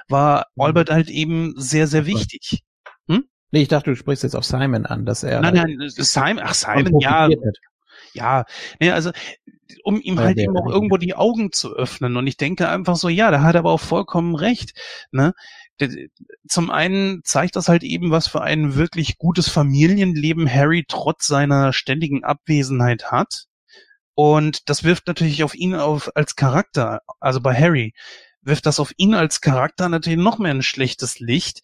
[0.07, 2.63] war Albert halt eben sehr, sehr wichtig.
[3.51, 6.53] Nee, ich dachte, du sprichst jetzt auf Simon an, dass er Nein, nein, Simon, ach
[6.53, 7.29] Simon, ja,
[8.13, 8.45] ja,
[8.79, 9.11] ne, also
[9.83, 12.17] um ihm halt eben auch irgendwo die Augen zu öffnen.
[12.17, 14.73] Und ich denke einfach so, ja, da hat er aber auch vollkommen recht.
[15.11, 15.33] Ne?
[15.79, 16.09] D-
[16.47, 21.73] Zum einen zeigt das halt eben, was für ein wirklich gutes Familienleben Harry trotz seiner
[21.73, 23.45] ständigen Abwesenheit hat.
[24.15, 27.93] Und das wirft natürlich auf ihn auf als Charakter, also bei Harry,
[28.41, 31.61] wirft das auf ihn als Charakter natürlich noch mehr ein schlechtes Licht,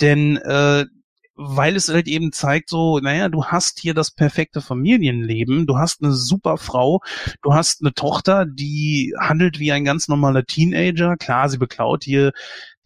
[0.00, 0.86] denn äh,
[1.34, 6.02] weil es halt eben zeigt, so, naja, du hast hier das perfekte Familienleben, du hast
[6.02, 7.00] eine super Frau,
[7.42, 11.16] du hast eine Tochter, die handelt wie ein ganz normaler Teenager.
[11.16, 12.32] Klar, sie beklaut hier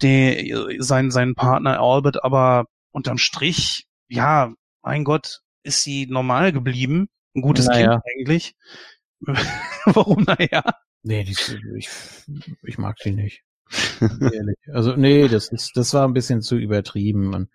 [0.02, 4.52] den, seinen, seinen Partner Albert, aber unterm Strich, ja,
[4.82, 7.08] mein Gott, ist sie normal geblieben.
[7.34, 8.00] Ein gutes Naja.
[8.00, 8.54] Kind eigentlich.
[9.84, 10.62] Warum, naja?
[11.02, 11.36] Nee, die,
[11.76, 11.88] ich,
[12.62, 13.42] ich mag sie nicht.
[14.00, 14.58] Ehrlich.
[14.72, 17.34] Also, nee, das ist, das war ein bisschen zu übertrieben.
[17.34, 17.50] Und,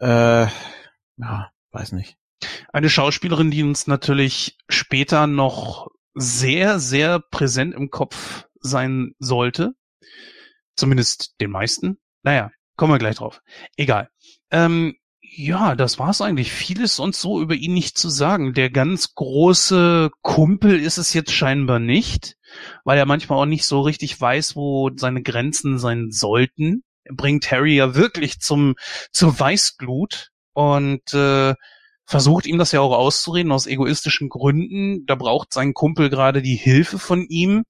[0.00, 2.16] äh, ja, weiß nicht.
[2.72, 9.74] Eine Schauspielerin, die uns natürlich später noch sehr, sehr präsent im Kopf sein sollte.
[10.76, 11.98] Zumindest den meisten.
[12.22, 13.42] Naja, kommen wir gleich drauf.
[13.76, 14.08] Egal.
[14.50, 14.96] Ähm,
[15.36, 16.52] ja, das war's eigentlich.
[16.52, 18.54] Vieles sonst so über ihn nicht zu sagen.
[18.54, 22.36] Der ganz große Kumpel ist es jetzt scheinbar nicht,
[22.84, 26.84] weil er manchmal auch nicht so richtig weiß, wo seine Grenzen sein sollten.
[27.02, 28.74] Er bringt Harry ja wirklich zum,
[29.10, 31.54] zur Weißglut und äh,
[32.06, 35.04] versucht ihm das ja auch auszureden aus egoistischen Gründen.
[35.06, 37.64] Da braucht sein Kumpel gerade die Hilfe von ihm.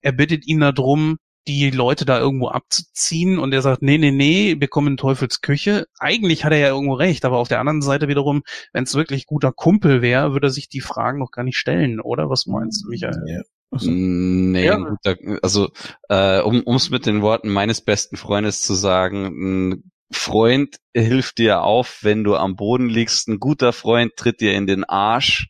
[0.00, 4.56] Er bittet ihn darum, die Leute da irgendwo abzuziehen und er sagt, nee, nee, nee,
[4.58, 5.86] wir kommen in Teufels Küche.
[5.98, 8.42] Eigentlich hat er ja irgendwo recht, aber auf der anderen Seite wiederum,
[8.72, 12.00] wenn es wirklich guter Kumpel wäre, würde er sich die Fragen noch gar nicht stellen,
[12.00, 12.30] oder?
[12.30, 13.22] Was meinst du, Michael?
[13.26, 13.42] Ja.
[13.70, 14.76] Also, Nee, Ja.
[14.76, 15.70] guter, also
[16.08, 21.62] äh, um es mit den Worten meines besten Freundes zu sagen, ein Freund hilft dir
[21.62, 23.28] auf, wenn du am Boden liegst.
[23.28, 25.48] Ein guter Freund tritt dir in den Arsch,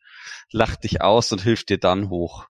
[0.53, 2.47] lacht dich aus und hilft dir dann hoch.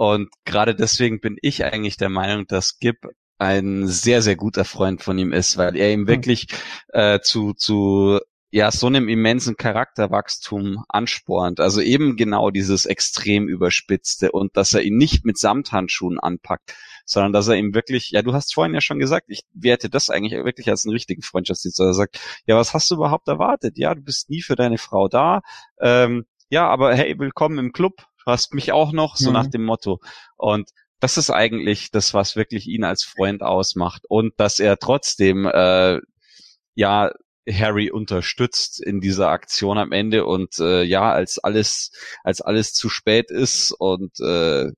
[0.00, 3.06] Und gerade deswegen bin ich eigentlich der Meinung, dass Gib
[3.36, 6.46] ein sehr, sehr guter Freund von ihm ist, weil er ihm wirklich
[6.88, 8.18] äh, zu, zu
[8.50, 11.60] ja, so einem immensen Charakterwachstum anspornt.
[11.60, 16.74] Also eben genau dieses extrem überspitzte und dass er ihn nicht mit Samthandschuhen anpackt,
[17.04, 20.08] sondern dass er ihm wirklich, ja, du hast vorhin ja schon gesagt, ich werte das
[20.08, 21.78] eigentlich wirklich als einen richtigen Freundschaftsdienst.
[21.78, 23.76] Er sagt, ja, was hast du überhaupt erwartet?
[23.76, 25.42] Ja, du bist nie für deine Frau da.
[25.78, 28.06] Ähm, ja, aber hey, willkommen im Club.
[28.26, 29.34] Hast mich auch noch, so Mhm.
[29.34, 30.00] nach dem Motto.
[30.36, 30.70] Und
[31.00, 34.02] das ist eigentlich das, was wirklich ihn als Freund ausmacht.
[34.08, 35.98] Und dass er trotzdem, äh,
[36.74, 37.10] ja,
[37.50, 41.90] Harry unterstützt in dieser Aktion am Ende und äh, ja, als alles,
[42.22, 44.70] als alles zu spät ist und äh,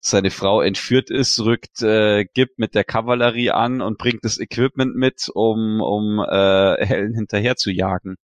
[0.00, 4.94] seine Frau entführt ist, rückt äh, Gib mit der Kavallerie an und bringt das Equipment
[4.94, 8.16] mit, um, um äh, Helen hinterher zu jagen.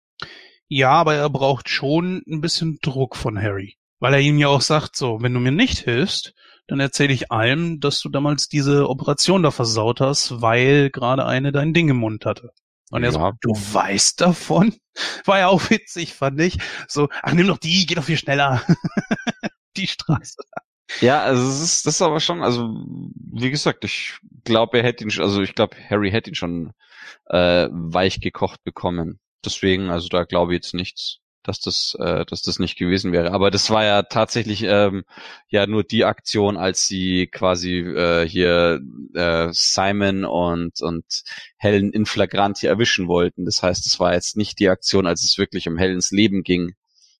[0.68, 3.76] Ja, aber er braucht schon ein bisschen Druck von Harry.
[4.00, 6.34] Weil er ihm ja auch sagt, so, wenn du mir nicht hilfst,
[6.68, 11.52] dann erzähle ich allem, dass du damals diese Operation da versaut hast, weil gerade eine
[11.52, 12.52] dein Ding im Mund hatte.
[12.90, 13.20] Und er Ja.
[13.20, 14.76] so, du weißt davon?
[15.26, 16.58] War ja auch witzig, fand ich.
[16.88, 18.62] So, ach, nimm doch die, geh doch viel schneller.
[19.78, 20.38] die Straße.
[21.02, 22.70] Ja, also es ist, das ist aber schon, also
[23.16, 26.72] wie gesagt, ich glaube, er hätte ihn, schon- also ich glaube, Harry hätte ihn schon
[27.30, 29.20] äh, weich gekocht bekommen.
[29.44, 33.32] Deswegen, also da glaube ich jetzt nichts, dass das, äh, dass das nicht gewesen wäre.
[33.32, 35.04] Aber das war ja tatsächlich ähm,
[35.48, 38.80] ja nur die Aktion, als sie quasi äh, hier
[39.14, 41.06] äh, Simon und und
[41.58, 43.46] Helen in flagranti erwischen wollten.
[43.46, 46.74] Das heißt, es war jetzt nicht die Aktion, als es wirklich um Helens Leben ging.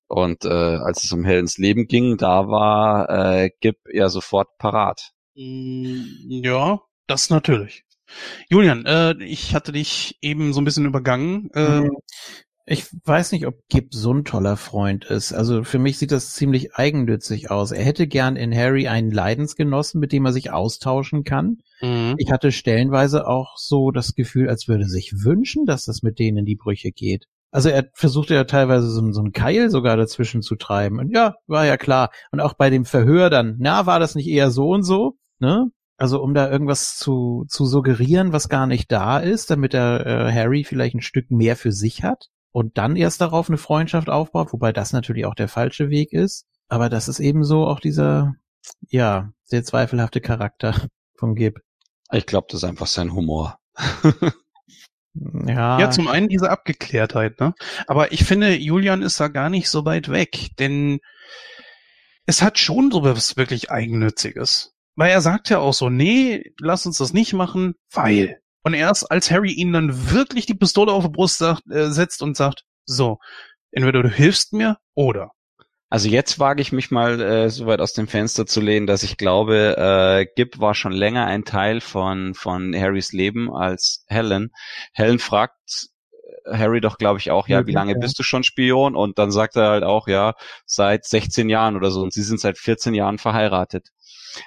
[0.08, 5.12] Und äh, als es um Helens Leben ging, da war äh, Gib ja sofort parat.
[5.36, 6.04] Mm,
[6.44, 7.84] Ja, das natürlich.
[8.50, 11.50] Julian, äh, ich hatte dich eben so ein bisschen übergangen.
[11.54, 11.98] Äh, Mhm.
[12.66, 15.34] Ich weiß nicht, ob Gib so ein toller Freund ist.
[15.34, 17.74] Also für mich sieht das ziemlich eigennützig aus.
[17.74, 21.58] Er hätte gern in Harry einen Leidensgenossen, mit dem er sich austauschen kann.
[21.82, 22.16] mhm.
[22.18, 26.20] Ich hatte stellenweise auch so das Gefühl, als würde er sich wünschen, dass das mit
[26.20, 27.26] denen in die Brüche geht.
[27.52, 31.00] Also er versuchte ja teilweise so, so einen Keil sogar dazwischen zu treiben.
[31.00, 32.12] Und ja, war ja klar.
[32.32, 35.18] Und auch bei dem Verhör dann, na, war das nicht eher so und so?
[35.40, 35.70] Ne?
[35.98, 40.32] Also um da irgendwas zu, zu suggerieren, was gar nicht da ist, damit er äh,
[40.32, 44.54] Harry vielleicht ein Stück mehr für sich hat und dann erst darauf eine Freundschaft aufbaut,
[44.54, 46.46] wobei das natürlich auch der falsche Weg ist.
[46.70, 48.36] Aber das ist eben so auch dieser,
[48.88, 51.60] ja, sehr zweifelhafte Charakter vom Gib.
[52.12, 53.60] Ich glaube, das ist einfach sein Humor.
[55.46, 57.54] Ja, Ja, zum einen diese Abgeklärtheit, ne?
[57.88, 61.00] Aber ich finde, Julian ist da gar nicht so weit weg, denn
[62.26, 64.74] es hat schon so was wirklich Eigennütziges.
[64.96, 68.42] Weil er sagt ja auch so, nee, lass uns das nicht machen, weil.
[68.64, 72.22] Und erst als Harry ihn dann wirklich die Pistole auf die Brust sagt, äh, setzt
[72.22, 73.20] und sagt, so,
[73.72, 75.32] entweder du hilfst mir oder.
[75.90, 79.04] Also jetzt wage ich mich mal äh, so weit aus dem Fenster zu lehnen, dass
[79.04, 84.50] ich glaube, äh, Gib war schon länger ein Teil von von Harrys Leben als Helen.
[84.94, 85.90] Helen fragt
[86.46, 88.96] äh, Harry doch, glaube ich, auch, ja, wie lange bist du schon Spion?
[88.96, 90.34] Und dann sagt er halt auch, ja,
[90.66, 92.02] seit 16 Jahren oder so.
[92.02, 93.90] Und sie sind seit 14 Jahren verheiratet.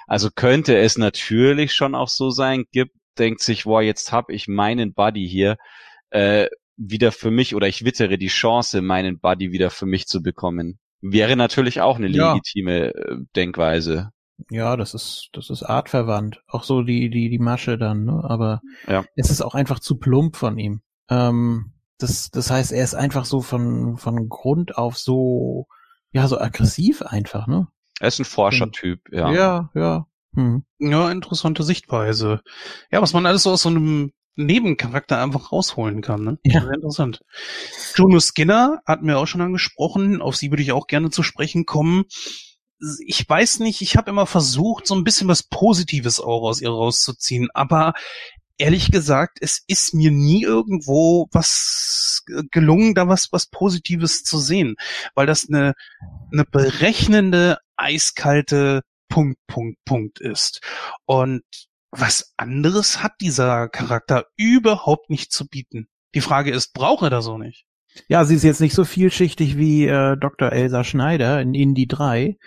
[0.05, 2.89] Also könnte es natürlich schon auch so sein, Gib
[3.19, 5.57] denkt sich, boah, jetzt hab ich meinen Buddy hier
[6.09, 10.21] äh, wieder für mich oder ich wittere die Chance, meinen Buddy wieder für mich zu
[10.21, 10.79] bekommen.
[11.01, 12.33] Wäre natürlich auch eine Ja.
[12.33, 14.11] legitime äh, Denkweise.
[14.51, 16.41] Ja, das ist, das ist artverwandt.
[16.47, 18.23] Auch so die, die, die Masche dann, ne?
[18.23, 19.03] Aber Ja.
[19.15, 20.81] es ist auch einfach zu plump von ihm.
[21.09, 25.65] Ähm, das, das heißt, er ist einfach so von, von Grund auf so,
[26.11, 27.67] ja, so aggressiv einfach, ne?
[27.99, 29.31] Er ist ein Forschertyp, ja.
[29.33, 30.05] Ja, ja.
[30.35, 30.63] Hm.
[30.79, 32.41] Ja, interessante Sichtweise.
[32.91, 36.39] Ja, was man alles so aus so einem Nebencharakter einfach rausholen kann, ne?
[36.43, 36.61] Ja.
[36.61, 37.21] Sehr interessant.
[37.95, 41.65] Juno Skinner hatten wir auch schon angesprochen, auf sie würde ich auch gerne zu sprechen
[41.65, 42.05] kommen.
[43.05, 46.69] Ich weiß nicht, ich habe immer versucht, so ein bisschen was Positives auch aus ihr
[46.69, 47.93] rauszuziehen, aber
[48.59, 54.75] ehrlich gesagt, es ist mir nie irgendwo was gelungen, da was, was Positives zu sehen,
[55.15, 55.73] weil das eine,
[56.31, 60.61] eine berechnende, eiskalte Punkt, Punkt, Punkt ist.
[61.05, 61.43] Und
[61.91, 65.87] was anderes hat dieser Charakter überhaupt nicht zu bieten.
[66.15, 67.65] Die Frage ist, braucht er das so nicht?
[68.07, 70.51] Ja, sie ist jetzt nicht so vielschichtig wie äh, Dr.
[70.51, 72.37] Elsa Schneider in Indie 3,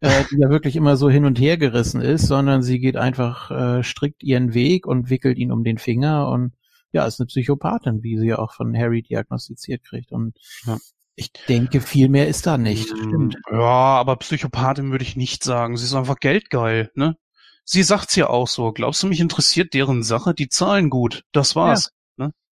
[0.00, 3.50] äh, die ja wirklich immer so hin und her gerissen ist, sondern sie geht einfach
[3.50, 6.52] äh, strikt ihren Weg und wickelt ihn um den Finger und
[6.92, 10.12] ja, ist eine Psychopathin, wie sie ja auch von Harry diagnostiziert kriegt.
[10.12, 10.78] Und Ja.
[11.16, 12.90] Ich denke, viel mehr ist da nicht.
[12.90, 13.36] Das stimmt.
[13.50, 15.76] Ja, aber Psychopathin würde ich nicht sagen.
[15.76, 17.16] Sie ist einfach geldgeil, ne?
[17.64, 18.70] Sie sagt's ja auch so.
[18.70, 20.34] Glaubst du, mich interessiert deren Sache?
[20.34, 21.24] Die zahlen gut.
[21.32, 21.90] Das war's.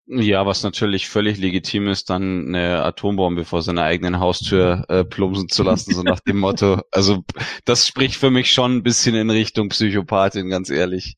[0.06, 5.48] Ja, was natürlich völlig legitim ist, dann eine Atombombe vor seiner eigenen Haustür äh, plumpsen
[5.48, 6.81] zu lassen, so nach dem Motto.
[6.91, 7.23] Also
[7.64, 11.15] das spricht für mich schon ein bisschen in Richtung Psychopathin, ganz ehrlich.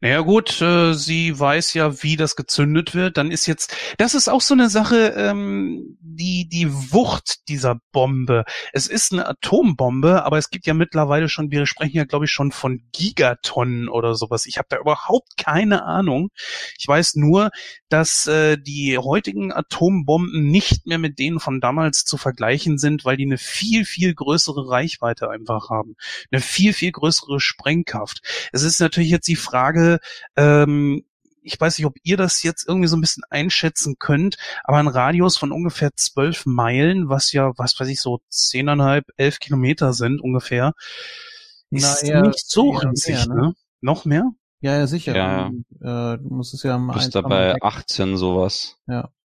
[0.00, 3.16] Naja gut, äh, sie weiß ja, wie das gezündet wird.
[3.16, 8.44] Dann ist jetzt, das ist auch so eine Sache, ähm, die die Wucht dieser Bombe.
[8.72, 12.30] Es ist eine Atombombe, aber es gibt ja mittlerweile schon, wir sprechen ja glaube ich
[12.30, 14.46] schon von Gigatonnen oder sowas.
[14.46, 16.30] Ich habe da überhaupt keine Ahnung.
[16.78, 17.50] Ich weiß nur,
[17.88, 23.16] dass äh, die heutigen Atombomben nicht mehr mit denen von damals zu vergleichen sind, weil
[23.16, 25.96] die eine viel viel größere Reichweite einfach haben,
[26.30, 28.22] eine viel viel größere Sprengkraft.
[28.52, 29.61] Es ist natürlich jetzt die Frage,
[30.36, 31.04] ähm,
[31.44, 34.86] ich weiß nicht, ob ihr das jetzt irgendwie so ein bisschen einschätzen könnt, aber ein
[34.88, 40.20] Radius von ungefähr zwölf Meilen, was ja, was weiß ich, so zehneinhalb, elf Kilometer sind
[40.20, 40.72] ungefähr,
[41.70, 43.34] ist Na, eher- nicht so riesig, mehr, ne?
[43.48, 43.54] ne?
[43.80, 44.30] Noch mehr?
[44.60, 45.16] Ja, ja, sicher.
[45.16, 48.76] Ja, Und, äh, du musst es ja mal Bis eins dabei von- 18 sowas.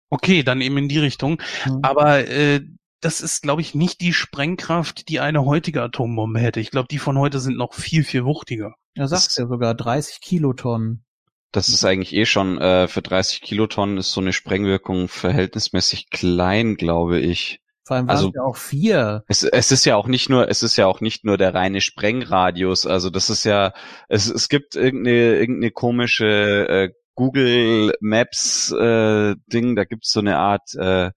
[0.10, 1.40] Okay, dann eben in die Richtung.
[1.64, 1.80] Hm.
[1.84, 2.62] Aber äh,
[3.02, 6.60] das ist, glaube ich, nicht die Sprengkraft, die eine heutige Atombombe hätte.
[6.60, 8.74] Ich glaube, die von heute sind noch viel, viel wuchtiger.
[8.96, 11.04] Er sagt ja sogar 30 Kilotonnen.
[11.52, 16.76] Das ist eigentlich eh schon, äh, für 30 Kilotonnen ist so eine Sprengwirkung verhältnismäßig klein,
[16.76, 17.60] glaube ich.
[17.86, 19.24] Vor allem waren Also- es ja auch vier.
[19.28, 21.80] Es, es ist ja auch nicht nur, es ist ja auch nicht nur der reine
[21.80, 22.86] Sprengradius.
[22.86, 23.72] Also das ist ja,
[24.10, 26.26] es, es gibt irgendeine, irgendeine komische
[26.68, 31.12] äh, Google Maps äh, Ding, da gibt's so eine Art äh,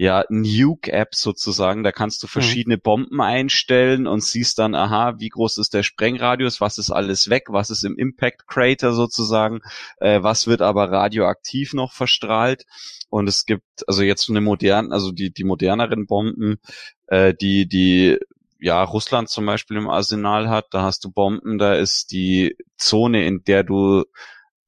[0.00, 1.82] ja, Nuke-App sozusagen.
[1.82, 6.60] Da kannst du verschiedene Bomben einstellen und siehst dann, aha, wie groß ist der Sprengradius,
[6.60, 9.58] was ist alles weg, was ist im Impact Crater sozusagen,
[9.98, 12.64] äh, was wird aber radioaktiv noch verstrahlt.
[13.10, 16.58] Und es gibt also jetzt so eine modernen, also die, die moderneren Bomben,
[17.08, 18.18] äh, die, die
[18.60, 23.26] ja, Russland zum Beispiel im Arsenal hat, da hast du Bomben, da ist die Zone,
[23.26, 24.04] in der du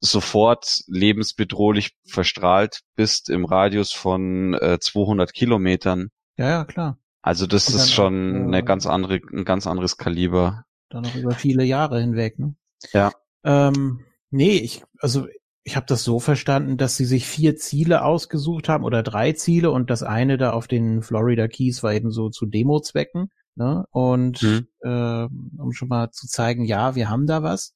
[0.00, 6.08] sofort lebensbedrohlich verstrahlt bist im Radius von äh, 200 Kilometern.
[6.36, 6.98] Ja, ja, klar.
[7.22, 10.64] Also das Und ist auch, schon äh, eine ganz andere, ein ganz anderes Kaliber.
[10.88, 12.54] Dann noch über viele Jahre hinweg, ne?
[12.92, 13.12] Ja.
[13.44, 14.00] Ähm,
[14.30, 15.26] nee, ich, also
[15.62, 19.70] ich habe das so verstanden, dass sie sich vier Ziele ausgesucht haben oder drei Ziele
[19.70, 23.30] und das eine da auf den Florida Keys war eben so zu Demo-Zwecken.
[23.54, 23.84] Ne?
[23.90, 24.66] Und Mhm.
[24.80, 25.26] äh,
[25.58, 27.74] um schon mal zu zeigen, ja, wir haben da was.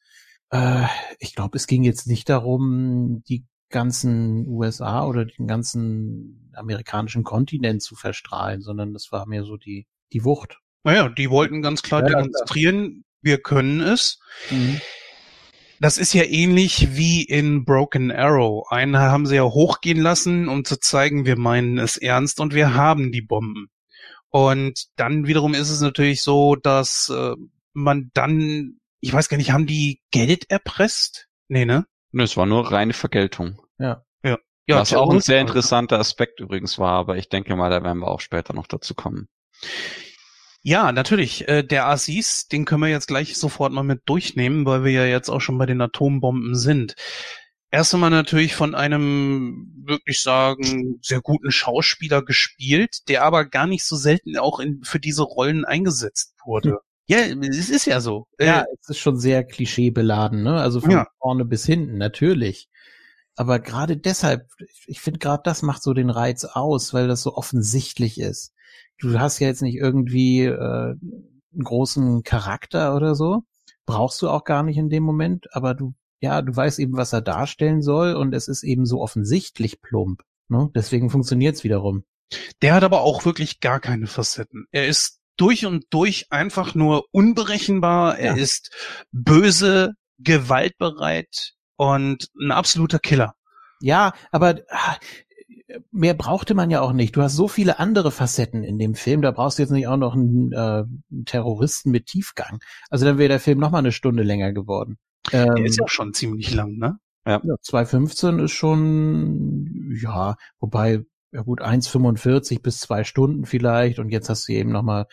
[0.55, 0.87] Äh,
[1.19, 7.83] ich glaube, es ging jetzt nicht darum, die ganzen USA oder den ganzen amerikanischen Kontinent
[7.83, 10.61] zu verstrahlen, sondern das war mehr so die, die Wucht.
[10.85, 14.21] Naja, die wollten ganz klar Ja, demonstrieren, wir können es.
[15.81, 18.71] Das ist ja ähnlich wie in Broken Arrow.
[18.71, 22.75] Einen haben sie ja hochgehen lassen, um zu zeigen, wir meinen es ernst und wir
[22.75, 23.71] haben die Bomben.
[24.29, 27.35] Und dann wiederum ist es natürlich so, dass äh,
[27.73, 31.29] man dann, ich weiß gar nicht, haben die Geld erpresst?
[31.49, 31.87] Nee, ne?
[32.13, 33.61] Nö, Es war nur reine Vergeltung.
[34.67, 35.93] Ja, Was auch ein sehr interessant.
[35.93, 38.95] interessanter Aspekt übrigens war, aber ich denke mal, da werden wir auch später noch dazu
[38.95, 39.29] kommen.
[40.63, 41.47] Ja, natürlich.
[41.49, 45.05] Äh, der Asis, den können wir jetzt gleich sofort mal mit durchnehmen, weil wir ja
[45.05, 46.95] jetzt auch schon bei den Atombomben sind.
[47.71, 53.85] Erst einmal natürlich von einem, wirklich sagen, sehr guten Schauspieler gespielt, der aber gar nicht
[53.85, 56.79] so selten auch in, für diese Rollen eingesetzt wurde.
[57.07, 58.27] Ja, es ist ja so.
[58.39, 60.61] Ja, äh, es ist schon sehr klischeebeladen, ne?
[60.61, 61.07] Also von ja.
[61.19, 62.69] vorne bis hinten, natürlich.
[63.37, 64.49] Aber gerade deshalb,
[64.87, 68.53] ich finde gerade das macht so den Reiz aus, weil das so offensichtlich ist.
[68.99, 73.43] Du hast ja jetzt nicht irgendwie äh, einen großen Charakter oder so.
[73.87, 77.13] Brauchst du auch gar nicht in dem Moment, aber du, ja, du weißt eben, was
[77.13, 80.23] er darstellen soll und es ist eben so offensichtlich plump.
[80.49, 80.71] Ne?
[80.75, 82.05] Deswegen funktioniert's wiederum.
[82.63, 84.67] Der hat aber auch wirklich gar keine Facetten.
[84.71, 88.19] Er ist durch und durch einfach nur unberechenbar.
[88.19, 88.43] Er ja.
[88.43, 88.71] ist
[89.13, 93.35] böse, gewaltbereit, und ein absoluter Killer.
[93.81, 94.97] Ja, aber ah,
[95.91, 97.17] mehr brauchte man ja auch nicht.
[97.17, 99.97] Du hast so viele andere Facetten in dem Film, da brauchst du jetzt nicht auch
[99.97, 100.85] noch einen, äh,
[101.25, 102.61] Terroristen mit Tiefgang.
[102.91, 104.99] Also dann wäre der Film noch mal eine Stunde länger geworden.
[105.33, 106.99] Ähm, der ist ja schon ziemlich lang, ne?
[107.27, 107.41] Ja.
[107.43, 111.01] ja 2,15 ist schon, ja, wobei,
[111.35, 115.07] ja gut, 1,45 bis zwei Stunden vielleicht und jetzt hast du eben noch mal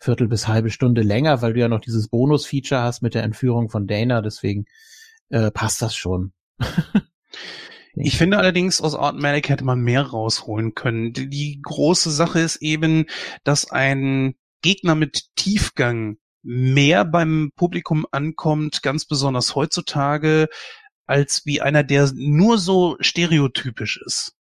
[0.00, 3.70] Viertel bis halbe Stunde länger, weil du ja noch dieses Bonus-Feature hast mit der Entführung
[3.70, 4.66] von Dana, deswegen
[5.30, 6.32] äh, passt das schon.
[8.00, 11.12] Ich finde allerdings, aus Automatic hätte man mehr rausholen können.
[11.12, 13.06] Die, große Sache ist eben,
[13.42, 20.48] dass ein Gegner mit Tiefgang mehr beim Publikum ankommt, ganz besonders heutzutage,
[21.06, 24.37] als wie einer, der nur so stereotypisch ist.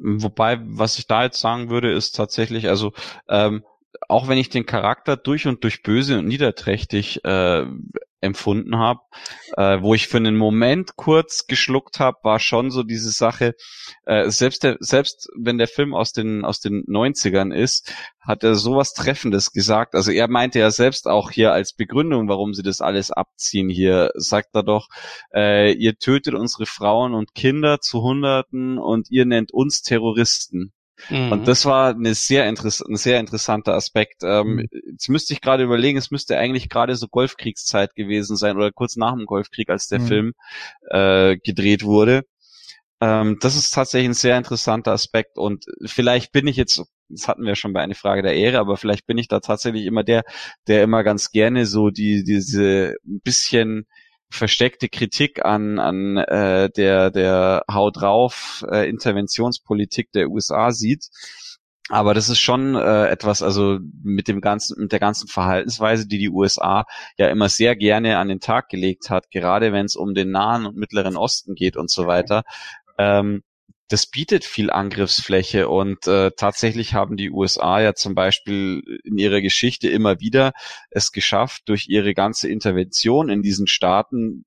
[0.00, 2.92] Wobei, was ich da jetzt sagen würde, ist tatsächlich, also
[3.28, 3.64] ähm,
[4.08, 7.66] auch wenn ich den Charakter durch und durch böse und niederträchtig äh,
[8.20, 9.00] empfunden habe.
[9.56, 13.54] Äh, wo ich für einen Moment kurz geschluckt habe, war schon so diese Sache,
[14.06, 18.54] äh, selbst, der, selbst wenn der Film aus den, aus den 90ern ist, hat er
[18.54, 19.94] sowas Treffendes gesagt.
[19.94, 24.10] Also er meinte ja selbst auch hier als Begründung, warum sie das alles abziehen hier,
[24.14, 24.88] sagt er doch,
[25.34, 30.72] äh, ihr tötet unsere Frauen und Kinder zu Hunderten und ihr nennt uns Terroristen.
[31.10, 31.32] Mhm.
[31.32, 34.22] Und das war eine sehr interess ein sehr interessanter Aspekt.
[34.22, 34.68] Ähm, mhm.
[34.90, 38.96] Jetzt müsste ich gerade überlegen, es müsste eigentlich gerade so Golfkriegszeit gewesen sein oder kurz
[38.96, 40.06] nach dem Golfkrieg, als der mhm.
[40.06, 40.32] Film
[40.90, 42.24] äh, gedreht wurde.
[43.00, 47.44] Ähm, das ist tatsächlich ein sehr interessanter Aspekt und vielleicht bin ich jetzt, das hatten
[47.44, 50.24] wir schon bei einer Frage der Ehre, aber vielleicht bin ich da tatsächlich immer der,
[50.66, 53.86] der immer ganz gerne so die diese bisschen
[54.30, 61.08] versteckte Kritik an, an äh, der, der Hau drauf äh, Interventionspolitik der USA sieht.
[61.90, 66.18] Aber das ist schon äh, etwas, also mit dem ganzen, mit der ganzen Verhaltensweise, die
[66.18, 66.84] die USA
[67.16, 70.66] ja immer sehr gerne an den Tag gelegt hat, gerade wenn es um den Nahen
[70.66, 72.42] und Mittleren Osten geht und so weiter.
[72.98, 73.42] Ähm,
[73.88, 79.40] das bietet viel Angriffsfläche und äh, tatsächlich haben die USA ja zum Beispiel in ihrer
[79.40, 80.52] Geschichte immer wieder
[80.90, 84.44] es geschafft, durch ihre ganze Intervention in diesen Staaten,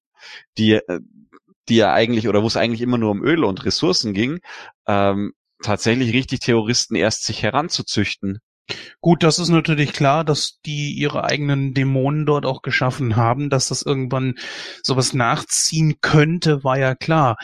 [0.58, 1.00] die, äh,
[1.70, 4.40] die ja eigentlich oder wo es eigentlich immer nur um Öl und Ressourcen ging,
[4.88, 8.40] ähm, tatsächlich richtig Terroristen erst sich heranzuzüchten.
[9.02, 13.68] Gut, das ist natürlich klar, dass die ihre eigenen Dämonen dort auch geschaffen haben, dass
[13.68, 14.36] das irgendwann
[14.84, 17.38] sowas nachziehen könnte, war ja klar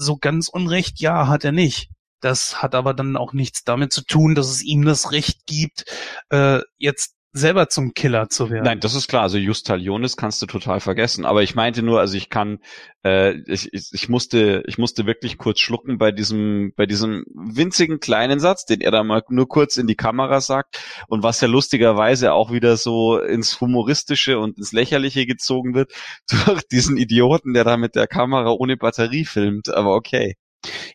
[0.00, 1.90] so ganz Unrecht, ja, hat er nicht.
[2.20, 5.84] Das hat aber dann auch nichts damit zu tun, dass es ihm das Recht gibt,
[6.30, 8.64] äh, jetzt selber zum Killer zu werden.
[8.64, 9.22] Nein, das ist klar.
[9.22, 11.24] Also Justalionis kannst du total vergessen.
[11.24, 12.58] Aber ich meinte nur, also ich kann,
[13.04, 18.00] äh, ich, ich, ich musste, ich musste wirklich kurz schlucken bei diesem, bei diesem winzigen
[18.00, 21.48] kleinen Satz, den er da mal nur kurz in die Kamera sagt und was ja
[21.48, 25.92] lustigerweise auch wieder so ins Humoristische und ins Lächerliche gezogen wird
[26.46, 29.68] durch diesen Idioten, der da mit der Kamera ohne Batterie filmt.
[29.68, 30.34] Aber okay.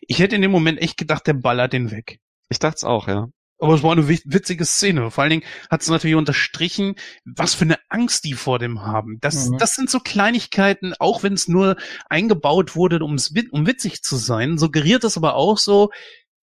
[0.02, 2.18] Ich hätte in dem Moment echt gedacht, der ballert den weg.
[2.48, 3.26] Ich dachte es auch, ja.
[3.58, 5.10] Aber es war eine witzige Szene.
[5.10, 9.18] Vor allen Dingen hat es natürlich unterstrichen, was für eine Angst die vor dem haben.
[9.20, 9.58] Das, mhm.
[9.58, 11.76] das sind so Kleinigkeiten, auch wenn es nur
[12.10, 15.90] eingebaut wurde, um's, um witzig zu sein, suggeriert es aber auch so,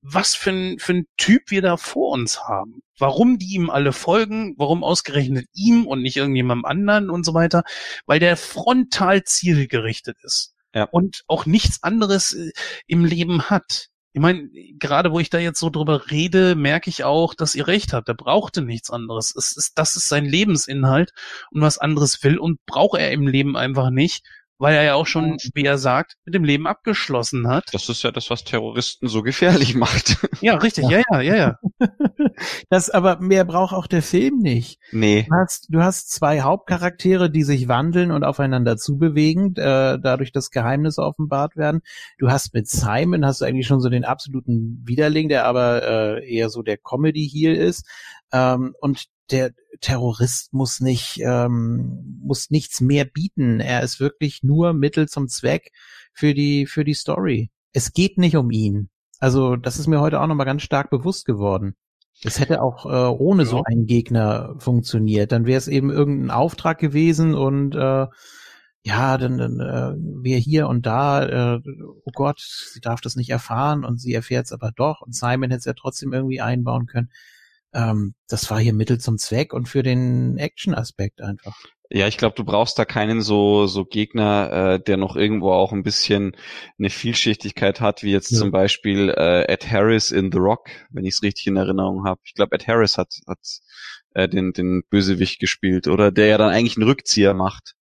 [0.02, 2.81] was für ein, für ein Typ wir da vor uns haben.
[2.99, 7.64] Warum die ihm alle folgen, warum ausgerechnet ihm und nicht irgendjemandem anderen und so weiter.
[8.06, 10.53] Weil der frontal zielgerichtet ist.
[10.76, 10.85] Ja.
[10.85, 12.52] Und auch nichts anderes äh,
[12.88, 13.88] im Leben hat.
[14.14, 17.68] Ich meine, gerade wo ich da jetzt so drüber rede, merke ich auch, dass ihr
[17.68, 18.07] recht habt.
[18.07, 19.35] Er brauchte nichts anderes.
[19.35, 21.14] Es ist, das ist sein Lebensinhalt
[21.52, 24.23] und was anderes will und braucht er im Leben einfach nicht
[24.57, 27.65] weil er ja auch schon, wie er sagt, mit dem Leben abgeschlossen hat.
[27.73, 30.17] Das ist ja das, was Terroristen so gefährlich macht.
[30.41, 31.57] Ja, richtig, ja, ja, ja, ja.
[32.69, 34.80] das aber mehr braucht auch der Film nicht.
[34.91, 35.25] Nee.
[35.30, 40.49] Du hast, du hast zwei Hauptcharaktere, die sich wandeln und aufeinander zubewegen, äh, dadurch das
[40.49, 41.81] Geheimnis offenbart werden.
[42.17, 46.34] Du hast mit Simon hast du eigentlich schon so den absoluten Widerling, der aber äh,
[46.34, 47.85] eher so der Comedy-Heel ist.
[48.31, 49.51] Ähm, und der
[49.81, 53.59] Terrorist muss nicht, ähm, muss nichts mehr bieten.
[53.59, 55.71] Er ist wirklich nur Mittel zum Zweck
[56.13, 57.49] für die, für die Story.
[57.73, 58.89] Es geht nicht um ihn.
[59.19, 61.75] Also, das ist mir heute auch nochmal ganz stark bewusst geworden.
[62.23, 63.49] Es hätte auch äh, ohne ja.
[63.49, 65.31] so einen Gegner funktioniert.
[65.31, 68.07] Dann wäre es eben irgendein Auftrag gewesen und äh,
[68.85, 71.61] ja, dann, dann äh, wir hier und da, äh,
[72.05, 75.51] oh Gott, sie darf das nicht erfahren und sie erfährt es aber doch und Simon
[75.51, 77.09] hätte es ja trotzdem irgendwie einbauen können.
[77.73, 81.55] Ähm, das war hier Mittel zum Zweck und für den Action-Aspekt einfach.
[81.89, 85.73] Ja, ich glaube, du brauchst da keinen so so Gegner, äh, der noch irgendwo auch
[85.73, 86.35] ein bisschen
[86.79, 88.39] eine Vielschichtigkeit hat, wie jetzt ja.
[88.39, 92.19] zum Beispiel äh, Ed Harris in The Rock, wenn ich es richtig in Erinnerung habe.
[92.23, 93.39] Ich glaube, Ed Harris hat hat
[94.15, 97.75] äh, den den Bösewicht gespielt, oder der ja dann eigentlich einen Rückzieher macht.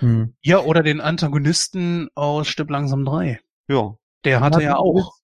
[0.00, 0.34] Hm.
[0.40, 3.40] Ja, oder den Antagonisten aus Stipp langsam 3.
[3.68, 3.96] Ja.
[4.24, 5.19] Der hatte ja, ja auch.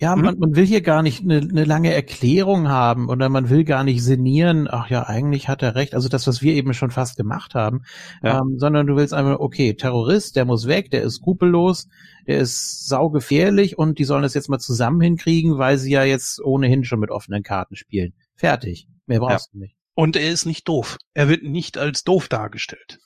[0.00, 0.22] Ja, hm?
[0.22, 3.84] man, man will hier gar nicht eine, eine lange Erklärung haben oder man will gar
[3.84, 7.16] nicht sinnieren, ach ja, eigentlich hat er recht, also das, was wir eben schon fast
[7.16, 7.82] gemacht haben,
[8.22, 8.40] ja.
[8.40, 11.86] ähm, sondern du willst einfach, okay, Terrorist, der muss weg, der ist skrupellos,
[12.26, 16.42] der ist saugefährlich und die sollen das jetzt mal zusammen hinkriegen, weil sie ja jetzt
[16.42, 18.14] ohnehin schon mit offenen Karten spielen.
[18.36, 18.88] Fertig.
[19.06, 19.52] Mehr brauchst ja.
[19.52, 19.76] du nicht.
[19.94, 20.96] Und er ist nicht doof.
[21.12, 23.00] Er wird nicht als doof dargestellt.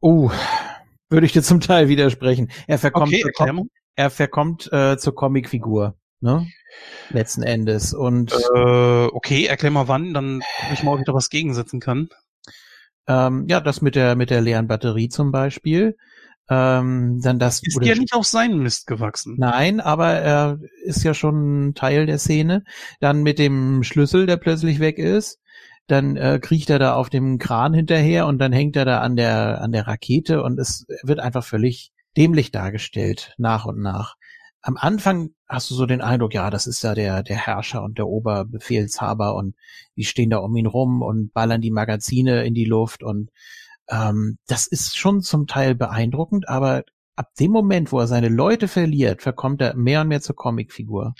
[0.00, 0.30] Oh,
[1.10, 2.50] würde ich dir zum Teil widersprechen.
[2.66, 3.64] Er verkommt, okay,
[3.96, 6.46] er verkommt äh, zur Comicfigur, ne?
[7.10, 7.94] Letzten Endes.
[7.94, 10.42] Und äh, okay, erklär mal wann, dann
[10.72, 12.08] ich mal wieder was gegensetzen kann.
[13.06, 15.96] Ähm, ja, das mit der mit der leeren Batterie zum Beispiel.
[16.48, 19.36] Ähm, dann das ist ja nicht auf seinen Mist gewachsen.
[19.38, 22.64] Nein, aber er ist ja schon Teil der Szene.
[23.00, 25.40] Dann mit dem Schlüssel, der plötzlich weg ist
[25.86, 29.16] dann äh, kriecht er da auf dem Kran hinterher und dann hängt er da an
[29.16, 34.16] der an der Rakete und es wird einfach völlig dämlich dargestellt nach und nach.
[34.66, 37.98] Am Anfang hast du so den Eindruck, ja, das ist ja der der Herrscher und
[37.98, 39.54] der Oberbefehlshaber und
[39.94, 43.30] die stehen da um ihn rum und ballern die Magazine in die Luft und
[43.90, 46.84] ähm, das ist schon zum Teil beeindruckend, aber
[47.14, 51.14] ab dem Moment, wo er seine Leute verliert, verkommt er mehr und mehr zur Comicfigur.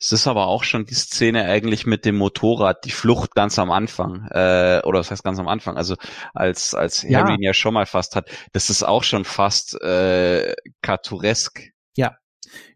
[0.00, 3.70] Es ist aber auch schon die Szene eigentlich mit dem Motorrad, die Flucht ganz am
[3.70, 5.94] Anfang, äh, oder was heißt ganz am Anfang, also
[6.34, 7.20] als, als ja.
[7.20, 11.70] Harry ihn ja schon mal fast hat, das ist auch schon fast äh, cartouresk.
[11.96, 12.16] Ja,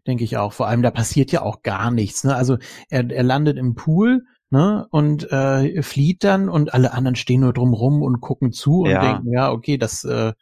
[0.07, 0.53] denke ich auch.
[0.53, 2.23] Vor allem, da passiert ja auch gar nichts.
[2.23, 2.35] Ne?
[2.35, 2.57] Also
[2.89, 4.23] er, er landet im Pool,
[4.53, 8.91] ne, und äh, flieht dann und alle anderen stehen nur drumrum und gucken zu und
[8.91, 9.01] ja.
[9.01, 10.33] denken, ja, okay, das, äh,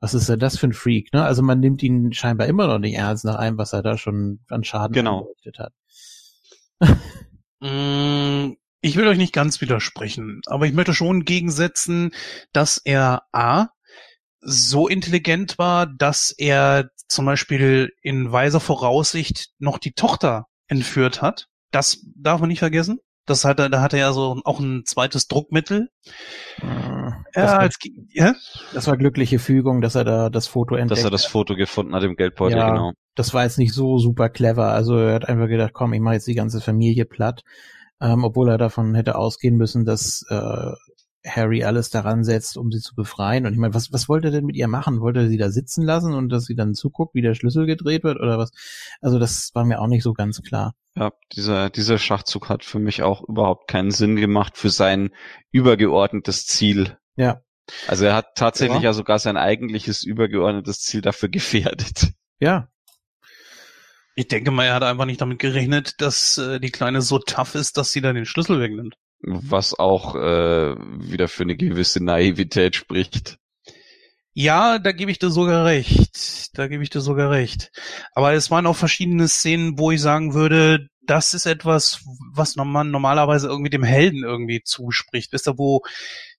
[0.00, 1.22] was ist denn das für ein Freak, ne?
[1.22, 4.40] Also man nimmt ihn scheinbar immer noch nicht ernst nach allem, was er da schon
[4.48, 5.28] an Schaden genau.
[5.58, 5.72] hat.
[7.60, 12.12] Mm, ich will euch nicht ganz widersprechen, aber ich möchte schon gegensetzen,
[12.52, 13.70] dass er A
[14.40, 21.46] so intelligent war, dass er zum Beispiel in weiser Voraussicht noch die Tochter entführt hat.
[21.70, 23.00] Das darf man nicht vergessen.
[23.26, 25.90] Das hat er, da hat er ja so auch ein zweites Druckmittel.
[26.60, 26.64] Das,
[27.34, 27.76] ja, war, als,
[28.10, 28.34] ja?
[28.72, 30.98] das war glückliche Fügung, dass er da das Foto entdeckt.
[30.98, 32.92] Dass er das Foto gefunden hat im Geldbeutel, ja, genau.
[33.14, 34.72] Das war jetzt nicht so super clever.
[34.72, 37.42] Also er hat einfach gedacht, komm, ich mache jetzt die ganze Familie platt.
[38.00, 40.72] Ähm, obwohl er davon hätte ausgehen müssen, dass äh,
[41.28, 43.46] Harry alles daran setzt, um sie zu befreien.
[43.46, 45.00] Und ich meine, was, was wollte er denn mit ihr machen?
[45.00, 48.04] Wollte er sie da sitzen lassen und dass sie dann zuguckt, wie der Schlüssel gedreht
[48.04, 48.50] wird oder was?
[49.00, 50.74] Also das war mir auch nicht so ganz klar.
[50.96, 55.10] Ja, dieser, dieser Schachzug hat für mich auch überhaupt keinen Sinn gemacht für sein
[55.52, 56.96] übergeordnetes Ziel.
[57.16, 57.42] Ja.
[57.86, 62.12] Also er hat tatsächlich ja, ja sogar sein eigentliches übergeordnetes Ziel dafür gefährdet.
[62.40, 62.68] Ja.
[64.16, 67.54] Ich denke mal, er hat einfach nicht damit gerechnet, dass äh, die Kleine so tough
[67.54, 68.96] ist, dass sie dann den Schlüssel wegnimmt.
[69.20, 73.38] Was auch äh, wieder für eine gewisse Naivität spricht.
[74.32, 76.56] Ja, da gebe ich dir sogar recht.
[76.56, 77.72] Da gebe ich dir sogar recht.
[78.14, 82.90] Aber es waren auch verschiedene Szenen, wo ich sagen würde, das ist etwas, was man
[82.90, 85.32] normalerweise irgendwie dem Helden irgendwie zuspricht.
[85.32, 85.82] Wisst ihr, wo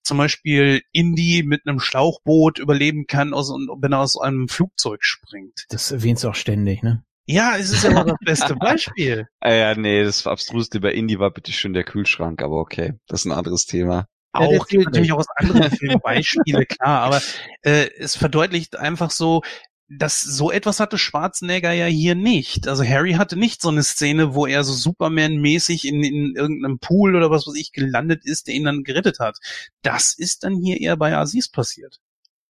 [0.02, 5.66] zum Beispiel Indy mit einem Schlauchboot überleben kann, aus, wenn er aus einem Flugzeug springt.
[5.68, 7.04] Das erwähnst du auch ständig, ne?
[7.30, 9.26] Ja, es ist ja immer das beste Beispiel.
[9.40, 13.20] ah, ja, nee, das Abstruseste bei Indy war bitte schön der Kühlschrank, aber okay, das
[13.20, 14.06] ist ein anderes Thema.
[14.32, 17.22] Auch, ja, natürlich auch aus anderen Filmen Beispiele, klar, aber
[17.62, 19.42] äh, es verdeutlicht einfach so,
[19.88, 22.68] dass so etwas hatte Schwarzenegger ja hier nicht.
[22.68, 27.16] Also Harry hatte nicht so eine Szene, wo er so Superman-mäßig in, in irgendeinem Pool
[27.16, 29.38] oder was weiß ich gelandet ist, der ihn dann gerettet hat.
[29.82, 31.98] Das ist dann hier eher bei Aziz passiert.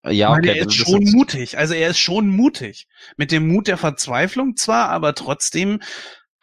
[0.09, 0.59] Ja, okay.
[0.59, 1.59] er ist schon mutig.
[1.59, 2.89] Also er ist schon mutig.
[3.17, 5.81] Mit dem Mut der Verzweiflung zwar, aber trotzdem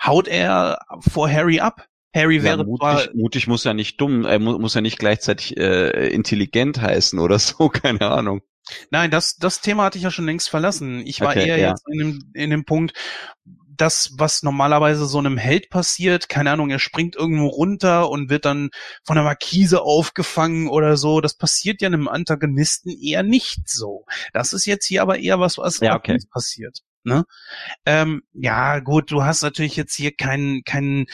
[0.02, 1.88] haut er vor Harry ab.
[2.16, 4.98] Harry wäre ja, mutig, zwar mutig muss ja nicht dumm, er muss, muss ja nicht
[4.98, 8.42] gleichzeitig äh, intelligent heißen oder so, keine Ahnung.
[8.92, 11.06] Nein, das, das Thema hatte ich ja schon längst verlassen.
[11.06, 11.70] Ich war okay, eher ja.
[11.70, 12.94] jetzt in dem, in dem Punkt,
[13.78, 18.46] das, was normalerweise so einem Held passiert, keine Ahnung, er springt irgendwo runter und wird
[18.46, 18.70] dann
[19.04, 24.06] von der Markise aufgefangen oder so, das passiert ja einem Antagonisten eher nicht so.
[24.34, 26.18] Das ist jetzt hier aber eher was, was Ja, okay.
[26.32, 26.80] passiert.
[27.04, 27.24] Ne?
[27.86, 31.06] Ähm, ja, gut, du hast natürlich jetzt hier keinen keinen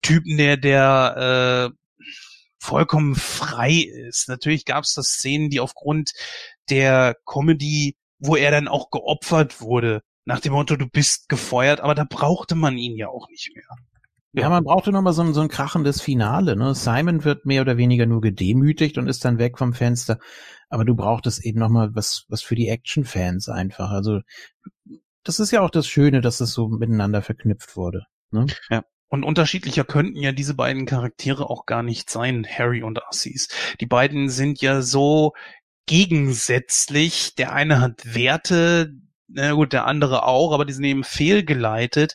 [0.00, 1.76] Typen, der der äh,
[2.60, 4.28] vollkommen frei ist.
[4.28, 6.12] Natürlich gab es da Szenen, die aufgrund
[6.68, 11.94] der Comedy, wo er dann auch geopfert wurde, nach dem Motto, du bist gefeuert, aber
[11.94, 13.64] da brauchte man ihn ja auch nicht mehr.
[14.32, 16.54] Ja, man brauchte noch mal so ein, so ein krachendes Finale.
[16.54, 16.74] Ne?
[16.74, 20.18] Simon wird mehr oder weniger nur gedemütigt und ist dann weg vom Fenster.
[20.68, 23.90] Aber du brauchtest eben noch mal was, was für die Action-Fans einfach.
[23.90, 24.20] Also
[25.24, 28.06] das ist ja auch das Schöne, dass es so miteinander verknüpft wurde.
[28.30, 28.46] Ne?
[29.08, 33.48] Und unterschiedlicher könnten ja diese beiden Charaktere auch gar nicht sein, Harry und Assis.
[33.80, 35.32] Die beiden sind ja so
[35.86, 37.34] gegensätzlich.
[37.34, 38.92] Der eine hat Werte,
[39.32, 42.14] na gut, der andere auch, aber die sind eben fehlgeleitet.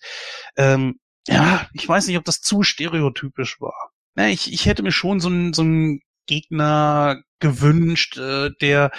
[0.58, 3.92] Ähm, ja, ich weiß nicht, ob das zu stereotypisch war.
[4.16, 8.92] Na, ich, ich hätte mir schon so einen, so einen Gegner gewünscht, äh, der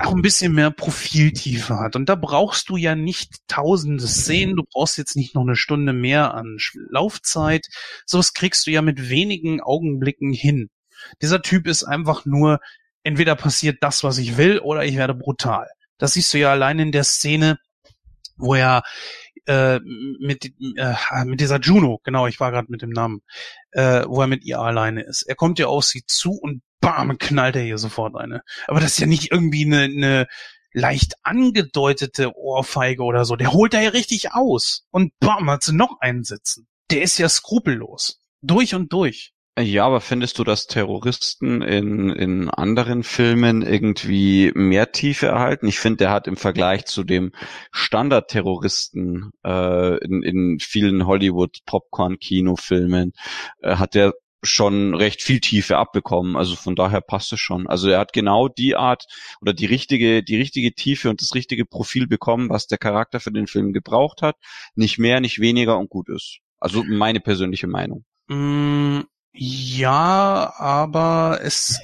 [0.00, 1.94] auch ein bisschen mehr Profiltiefe hat.
[1.94, 5.92] Und da brauchst du ja nicht tausende Szenen, du brauchst jetzt nicht noch eine Stunde
[5.92, 6.56] mehr an
[6.88, 7.66] Laufzeit.
[8.06, 10.70] Sowas kriegst du ja mit wenigen Augenblicken hin.
[11.20, 12.60] Dieser Typ ist einfach nur,
[13.02, 15.68] entweder passiert das, was ich will, oder ich werde brutal.
[16.00, 17.58] Das siehst du ja allein in der Szene,
[18.36, 18.82] wo er
[19.46, 19.78] äh,
[20.18, 20.94] mit, äh,
[21.24, 23.22] mit dieser Juno, genau, ich war gerade mit dem Namen,
[23.72, 25.22] äh, wo er mit ihr alleine ist.
[25.22, 28.42] Er kommt ja auf sie zu und bam, knallt er ihr sofort eine.
[28.66, 30.26] Aber das ist ja nicht irgendwie eine, eine
[30.72, 33.36] leicht angedeutete Ohrfeige oder so.
[33.36, 34.86] Der holt da ja richtig aus.
[34.90, 36.66] Und bam, hat sie noch einen sitzen.
[36.90, 38.20] Der ist ja skrupellos.
[38.42, 39.32] Durch und durch.
[39.58, 45.66] Ja, aber findest du, dass Terroristen in, in anderen Filmen irgendwie mehr Tiefe erhalten?
[45.66, 47.32] Ich finde, der hat im Vergleich zu dem
[47.72, 53.12] Standard-Terroristen äh, in, in vielen Hollywood-Popcorn-Kinofilmen,
[53.60, 56.36] äh, hat der schon recht viel Tiefe abbekommen.
[56.36, 57.66] Also von daher passt es schon.
[57.66, 59.04] Also er hat genau die Art
[59.42, 63.32] oder die richtige, die richtige Tiefe und das richtige Profil bekommen, was der Charakter für
[63.32, 64.36] den Film gebraucht hat.
[64.74, 66.38] Nicht mehr, nicht weniger und gut ist.
[66.58, 68.04] Also meine persönliche Meinung.
[68.28, 69.00] Mm,
[69.32, 71.80] ja, aber es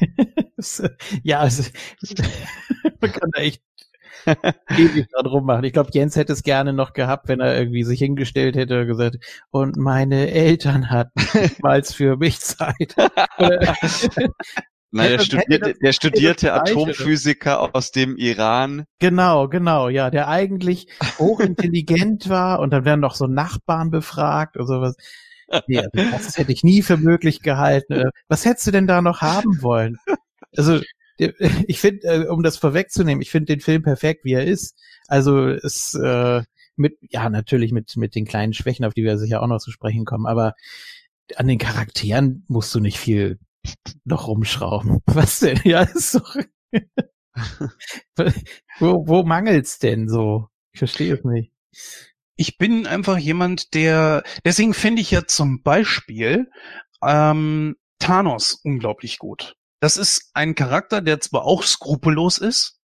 [1.23, 1.73] ja, es,
[3.01, 3.63] man kann da echt
[4.77, 5.65] ewig dran rummachen.
[5.65, 8.87] Ich glaube, Jens hätte es gerne noch gehabt, wenn er irgendwie sich hingestellt hätte und
[8.87, 9.17] gesagt,
[9.51, 12.95] und meine Eltern hatten niemals für mich Zeit.
[14.93, 18.85] Nein, der, studierte, der studierte Atomphysiker aus dem Iran.
[18.99, 20.87] Genau, genau, ja, der eigentlich
[21.19, 24.97] hochintelligent war und dann werden noch so Nachbarn befragt oder sowas.
[25.67, 27.93] Nee, das hätte ich nie für möglich gehalten.
[27.93, 29.97] Äh, Was hättest du denn da noch haben wollen?
[30.57, 30.81] Also,
[31.19, 34.77] ich finde, äh, um das vorwegzunehmen, ich finde den Film perfekt, wie er ist.
[35.09, 36.43] Also, es, äh,
[36.77, 39.71] mit, ja, natürlich mit, mit den kleinen Schwächen, auf die wir sicher auch noch zu
[39.71, 40.55] sprechen kommen, aber
[41.37, 43.39] an den Charakteren musst du nicht viel
[44.05, 45.01] noch rumschrauben.
[45.07, 45.61] Was denn?
[45.65, 46.37] Ja, ist doch,
[48.79, 50.49] wo, wo mangelt's denn so?
[50.73, 51.53] Ich verstehe es nicht.
[52.37, 56.51] Ich bin einfach jemand, der, deswegen finde ich ja zum Beispiel
[57.03, 59.55] ähm, Thanos unglaublich gut.
[59.81, 62.79] Das ist ein Charakter, der zwar auch skrupellos ist,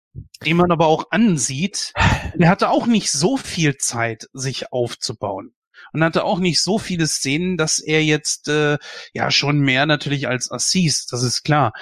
[0.45, 1.93] den man aber auch ansieht,
[2.35, 5.53] der hatte auch nicht so viel Zeit, sich aufzubauen.
[5.93, 8.77] Und hatte auch nicht so viele Szenen, dass er jetzt äh,
[9.13, 11.73] ja schon mehr natürlich als Assis, das ist klar.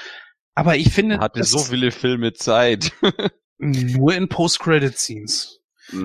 [0.56, 2.91] Aber ich finde, Er hatte so viele Filme Zeit.
[3.60, 5.60] nur in Post-Credit-Scenes.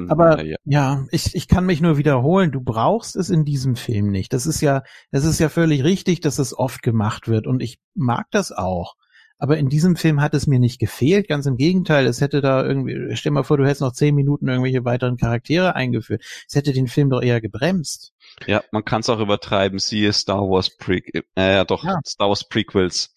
[0.08, 0.56] Aber na ja.
[0.64, 4.32] ja, ich, ich kann mich nur wiederholen, du brauchst es in diesem Film nicht.
[4.32, 7.78] Das ist ja, das ist ja völlig richtig, dass es oft gemacht wird und ich
[7.94, 8.96] mag das auch.
[9.36, 12.64] Aber in diesem Film hat es mir nicht gefehlt, ganz im Gegenteil, es hätte da
[12.64, 16.22] irgendwie, stell mal vor, du hättest noch zehn Minuten irgendwelche weiteren Charaktere eingeführt.
[16.48, 18.12] Es hätte den Film doch eher gebremst.
[18.46, 19.78] ja, man kann es auch übertreiben.
[19.78, 21.98] Siehe Star Wars Pre äh, ja, doch, Ja.
[22.06, 23.12] Star Wars Prequels.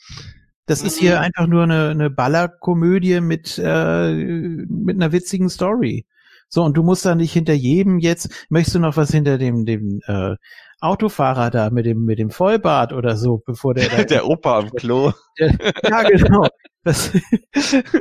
[0.66, 6.06] Das ist hier einfach nur eine, eine Ballerkomödie mit, äh, mit einer witzigen Story.
[6.50, 9.66] So, und du musst da nicht hinter jedem jetzt, möchtest du noch was hinter dem,
[9.66, 10.36] dem äh,
[10.80, 14.70] Autofahrer da mit dem, mit dem Vollbart oder so, bevor der da, Der Opa am
[14.76, 15.12] Klo.
[15.38, 16.48] ja, genau.
[16.84, 17.12] Das,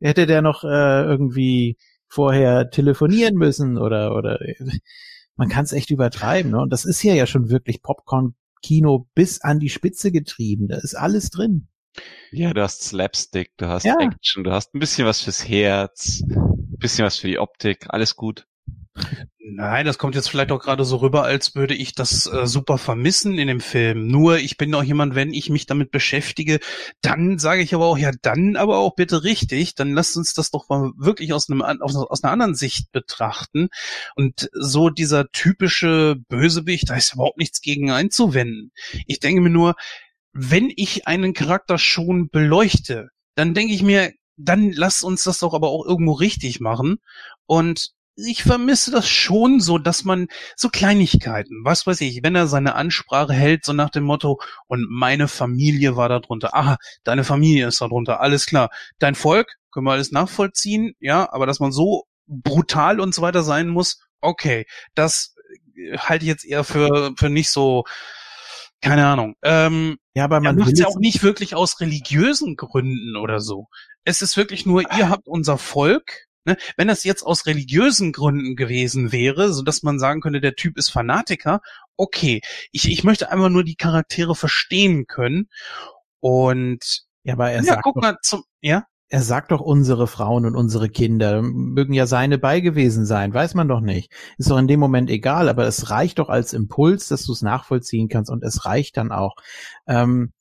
[0.00, 1.78] hätte der noch äh, irgendwie
[2.08, 4.38] vorher telefonieren müssen oder, oder
[5.36, 6.60] man kann es echt übertreiben, ne?
[6.60, 10.68] Und das ist hier ja schon wirklich Popcorn-Kino bis an die Spitze getrieben.
[10.68, 11.68] Da ist alles drin.
[12.32, 13.96] Ja, du hast Slapstick, du hast Ja.
[13.98, 18.16] Action, du hast ein bisschen was fürs Herz, ein bisschen was für die Optik, alles
[18.16, 18.46] gut.
[19.46, 22.78] Nein, das kommt jetzt vielleicht auch gerade so rüber, als würde ich das äh, super
[22.78, 24.06] vermissen in dem Film.
[24.06, 26.60] Nur ich bin auch jemand, wenn ich mich damit beschäftige,
[27.02, 30.50] dann sage ich aber auch, ja, dann aber auch bitte richtig, dann lasst uns das
[30.50, 33.68] doch mal wirklich aus einem aus, aus einer anderen Sicht betrachten.
[34.14, 38.72] Und so dieser typische Bösewicht, da ist überhaupt nichts gegen einzuwenden.
[39.06, 39.74] Ich denke mir nur,
[40.34, 45.54] wenn ich einen Charakter schon beleuchte, dann denke ich mir, dann lass uns das doch
[45.54, 46.96] aber auch irgendwo richtig machen.
[47.46, 52.46] Und ich vermisse das schon so, dass man so Kleinigkeiten, was weiß ich, wenn er
[52.46, 56.54] seine Ansprache hält, so nach dem Motto, und meine Familie war da drunter.
[56.54, 58.70] Aha, deine Familie ist da drunter, alles klar.
[58.98, 63.42] Dein Volk, können wir alles nachvollziehen, ja, aber dass man so brutal und so weiter
[63.42, 65.34] sein muss, okay, das
[65.76, 67.84] äh, halte ich jetzt eher für, für nicht so,
[68.84, 69.34] keine Ahnung.
[69.42, 73.68] Ähm, Ja, aber man man macht ja auch nicht wirklich aus religiösen Gründen oder so.
[74.04, 76.26] Es ist wirklich nur, ihr habt unser Volk.
[76.44, 76.58] Ne?
[76.76, 80.76] Wenn das jetzt aus religiösen Gründen gewesen wäre, so dass man sagen könnte, der Typ
[80.76, 81.62] ist Fanatiker,
[81.96, 82.42] okay.
[82.70, 85.48] Ich, ich möchte einfach nur die Charaktere verstehen können.
[86.20, 90.06] Und ja, aber er ja, sagt guck doch, mal zum, ja, er sagt doch unsere
[90.06, 94.12] Frauen und unsere Kinder mögen ja seine bei gewesen sein, weiß man doch nicht.
[94.38, 97.42] Ist doch in dem Moment egal, aber es reicht doch als Impuls, dass du es
[97.42, 99.36] nachvollziehen kannst und es reicht dann auch.
[99.86, 100.32] Ähm,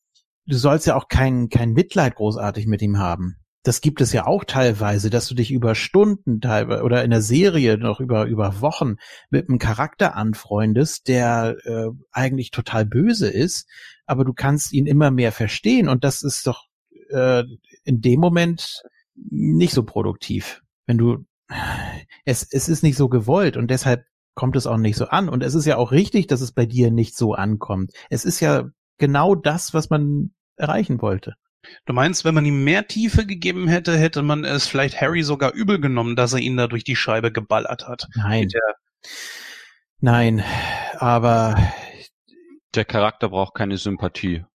[0.45, 3.35] du sollst ja auch kein, kein Mitleid großartig mit ihm haben.
[3.65, 7.21] Das gibt es ja auch teilweise, dass du dich über Stunden teilweise oder in der
[7.21, 8.95] Serie noch über, über Wochen
[9.29, 13.69] mit einem Charakter anfreundest, der äh, eigentlich total böse ist,
[14.05, 16.65] aber du kannst ihn immer mehr verstehen und das ist doch
[17.09, 17.43] äh,
[17.83, 18.81] in dem Moment
[19.15, 20.61] nicht so produktiv.
[20.85, 21.25] Wenn du,
[22.25, 24.05] es, es ist nicht so gewollt und deshalb
[24.35, 25.29] kommt es auch nicht so an.
[25.29, 27.91] Und es ist ja auch richtig, dass es bei dir nicht so ankommt.
[28.09, 31.35] Es ist ja genau das, was man erreichen wollte.
[31.85, 35.53] du meinst, wenn man ihm mehr Tiefe gegeben hätte, hätte man es vielleicht Harry sogar
[35.53, 38.07] übel genommen, dass er ihn da durch die Scheibe geballert hat.
[38.15, 38.47] Nein,
[39.99, 40.43] nein,
[40.97, 41.55] aber
[42.75, 44.45] Der Charakter braucht keine Sympathie.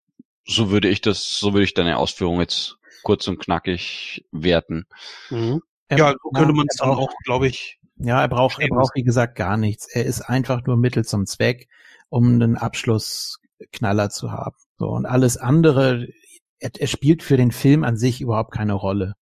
[0.45, 4.85] So würde ich das, so würde ich deine Ausführung jetzt kurz und knackig werten.
[5.87, 8.95] er- Ja, so könnte man es dann auch, glaube ich, Ja, er braucht, er braucht
[8.95, 9.87] wie gesagt gar nichts.
[9.87, 11.67] Er ist einfach nur Mittel zum Zweck,
[12.09, 14.55] um einen Abschlussknaller zu haben.
[14.77, 16.07] So und alles andere,
[16.59, 19.15] er, er spielt für den Film an sich überhaupt keine Rolle.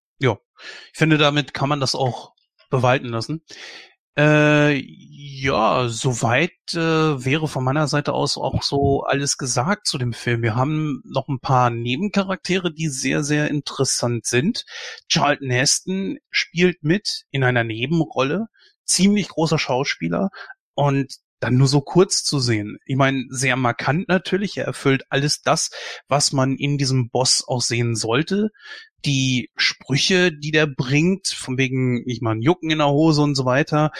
[0.91, 2.33] Ich finde, damit kann man das auch
[2.71, 3.43] bewalten lassen.
[4.18, 4.81] Äh,
[5.39, 10.41] ja, soweit äh, wäre von meiner Seite aus auch so alles gesagt zu dem Film.
[10.41, 14.65] Wir haben noch ein paar Nebencharaktere, die sehr, sehr interessant sind.
[15.07, 18.48] Charlton Heston spielt mit in einer Nebenrolle,
[18.85, 20.30] ziemlich großer Schauspieler
[20.73, 22.77] und dann nur so kurz zu sehen.
[22.85, 24.57] Ich meine, sehr markant natürlich.
[24.57, 25.69] Er erfüllt alles das,
[26.07, 28.49] was man in diesem Boss auch sehen sollte
[29.05, 33.35] die Sprüche, die der bringt, von wegen, ich mal, ein Jucken in der Hose und
[33.35, 33.91] so weiter,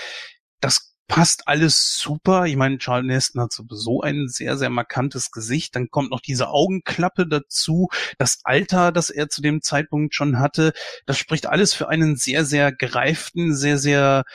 [0.59, 2.45] das passt alles super.
[2.45, 5.76] Ich meine, Charlton Heston hat sowieso ein sehr, sehr markantes Gesicht.
[5.76, 7.88] Dann kommt noch diese Augenklappe dazu,
[8.18, 10.73] das Alter, das er zu dem Zeitpunkt schon hatte.
[11.05, 14.26] Das spricht alles für einen sehr, sehr gereiften, sehr, sehr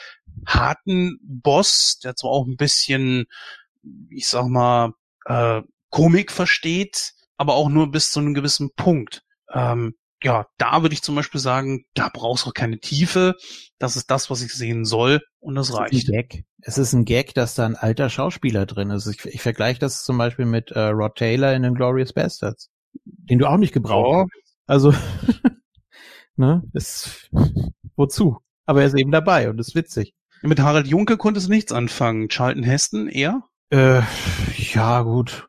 [0.45, 3.25] harten Boss, der zwar auch ein bisschen,
[4.09, 4.93] ich sag mal,
[5.25, 9.23] äh, Komik versteht, aber auch nur bis zu einem gewissen Punkt.
[9.53, 13.35] Ähm, ja, da würde ich zum Beispiel sagen, da brauchst du auch keine Tiefe.
[13.77, 16.07] Das ist das, was ich sehen soll und das reicht.
[16.07, 16.45] Gag.
[16.61, 19.05] Es ist ein Gag, dass da ein alter Schauspieler drin ist.
[19.07, 22.69] Ich, ich vergleiche das zum Beispiel mit äh, Rod Taylor in den Glorious Bastards,
[23.03, 24.53] den du auch nicht gebraucht hast.
[24.65, 24.93] Also,
[26.37, 27.29] ne, ist
[27.97, 28.37] wozu?
[28.65, 30.13] Aber er ist eben dabei und ist witzig.
[30.45, 32.27] Mit Harald Junke konntest du nichts anfangen.
[32.27, 33.43] Charlton Heston eher?
[33.69, 34.01] Äh,
[34.57, 35.47] ja, gut.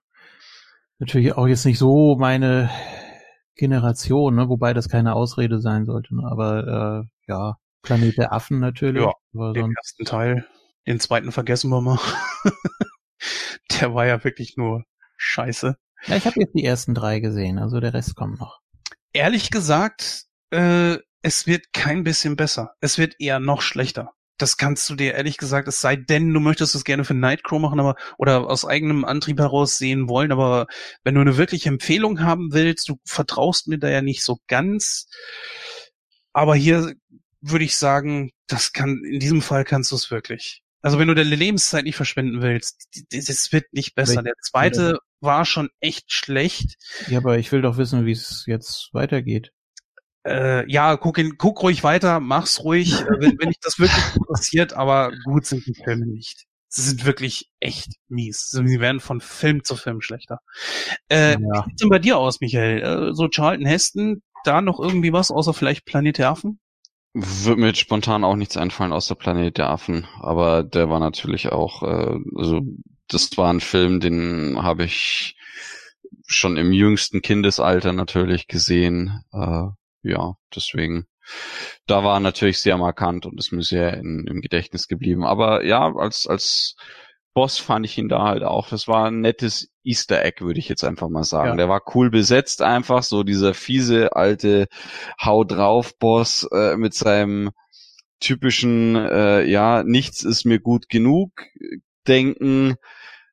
[1.00, 2.70] Natürlich auch jetzt nicht so meine
[3.56, 4.48] Generation, ne?
[4.48, 6.14] wobei das keine Ausrede sein sollte.
[6.14, 6.22] Ne?
[6.30, 9.02] Aber äh, ja, Planet der Affen natürlich.
[9.02, 9.12] Ja,
[9.52, 10.46] Den sonst, ersten Teil.
[10.86, 11.98] Den zweiten vergessen wir mal.
[13.80, 14.84] Der war ja wirklich nur
[15.16, 15.76] scheiße.
[16.06, 18.60] ja, ich habe jetzt die ersten drei gesehen, also der Rest kommt noch.
[19.12, 22.74] Ehrlich gesagt, äh, es wird kein bisschen besser.
[22.80, 24.12] Es wird eher noch schlechter.
[24.36, 27.60] Das kannst du dir ehrlich gesagt, es sei denn, du möchtest es gerne für Nightcrow
[27.60, 30.66] machen, aber oder aus eigenem Antrieb heraus sehen wollen, aber
[31.04, 35.08] wenn du eine wirkliche Empfehlung haben willst, du vertraust mir da ja nicht so ganz.
[36.32, 36.94] Aber hier
[37.40, 40.62] würde ich sagen, das kann, in diesem Fall kannst du es wirklich.
[40.82, 44.22] Also wenn du deine Lebenszeit nicht verschwenden willst, das wird nicht besser.
[44.22, 46.74] Der zweite war schon echt schlecht.
[47.08, 49.50] Ja, aber ich will doch wissen, wie es jetzt weitergeht.
[50.26, 54.16] Äh, ja, guck, in, guck ruhig weiter, mach's ruhig, äh, wenn, wenn dich das wirklich
[54.16, 56.46] interessiert, aber gut sind die Filme nicht.
[56.68, 58.48] Sie sind wirklich echt mies.
[58.50, 60.40] Sie werden von Film zu Film schlechter.
[61.08, 61.38] Äh, Ja.
[61.38, 62.82] Wie sieht's denn bei dir aus, Michael?
[63.10, 66.58] Äh, so Charlton Heston, da noch irgendwie was, außer vielleicht Planet der Affen?
[67.12, 71.52] Wird mir jetzt spontan auch nichts einfallen außer Planet der Affen, aber der war natürlich
[71.52, 72.62] auch, äh, also
[73.06, 75.36] das war ein Film, den habe ich
[76.26, 79.22] schon im jüngsten Kindesalter natürlich gesehen.
[79.32, 79.66] Äh,
[80.04, 81.06] ja, deswegen,
[81.86, 85.24] da war natürlich sehr markant und ist mir sehr in, im Gedächtnis geblieben.
[85.24, 86.76] Aber ja, als, als
[87.34, 88.68] Boss fand ich ihn da halt auch.
[88.68, 91.50] Das war ein nettes Easter Egg, würde ich jetzt einfach mal sagen.
[91.50, 91.56] Ja.
[91.56, 94.68] Der war cool besetzt einfach, so dieser fiese alte
[95.20, 97.50] Hau drauf Boss äh, mit seinem
[98.20, 101.30] typischen äh, ja, nichts ist mir gut genug
[102.06, 102.76] denken.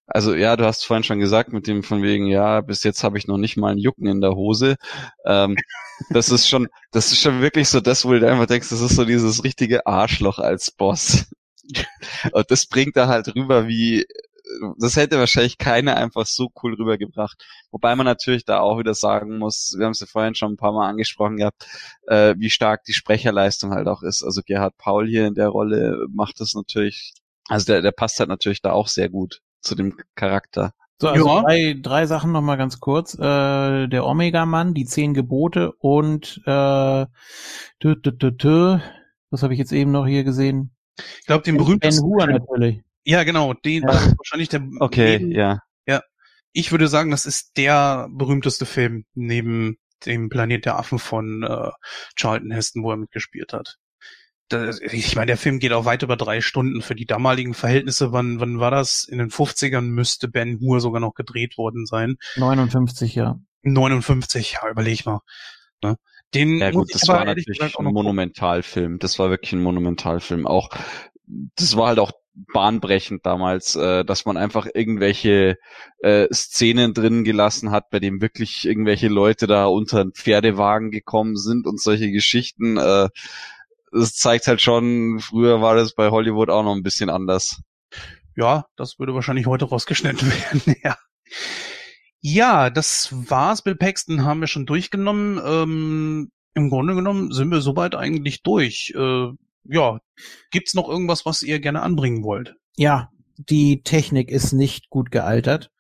[0.07, 3.17] Also ja, du hast vorhin schon gesagt mit dem von wegen, ja, bis jetzt habe
[3.17, 4.75] ich noch nicht mal einen Jucken in der Hose.
[5.25, 5.55] Ähm,
[6.09, 8.95] das ist schon, das ist schon wirklich so das, wo du einfach denkst, das ist
[8.95, 11.27] so dieses richtige Arschloch als Boss.
[12.33, 14.05] Und das bringt er halt rüber wie,
[14.79, 17.41] das hätte wahrscheinlich keiner einfach so cool rübergebracht.
[17.71, 20.57] Wobei man natürlich da auch wieder sagen muss, wir haben es ja vorhin schon ein
[20.57, 21.65] paar Mal angesprochen gehabt,
[22.07, 24.23] äh, wie stark die Sprecherleistung halt auch ist.
[24.23, 27.13] Also Gerhard Paul hier in der Rolle macht das natürlich,
[27.47, 30.73] also der, der passt halt natürlich da auch sehr gut zu dem Charakter.
[30.99, 31.41] So, also ja.
[31.41, 33.15] drei, drei Sachen nochmal ganz kurz.
[33.15, 37.05] Äh, der Omega-Mann, die zehn Gebote und äh,
[37.79, 38.79] tü, tü, tü, tü,
[39.31, 40.75] was habe ich jetzt eben noch hier gesehen?
[41.19, 42.03] Ich glaube, den berühmtesten.
[42.03, 42.81] Ben Hur natürlich.
[43.03, 43.89] Ja, genau, den Ja.
[43.89, 44.61] war wahrscheinlich der.
[44.79, 45.59] Okay, neben, ja.
[46.53, 51.71] Ich würde sagen, das ist der berühmteste Film neben dem Planet der Affen von äh,
[52.15, 53.77] Charlton Heston, wo er mitgespielt hat.
[54.91, 56.81] Ich meine, der Film geht auch weit über drei Stunden.
[56.81, 59.03] Für die damaligen Verhältnisse, wann, wann war das?
[59.03, 62.17] In den 50ern müsste Ben Hur sogar noch gedreht worden sein.
[62.37, 63.39] 59, ja.
[63.63, 65.21] 59, ja, überleg mal.
[65.83, 65.97] Ne?
[66.33, 67.85] Den Ja gut, das war natürlich ein.
[67.85, 68.99] Monumentalfilm.
[68.99, 70.47] Das war wirklich ein Monumentalfilm.
[70.47, 70.69] Auch
[71.55, 72.11] das war halt auch
[72.53, 75.57] bahnbrechend damals, äh, dass man einfach irgendwelche
[75.99, 81.35] äh, Szenen drin gelassen hat, bei dem wirklich irgendwelche Leute da unter einen Pferdewagen gekommen
[81.35, 82.77] sind und solche Geschichten.
[82.77, 83.09] Äh,
[83.91, 87.61] das zeigt halt schon, früher war das bei Hollywood auch noch ein bisschen anders.
[88.35, 90.97] Ja, das würde wahrscheinlich heute rausgeschnitten werden, ja.
[92.21, 93.63] Ja, das war's.
[93.63, 95.41] Bill Paxton haben wir schon durchgenommen.
[95.43, 98.93] Ähm, Im Grunde genommen sind wir soweit eigentlich durch.
[98.95, 99.31] Äh,
[99.63, 99.99] ja,
[100.51, 102.55] gibt's noch irgendwas, was ihr gerne anbringen wollt?
[102.77, 105.71] Ja, die Technik ist nicht gut gealtert.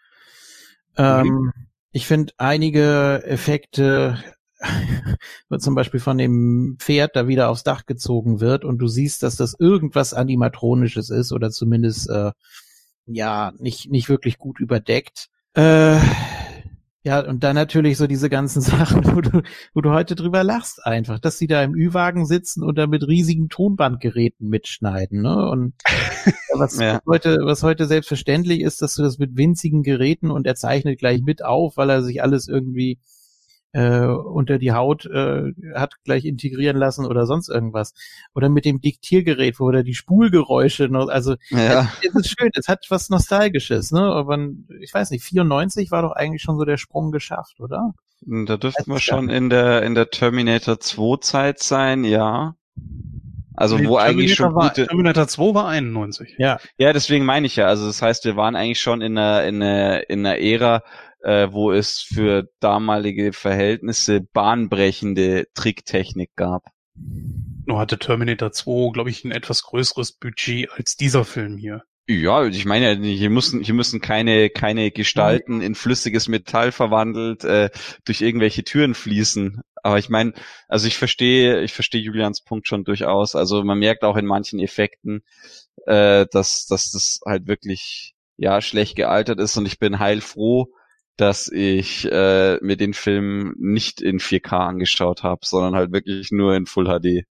[0.97, 1.53] Ähm,
[1.91, 4.23] ich finde einige Effekte,
[5.59, 9.35] zum Beispiel von dem Pferd da wieder aufs Dach gezogen wird und du siehst, dass
[9.35, 12.31] das irgendwas animatronisches ist oder zumindest äh,
[13.05, 15.27] ja nicht nicht wirklich gut überdeckt.
[15.55, 15.97] Äh,
[17.03, 19.41] ja, und dann natürlich so diese ganzen Sachen, wo du,
[19.73, 23.07] wo du heute drüber lachst einfach, dass sie da im Ü-Wagen sitzen und da mit
[23.07, 25.49] riesigen Tonbandgeräten mitschneiden, ne?
[25.49, 25.73] Und
[26.53, 27.01] was Ja.
[27.07, 31.21] heute, was heute selbstverständlich ist, dass du das mit winzigen Geräten und er zeichnet gleich
[31.23, 32.99] mit auf, weil er sich alles irgendwie
[33.73, 37.93] äh, unter die Haut äh, hat gleich integrieren lassen oder sonst irgendwas.
[38.35, 41.91] Oder mit dem Diktiergerät, wo er die Spulgeräusche noch, also Ja.
[42.05, 44.01] es ist schön, es hat was Nostalgisches, ne?
[44.01, 44.37] Aber
[44.81, 47.93] ich weiß nicht, 94 war doch eigentlich schon so der Sprung geschafft, oder?
[48.21, 52.55] Da dürften wir schon in der in der Terminator 2 Zeit sein, ja.
[53.55, 56.35] Also Nee, wo eigentlich schon Terminator war, gute Terminator 2 war 91.
[56.37, 56.59] Ja.
[56.77, 57.67] Ja, deswegen meine ich ja.
[57.67, 60.83] Also das heißt, wir waren eigentlich schon in einer in einer in einer Ära,
[61.23, 66.63] äh, wo es für damalige Verhältnisse bahnbrechende Tricktechnik gab.
[67.65, 71.83] Nur hatte Terminator 2, glaube ich, ein etwas größeres Budget als dieser Film hier.
[72.07, 77.69] Ja, ich meine hier müssen hier müssen keine keine Gestalten in flüssiges Metall verwandelt äh,
[78.05, 79.61] durch irgendwelche Türen fließen.
[79.83, 80.33] Aber ich meine,
[80.67, 83.35] also ich verstehe ich verstehe Julians Punkt schon durchaus.
[83.35, 85.23] Also man merkt auch in manchen Effekten,
[85.85, 90.67] äh, dass dass das halt wirklich ja schlecht gealtert ist und ich bin heilfroh,
[91.17, 96.55] dass ich äh, mir den Film nicht in 4K angeschaut habe, sondern halt wirklich nur
[96.55, 97.25] in Full HD.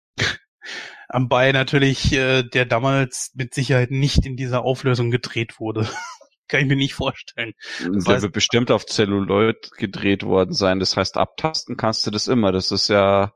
[1.09, 5.89] Am Bei natürlich, äh, der damals mit Sicherheit nicht in dieser Auflösung gedreht wurde.
[6.49, 7.55] Kann ich mir nicht vorstellen.
[7.81, 10.79] Der heißt- wird bestimmt auf Celluloid gedreht worden sein.
[10.79, 12.53] Das heißt, abtasten kannst du das immer.
[12.53, 13.33] Das ist ja,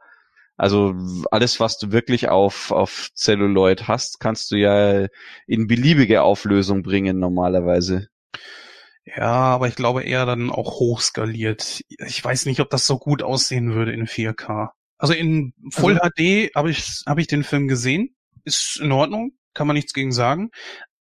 [0.57, 0.95] also
[1.31, 5.07] alles, was du wirklich auf, auf Celluloid hast, kannst du ja
[5.47, 8.09] in beliebige Auflösung bringen normalerweise.
[9.17, 11.83] Ja, aber ich glaube eher dann auch hochskaliert.
[11.89, 14.71] Ich weiß nicht, ob das so gut aussehen würde in 4K.
[14.99, 18.15] Also in Full HD habe ich, habe ich den Film gesehen.
[18.45, 20.51] Ist in Ordnung, kann man nichts gegen sagen.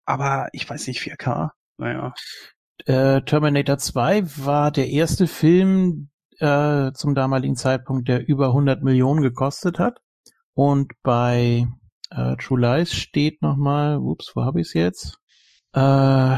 [0.06, 1.50] Aber ich weiß nicht, 4K.
[1.78, 2.14] Naja.
[2.86, 6.10] Äh, Terminator 2 war der erste Film
[6.40, 10.00] äh, zum damaligen Zeitpunkt, der über 100 Millionen gekostet hat.
[10.54, 11.68] Und bei
[12.10, 15.18] äh, True Lies steht nochmal, ups, wo habe ich es jetzt?
[15.74, 16.38] Äh,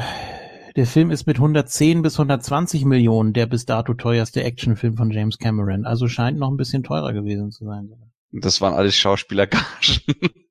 [0.76, 5.38] der Film ist mit 110 bis 120 Millionen der bis dato teuerste Actionfilm von James
[5.38, 5.86] Cameron.
[5.86, 7.92] Also scheint noch ein bisschen teurer gewesen zu sein.
[8.32, 9.68] Das waren alles Schauspielergagen.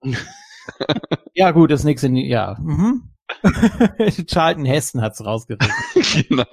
[1.34, 2.56] Ja, gut, ist nix in, ja.
[2.60, 3.10] Mhm.
[4.26, 5.72] Charlton Heston hat's rausgerissen.
[6.28, 6.44] genau.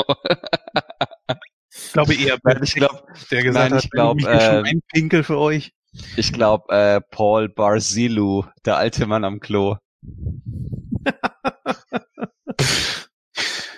[1.69, 4.69] Ich glaube eher Ich glaube, der gesagt nein, hat, ich glaub, mich hier schon äh,
[4.69, 5.73] ein Pinkel für euch.
[6.15, 9.77] ich glaube, äh, Paul Barzilu, der alte Mann am Klo.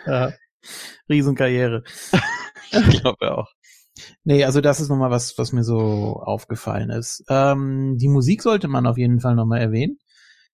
[0.10, 0.34] Ja.
[1.10, 1.84] Riesenkarriere.
[2.72, 3.48] Ich glaube auch.
[4.24, 7.24] Nee, also das ist nochmal was, was mir so aufgefallen ist.
[7.30, 9.98] Ähm, die Musik sollte man auf jeden Fall nochmal erwähnen.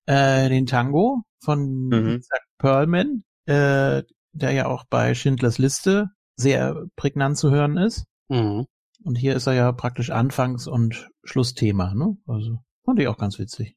[0.06, 2.22] Äh, den Tango von Mhm.
[2.58, 6.08] Perlman, äh, der ja auch bei Schindlers Liste
[6.38, 8.06] sehr prägnant zu hören ist.
[8.30, 8.66] Mhm.
[9.04, 12.16] Und hier ist er ja praktisch Anfangs- und Schlussthema, ne?
[12.28, 13.76] Also fand ich auch ganz witzig.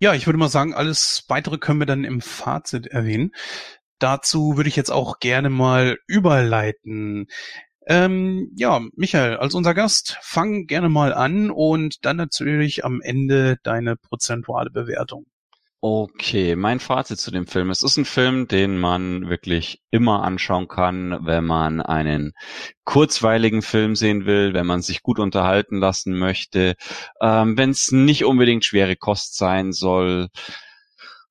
[0.00, 3.30] Ja, ich würde mal sagen, alles weitere können wir dann im Fazit erwähnen.
[3.98, 7.26] Dazu würde ich jetzt auch gerne mal überleiten.
[7.86, 13.58] Ähm, ja, Michael, als unser Gast, fang gerne mal an und dann natürlich am Ende
[13.62, 15.26] deine prozentuale Bewertung.
[15.86, 17.68] Okay, mein Fazit zu dem Film.
[17.68, 22.32] Es ist ein Film, den man wirklich immer anschauen kann, wenn man einen
[22.84, 26.76] kurzweiligen Film sehen will, wenn man sich gut unterhalten lassen möchte,
[27.20, 30.28] ähm, wenn es nicht unbedingt schwere Kost sein soll.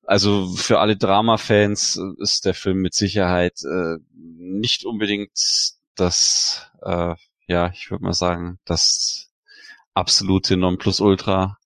[0.06, 5.32] Also für alle Drama-Fans ist der Film mit Sicherheit äh, nicht unbedingt
[5.94, 7.14] das, äh,
[7.46, 9.30] ja, ich würde mal sagen, das
[9.94, 11.56] absolute Nonplusultra.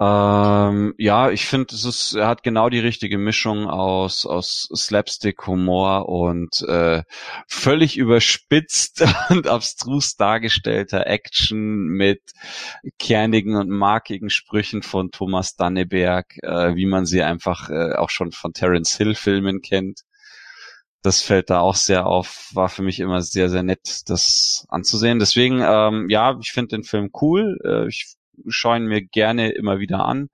[0.00, 5.46] Ähm, ja, ich finde, es ist, er hat genau die richtige Mischung aus aus Slapstick,
[5.46, 7.04] Humor und äh,
[7.46, 12.22] völlig überspitzt und abstrus dargestellter Action mit
[12.98, 18.32] kernigen und markigen Sprüchen von Thomas Danneberg, äh, wie man sie einfach äh, auch schon
[18.32, 20.00] von Terence Hill Filmen kennt.
[21.02, 25.18] Das fällt da auch sehr auf, war für mich immer sehr, sehr nett, das anzusehen.
[25.20, 27.58] Deswegen, ähm, ja, ich finde den Film cool.
[27.64, 28.16] Äh, ich
[28.48, 30.28] schaue ihn mir gerne immer wieder an.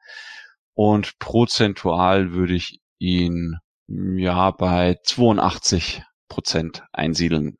[0.74, 3.56] Und prozentual würde ich ihn
[3.89, 7.59] ja bei 82 Prozent einsiedeln.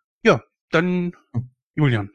[0.71, 1.13] Dann
[1.75, 2.11] Julian.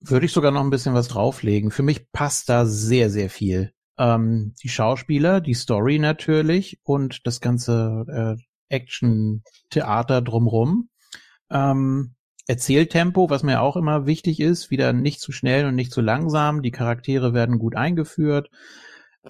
[0.00, 1.70] Würde ich sogar noch ein bisschen was drauflegen.
[1.70, 3.72] Für mich passt da sehr, sehr viel.
[3.98, 10.90] Ähm, die Schauspieler, die Story natürlich und das ganze äh, Action-Theater drumrum.
[11.50, 12.14] Ähm,
[12.46, 16.62] Erzähltempo, was mir auch immer wichtig ist, wieder nicht zu schnell und nicht zu langsam.
[16.62, 18.50] Die Charaktere werden gut eingeführt.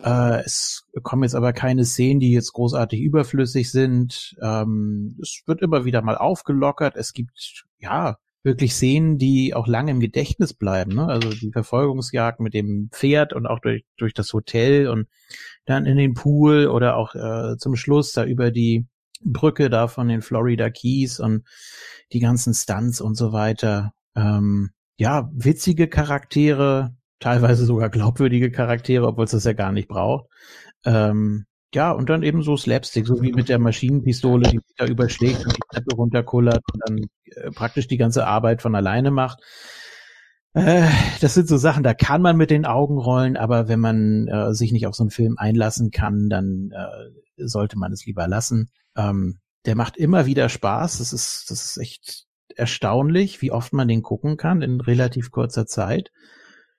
[0.02, 4.36] Äh, es kommen jetzt aber keine Szenen, die jetzt großartig überflüssig sind.
[4.42, 6.96] Ähm, es wird immer wieder mal aufgelockert.
[6.96, 10.94] Es gibt ja wirklich Szenen, die auch lange im Gedächtnis bleiben.
[10.94, 11.06] Ne?
[11.06, 15.08] Also die Verfolgungsjagd mit dem Pferd und auch durch, durch das Hotel und
[15.64, 18.86] dann in den Pool oder auch äh, zum Schluss da über die
[19.32, 21.44] Brücke da von den Florida Keys und
[22.12, 23.92] die ganzen Stunts und so weiter.
[24.14, 30.26] Ähm, ja, witzige Charaktere, teilweise sogar glaubwürdige Charaktere, obwohl es das ja gar nicht braucht.
[30.84, 35.44] Ähm, ja, und dann eben so Slapstick, so wie mit der Maschinenpistole, die da überschlägt
[35.44, 39.40] und die Treppe runterkullert und dann äh, praktisch die ganze Arbeit von alleine macht.
[40.54, 40.88] Äh,
[41.20, 44.54] das sind so Sachen, da kann man mit den Augen rollen, aber wenn man äh,
[44.54, 48.70] sich nicht auf so einen Film einlassen kann, dann äh, sollte man es lieber lassen.
[48.96, 50.98] Ähm, der macht immer wieder Spaß.
[50.98, 55.66] Das ist, das ist echt erstaunlich, wie oft man den gucken kann in relativ kurzer
[55.66, 56.10] Zeit.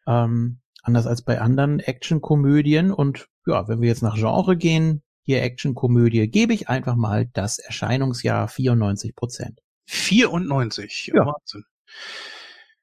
[0.08, 2.92] Ähm, anders als bei anderen Actionkomödien.
[2.92, 7.60] Und ja, wenn wir jetzt nach Genre gehen, hier Actionkomödie, gebe ich einfach mal das
[7.60, 9.60] Erscheinungsjahr 94 Prozent.
[9.86, 11.12] 94.
[11.14, 11.26] Ja.
[11.26, 11.66] Wahnsinn.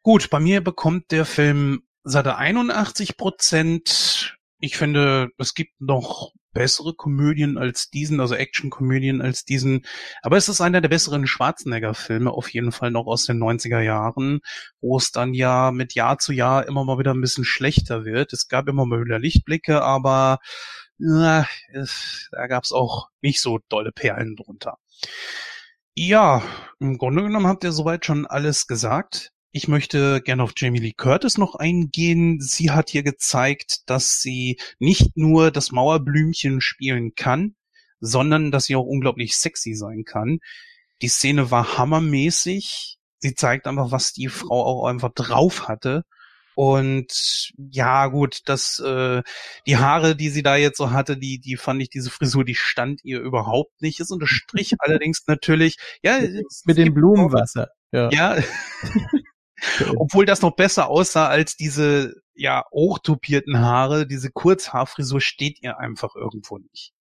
[0.02, 4.36] Gut, bei mir bekommt der Film satte 81 Prozent.
[4.59, 9.85] Ich finde, es gibt noch bessere Komödien als diesen, also Actionkomödien als diesen.
[10.23, 14.41] Aber es ist einer der besseren Schwarzenegger-Filme, auf jeden Fall noch aus den 90er Jahren,
[14.81, 18.33] wo es dann ja mit Jahr zu Jahr immer mal wieder ein bisschen schlechter wird.
[18.33, 20.39] Es gab immer mal wieder Lichtblicke, aber
[20.97, 24.79] na, es, da gab es auch nicht so dolle Perlen drunter.
[25.97, 26.43] Ja,
[26.81, 29.34] im Grunde genommen habt ihr soweit schon alles gesagt.
[29.57, 32.41] Ich möchte gerne auf Jamie Lee Curtis noch eingehen.
[32.41, 37.55] Sie hat hier gezeigt, dass sie nicht nur das Mauerblümchen spielen kann,
[38.01, 40.41] sondern dass sie auch unglaublich sexy sein kann.
[41.03, 42.99] Die Szene war hammermäßig.
[43.19, 46.03] Sie zeigt einfach, was die Frau auch einfach drauf hatte.
[46.57, 49.23] Und ja, gut, das, äh,
[49.69, 52.57] die Haare, die sie da jetzt so hatte, die, die fand ich, diese Frisur, die
[52.57, 54.01] stand ihr überhaupt nicht.
[54.01, 56.19] Es unterstrich allerdings natürlich, ja,
[56.65, 57.69] Mit dem Blumenwasser.
[57.93, 58.11] Ja.
[58.11, 58.43] ja.
[59.97, 66.15] Obwohl das noch besser aussah als diese, ja, hochtopierten Haare, diese Kurzhaarfrisur steht ihr einfach
[66.16, 66.93] irgendwo nicht.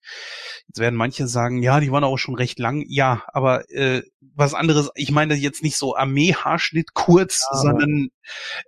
[0.67, 2.83] Jetzt werden manche sagen, ja, die waren auch schon recht lang.
[2.87, 8.09] Ja, aber äh, was anderes, ich meine jetzt nicht so Armee-Haarschnitt kurz, Ja, sondern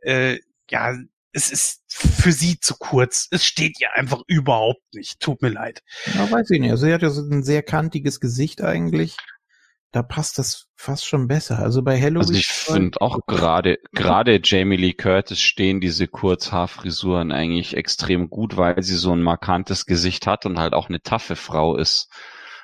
[0.01, 0.39] äh,
[0.69, 0.95] ja,
[1.35, 3.27] es ist für sie zu kurz.
[3.30, 5.19] Es steht ihr einfach überhaupt nicht.
[5.19, 5.84] Tut mir leid.
[6.13, 6.72] Ja, weiß ich nicht.
[6.72, 9.17] Also sie hat ja so ein sehr kantiges Gesicht eigentlich.
[9.95, 11.57] Da passt das fast schon besser.
[11.59, 12.17] Also bei Halloween.
[12.17, 18.57] Also ich finde auch gerade, gerade Jamie Lee Curtis stehen diese Kurzhaarfrisuren eigentlich extrem gut,
[18.57, 22.11] weil sie so ein markantes Gesicht hat und halt auch eine taffe Frau ist.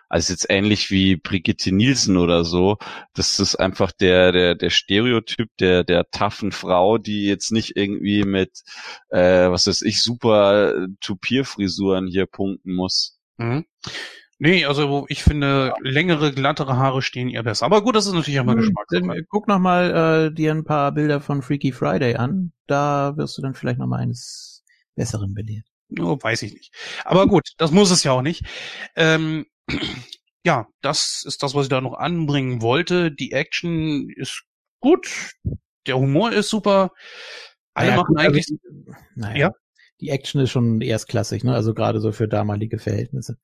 [0.09, 2.75] Also jetzt ähnlich wie Brigitte Nielsen oder so.
[3.13, 8.25] Das ist einfach der, der, der Stereotyp der, der taffen Frau, die jetzt nicht irgendwie
[8.25, 8.59] mit,
[9.07, 13.21] äh, was weiß ich, super Tupierfrisuren hier punkten muss.
[13.37, 13.65] Mhm.
[14.43, 17.63] Nee, also ich finde, längere, glattere Haare stehen ihr besser.
[17.63, 19.23] Aber gut, das ist natürlich auch mal hm, Geschmackssache.
[19.29, 22.51] Guck noch mal äh, dir ein paar Bilder von Freaky Friday an.
[22.65, 24.63] Da wirst du dann vielleicht noch mal eines
[24.95, 25.67] Besseren belehrt.
[25.99, 26.73] Oh, weiß ich nicht.
[27.05, 28.43] Aber gut, das muss es ja auch nicht.
[28.95, 29.45] Ähm,
[30.43, 33.11] ja, das ist das, was ich da noch anbringen wollte.
[33.11, 34.41] Die Action ist
[34.79, 35.33] gut,
[35.85, 36.93] der Humor ist super.
[37.75, 38.47] Alle naja, machen gut, also eigentlich.
[38.49, 39.51] ich, naja, ja?
[39.99, 41.53] Die Action ist schon erstklassig, ne?
[41.53, 43.37] Also gerade so für damalige Verhältnisse.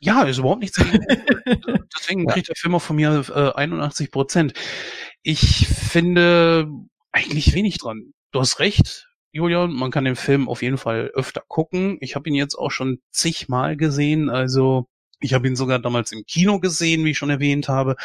[0.00, 0.76] Ja, ist überhaupt nichts.
[1.98, 2.32] Deswegen ja.
[2.32, 4.52] kriegt der Film auch von mir äh, 81 Prozent.
[5.22, 6.68] Ich finde
[7.12, 8.12] eigentlich wenig dran.
[8.30, 11.98] Du hast recht, Julian, man kann den Film auf jeden Fall öfter gucken.
[12.00, 14.86] Ich habe ihn jetzt auch schon zigmal gesehen, also
[15.20, 17.96] ich habe ihn sogar damals im Kino gesehen, wie ich schon erwähnt habe.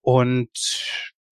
[0.00, 0.48] Und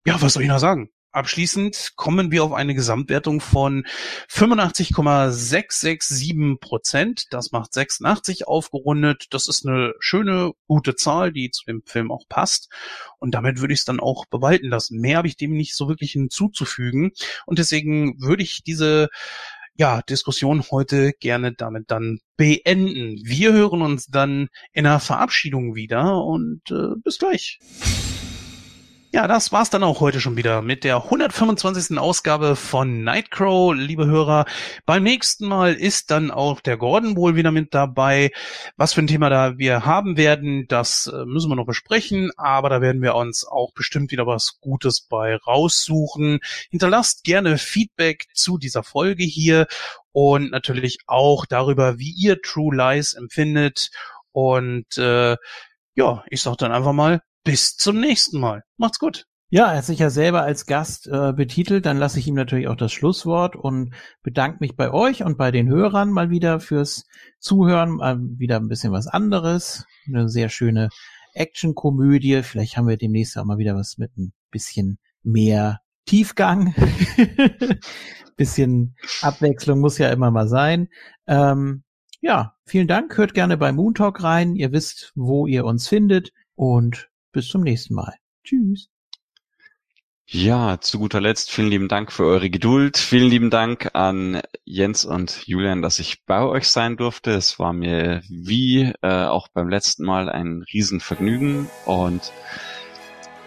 [0.04, 0.90] ja, was soll ich noch sagen?
[1.10, 3.86] Abschließend kommen wir auf eine Gesamtwertung von
[4.28, 7.28] 85,667 Prozent.
[7.30, 9.28] Das macht 86 aufgerundet.
[9.30, 12.68] Das ist eine schöne, gute Zahl, die zu dem Film auch passt.
[13.18, 15.00] Und damit würde ich es dann auch bewalten lassen.
[15.00, 17.12] Mehr habe ich dem nicht so wirklich hinzuzufügen.
[17.46, 19.08] Und deswegen würde ich diese
[19.78, 23.22] ja, Diskussion heute gerne damit dann beenden.
[23.24, 27.60] Wir hören uns dann in der Verabschiedung wieder und äh, bis gleich.
[29.10, 31.96] Ja, das war's dann auch heute schon wieder mit der 125.
[31.96, 34.44] Ausgabe von Nightcrow, liebe Hörer.
[34.84, 38.32] Beim nächsten Mal ist dann auch der Gordon wohl wieder mit dabei.
[38.76, 42.68] Was für ein Thema da wir haben werden, das äh, müssen wir noch besprechen, aber
[42.68, 46.40] da werden wir uns auch bestimmt wieder was Gutes bei raussuchen.
[46.68, 49.68] Hinterlasst gerne Feedback zu dieser Folge hier
[50.12, 53.88] und natürlich auch darüber, wie ihr True Lies empfindet.
[54.32, 55.38] Und äh,
[55.94, 58.62] ja, ich sag dann einfach mal bis zum nächsten Mal.
[58.76, 59.26] Macht's gut.
[59.48, 62.68] Ja, er hat sich ja selber als Gast äh, betitelt, dann lasse ich ihm natürlich
[62.68, 67.06] auch das Schlusswort und bedanke mich bei euch und bei den Hörern mal wieder fürs
[67.38, 70.90] Zuhören, mal wieder ein bisschen was anderes, eine sehr schöne
[71.32, 76.74] Actionkomödie, vielleicht haben wir demnächst auch mal wieder was mit ein bisschen mehr Tiefgang,
[78.36, 80.88] bisschen Abwechslung muss ja immer mal sein.
[81.26, 81.82] Ähm,
[82.20, 86.32] ja, vielen Dank, hört gerne bei Moon Talk rein, ihr wisst, wo ihr uns findet.
[86.54, 87.08] Und
[87.38, 88.14] bis zum nächsten Mal.
[88.42, 88.88] Tschüss.
[90.26, 92.98] Ja, zu guter Letzt vielen lieben Dank für eure Geduld.
[92.98, 97.30] Vielen lieben Dank an Jens und Julian, dass ich bei euch sein durfte.
[97.30, 101.70] Es war mir wie äh, auch beim letzten Mal ein Riesenvergnügen.
[101.86, 102.32] Und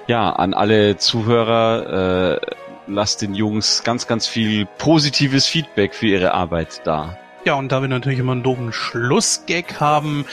[0.08, 2.56] ja, an alle Zuhörer, äh,
[2.88, 7.18] lasst den Jungs ganz, ganz viel positives Feedback für ihre Arbeit da.
[7.44, 10.26] Ja, und da wir natürlich immer einen doofen Schlussgag haben,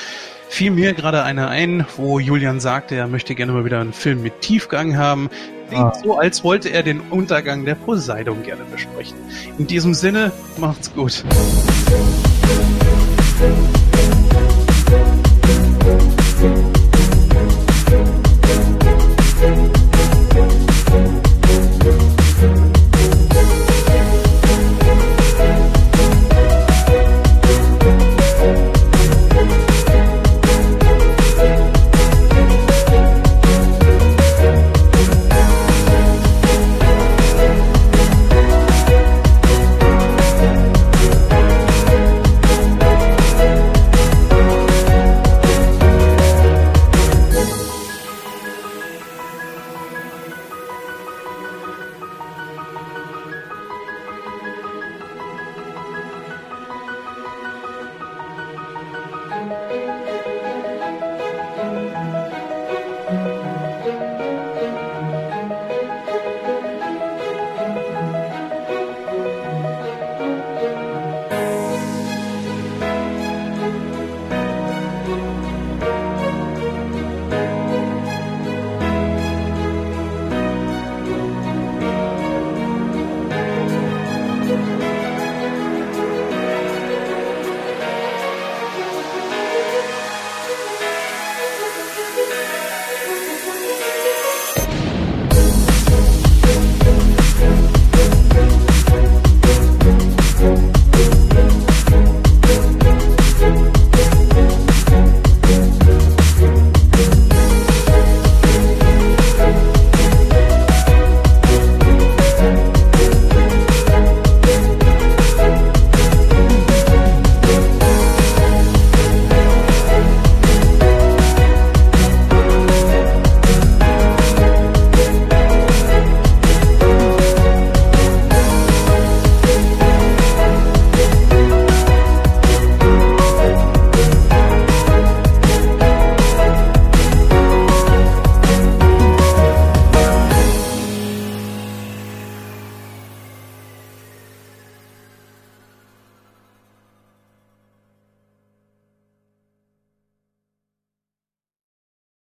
[0.49, 4.23] fiel mir gerade einer ein, wo Julian sagte, er möchte gerne mal wieder einen Film
[4.23, 5.31] mit Tiefgang haben.
[5.69, 5.95] Klingt ah.
[6.03, 9.17] so, als wollte er den Untergang der Poseidon gerne besprechen.
[9.59, 11.25] In diesem Sinne, macht's gut.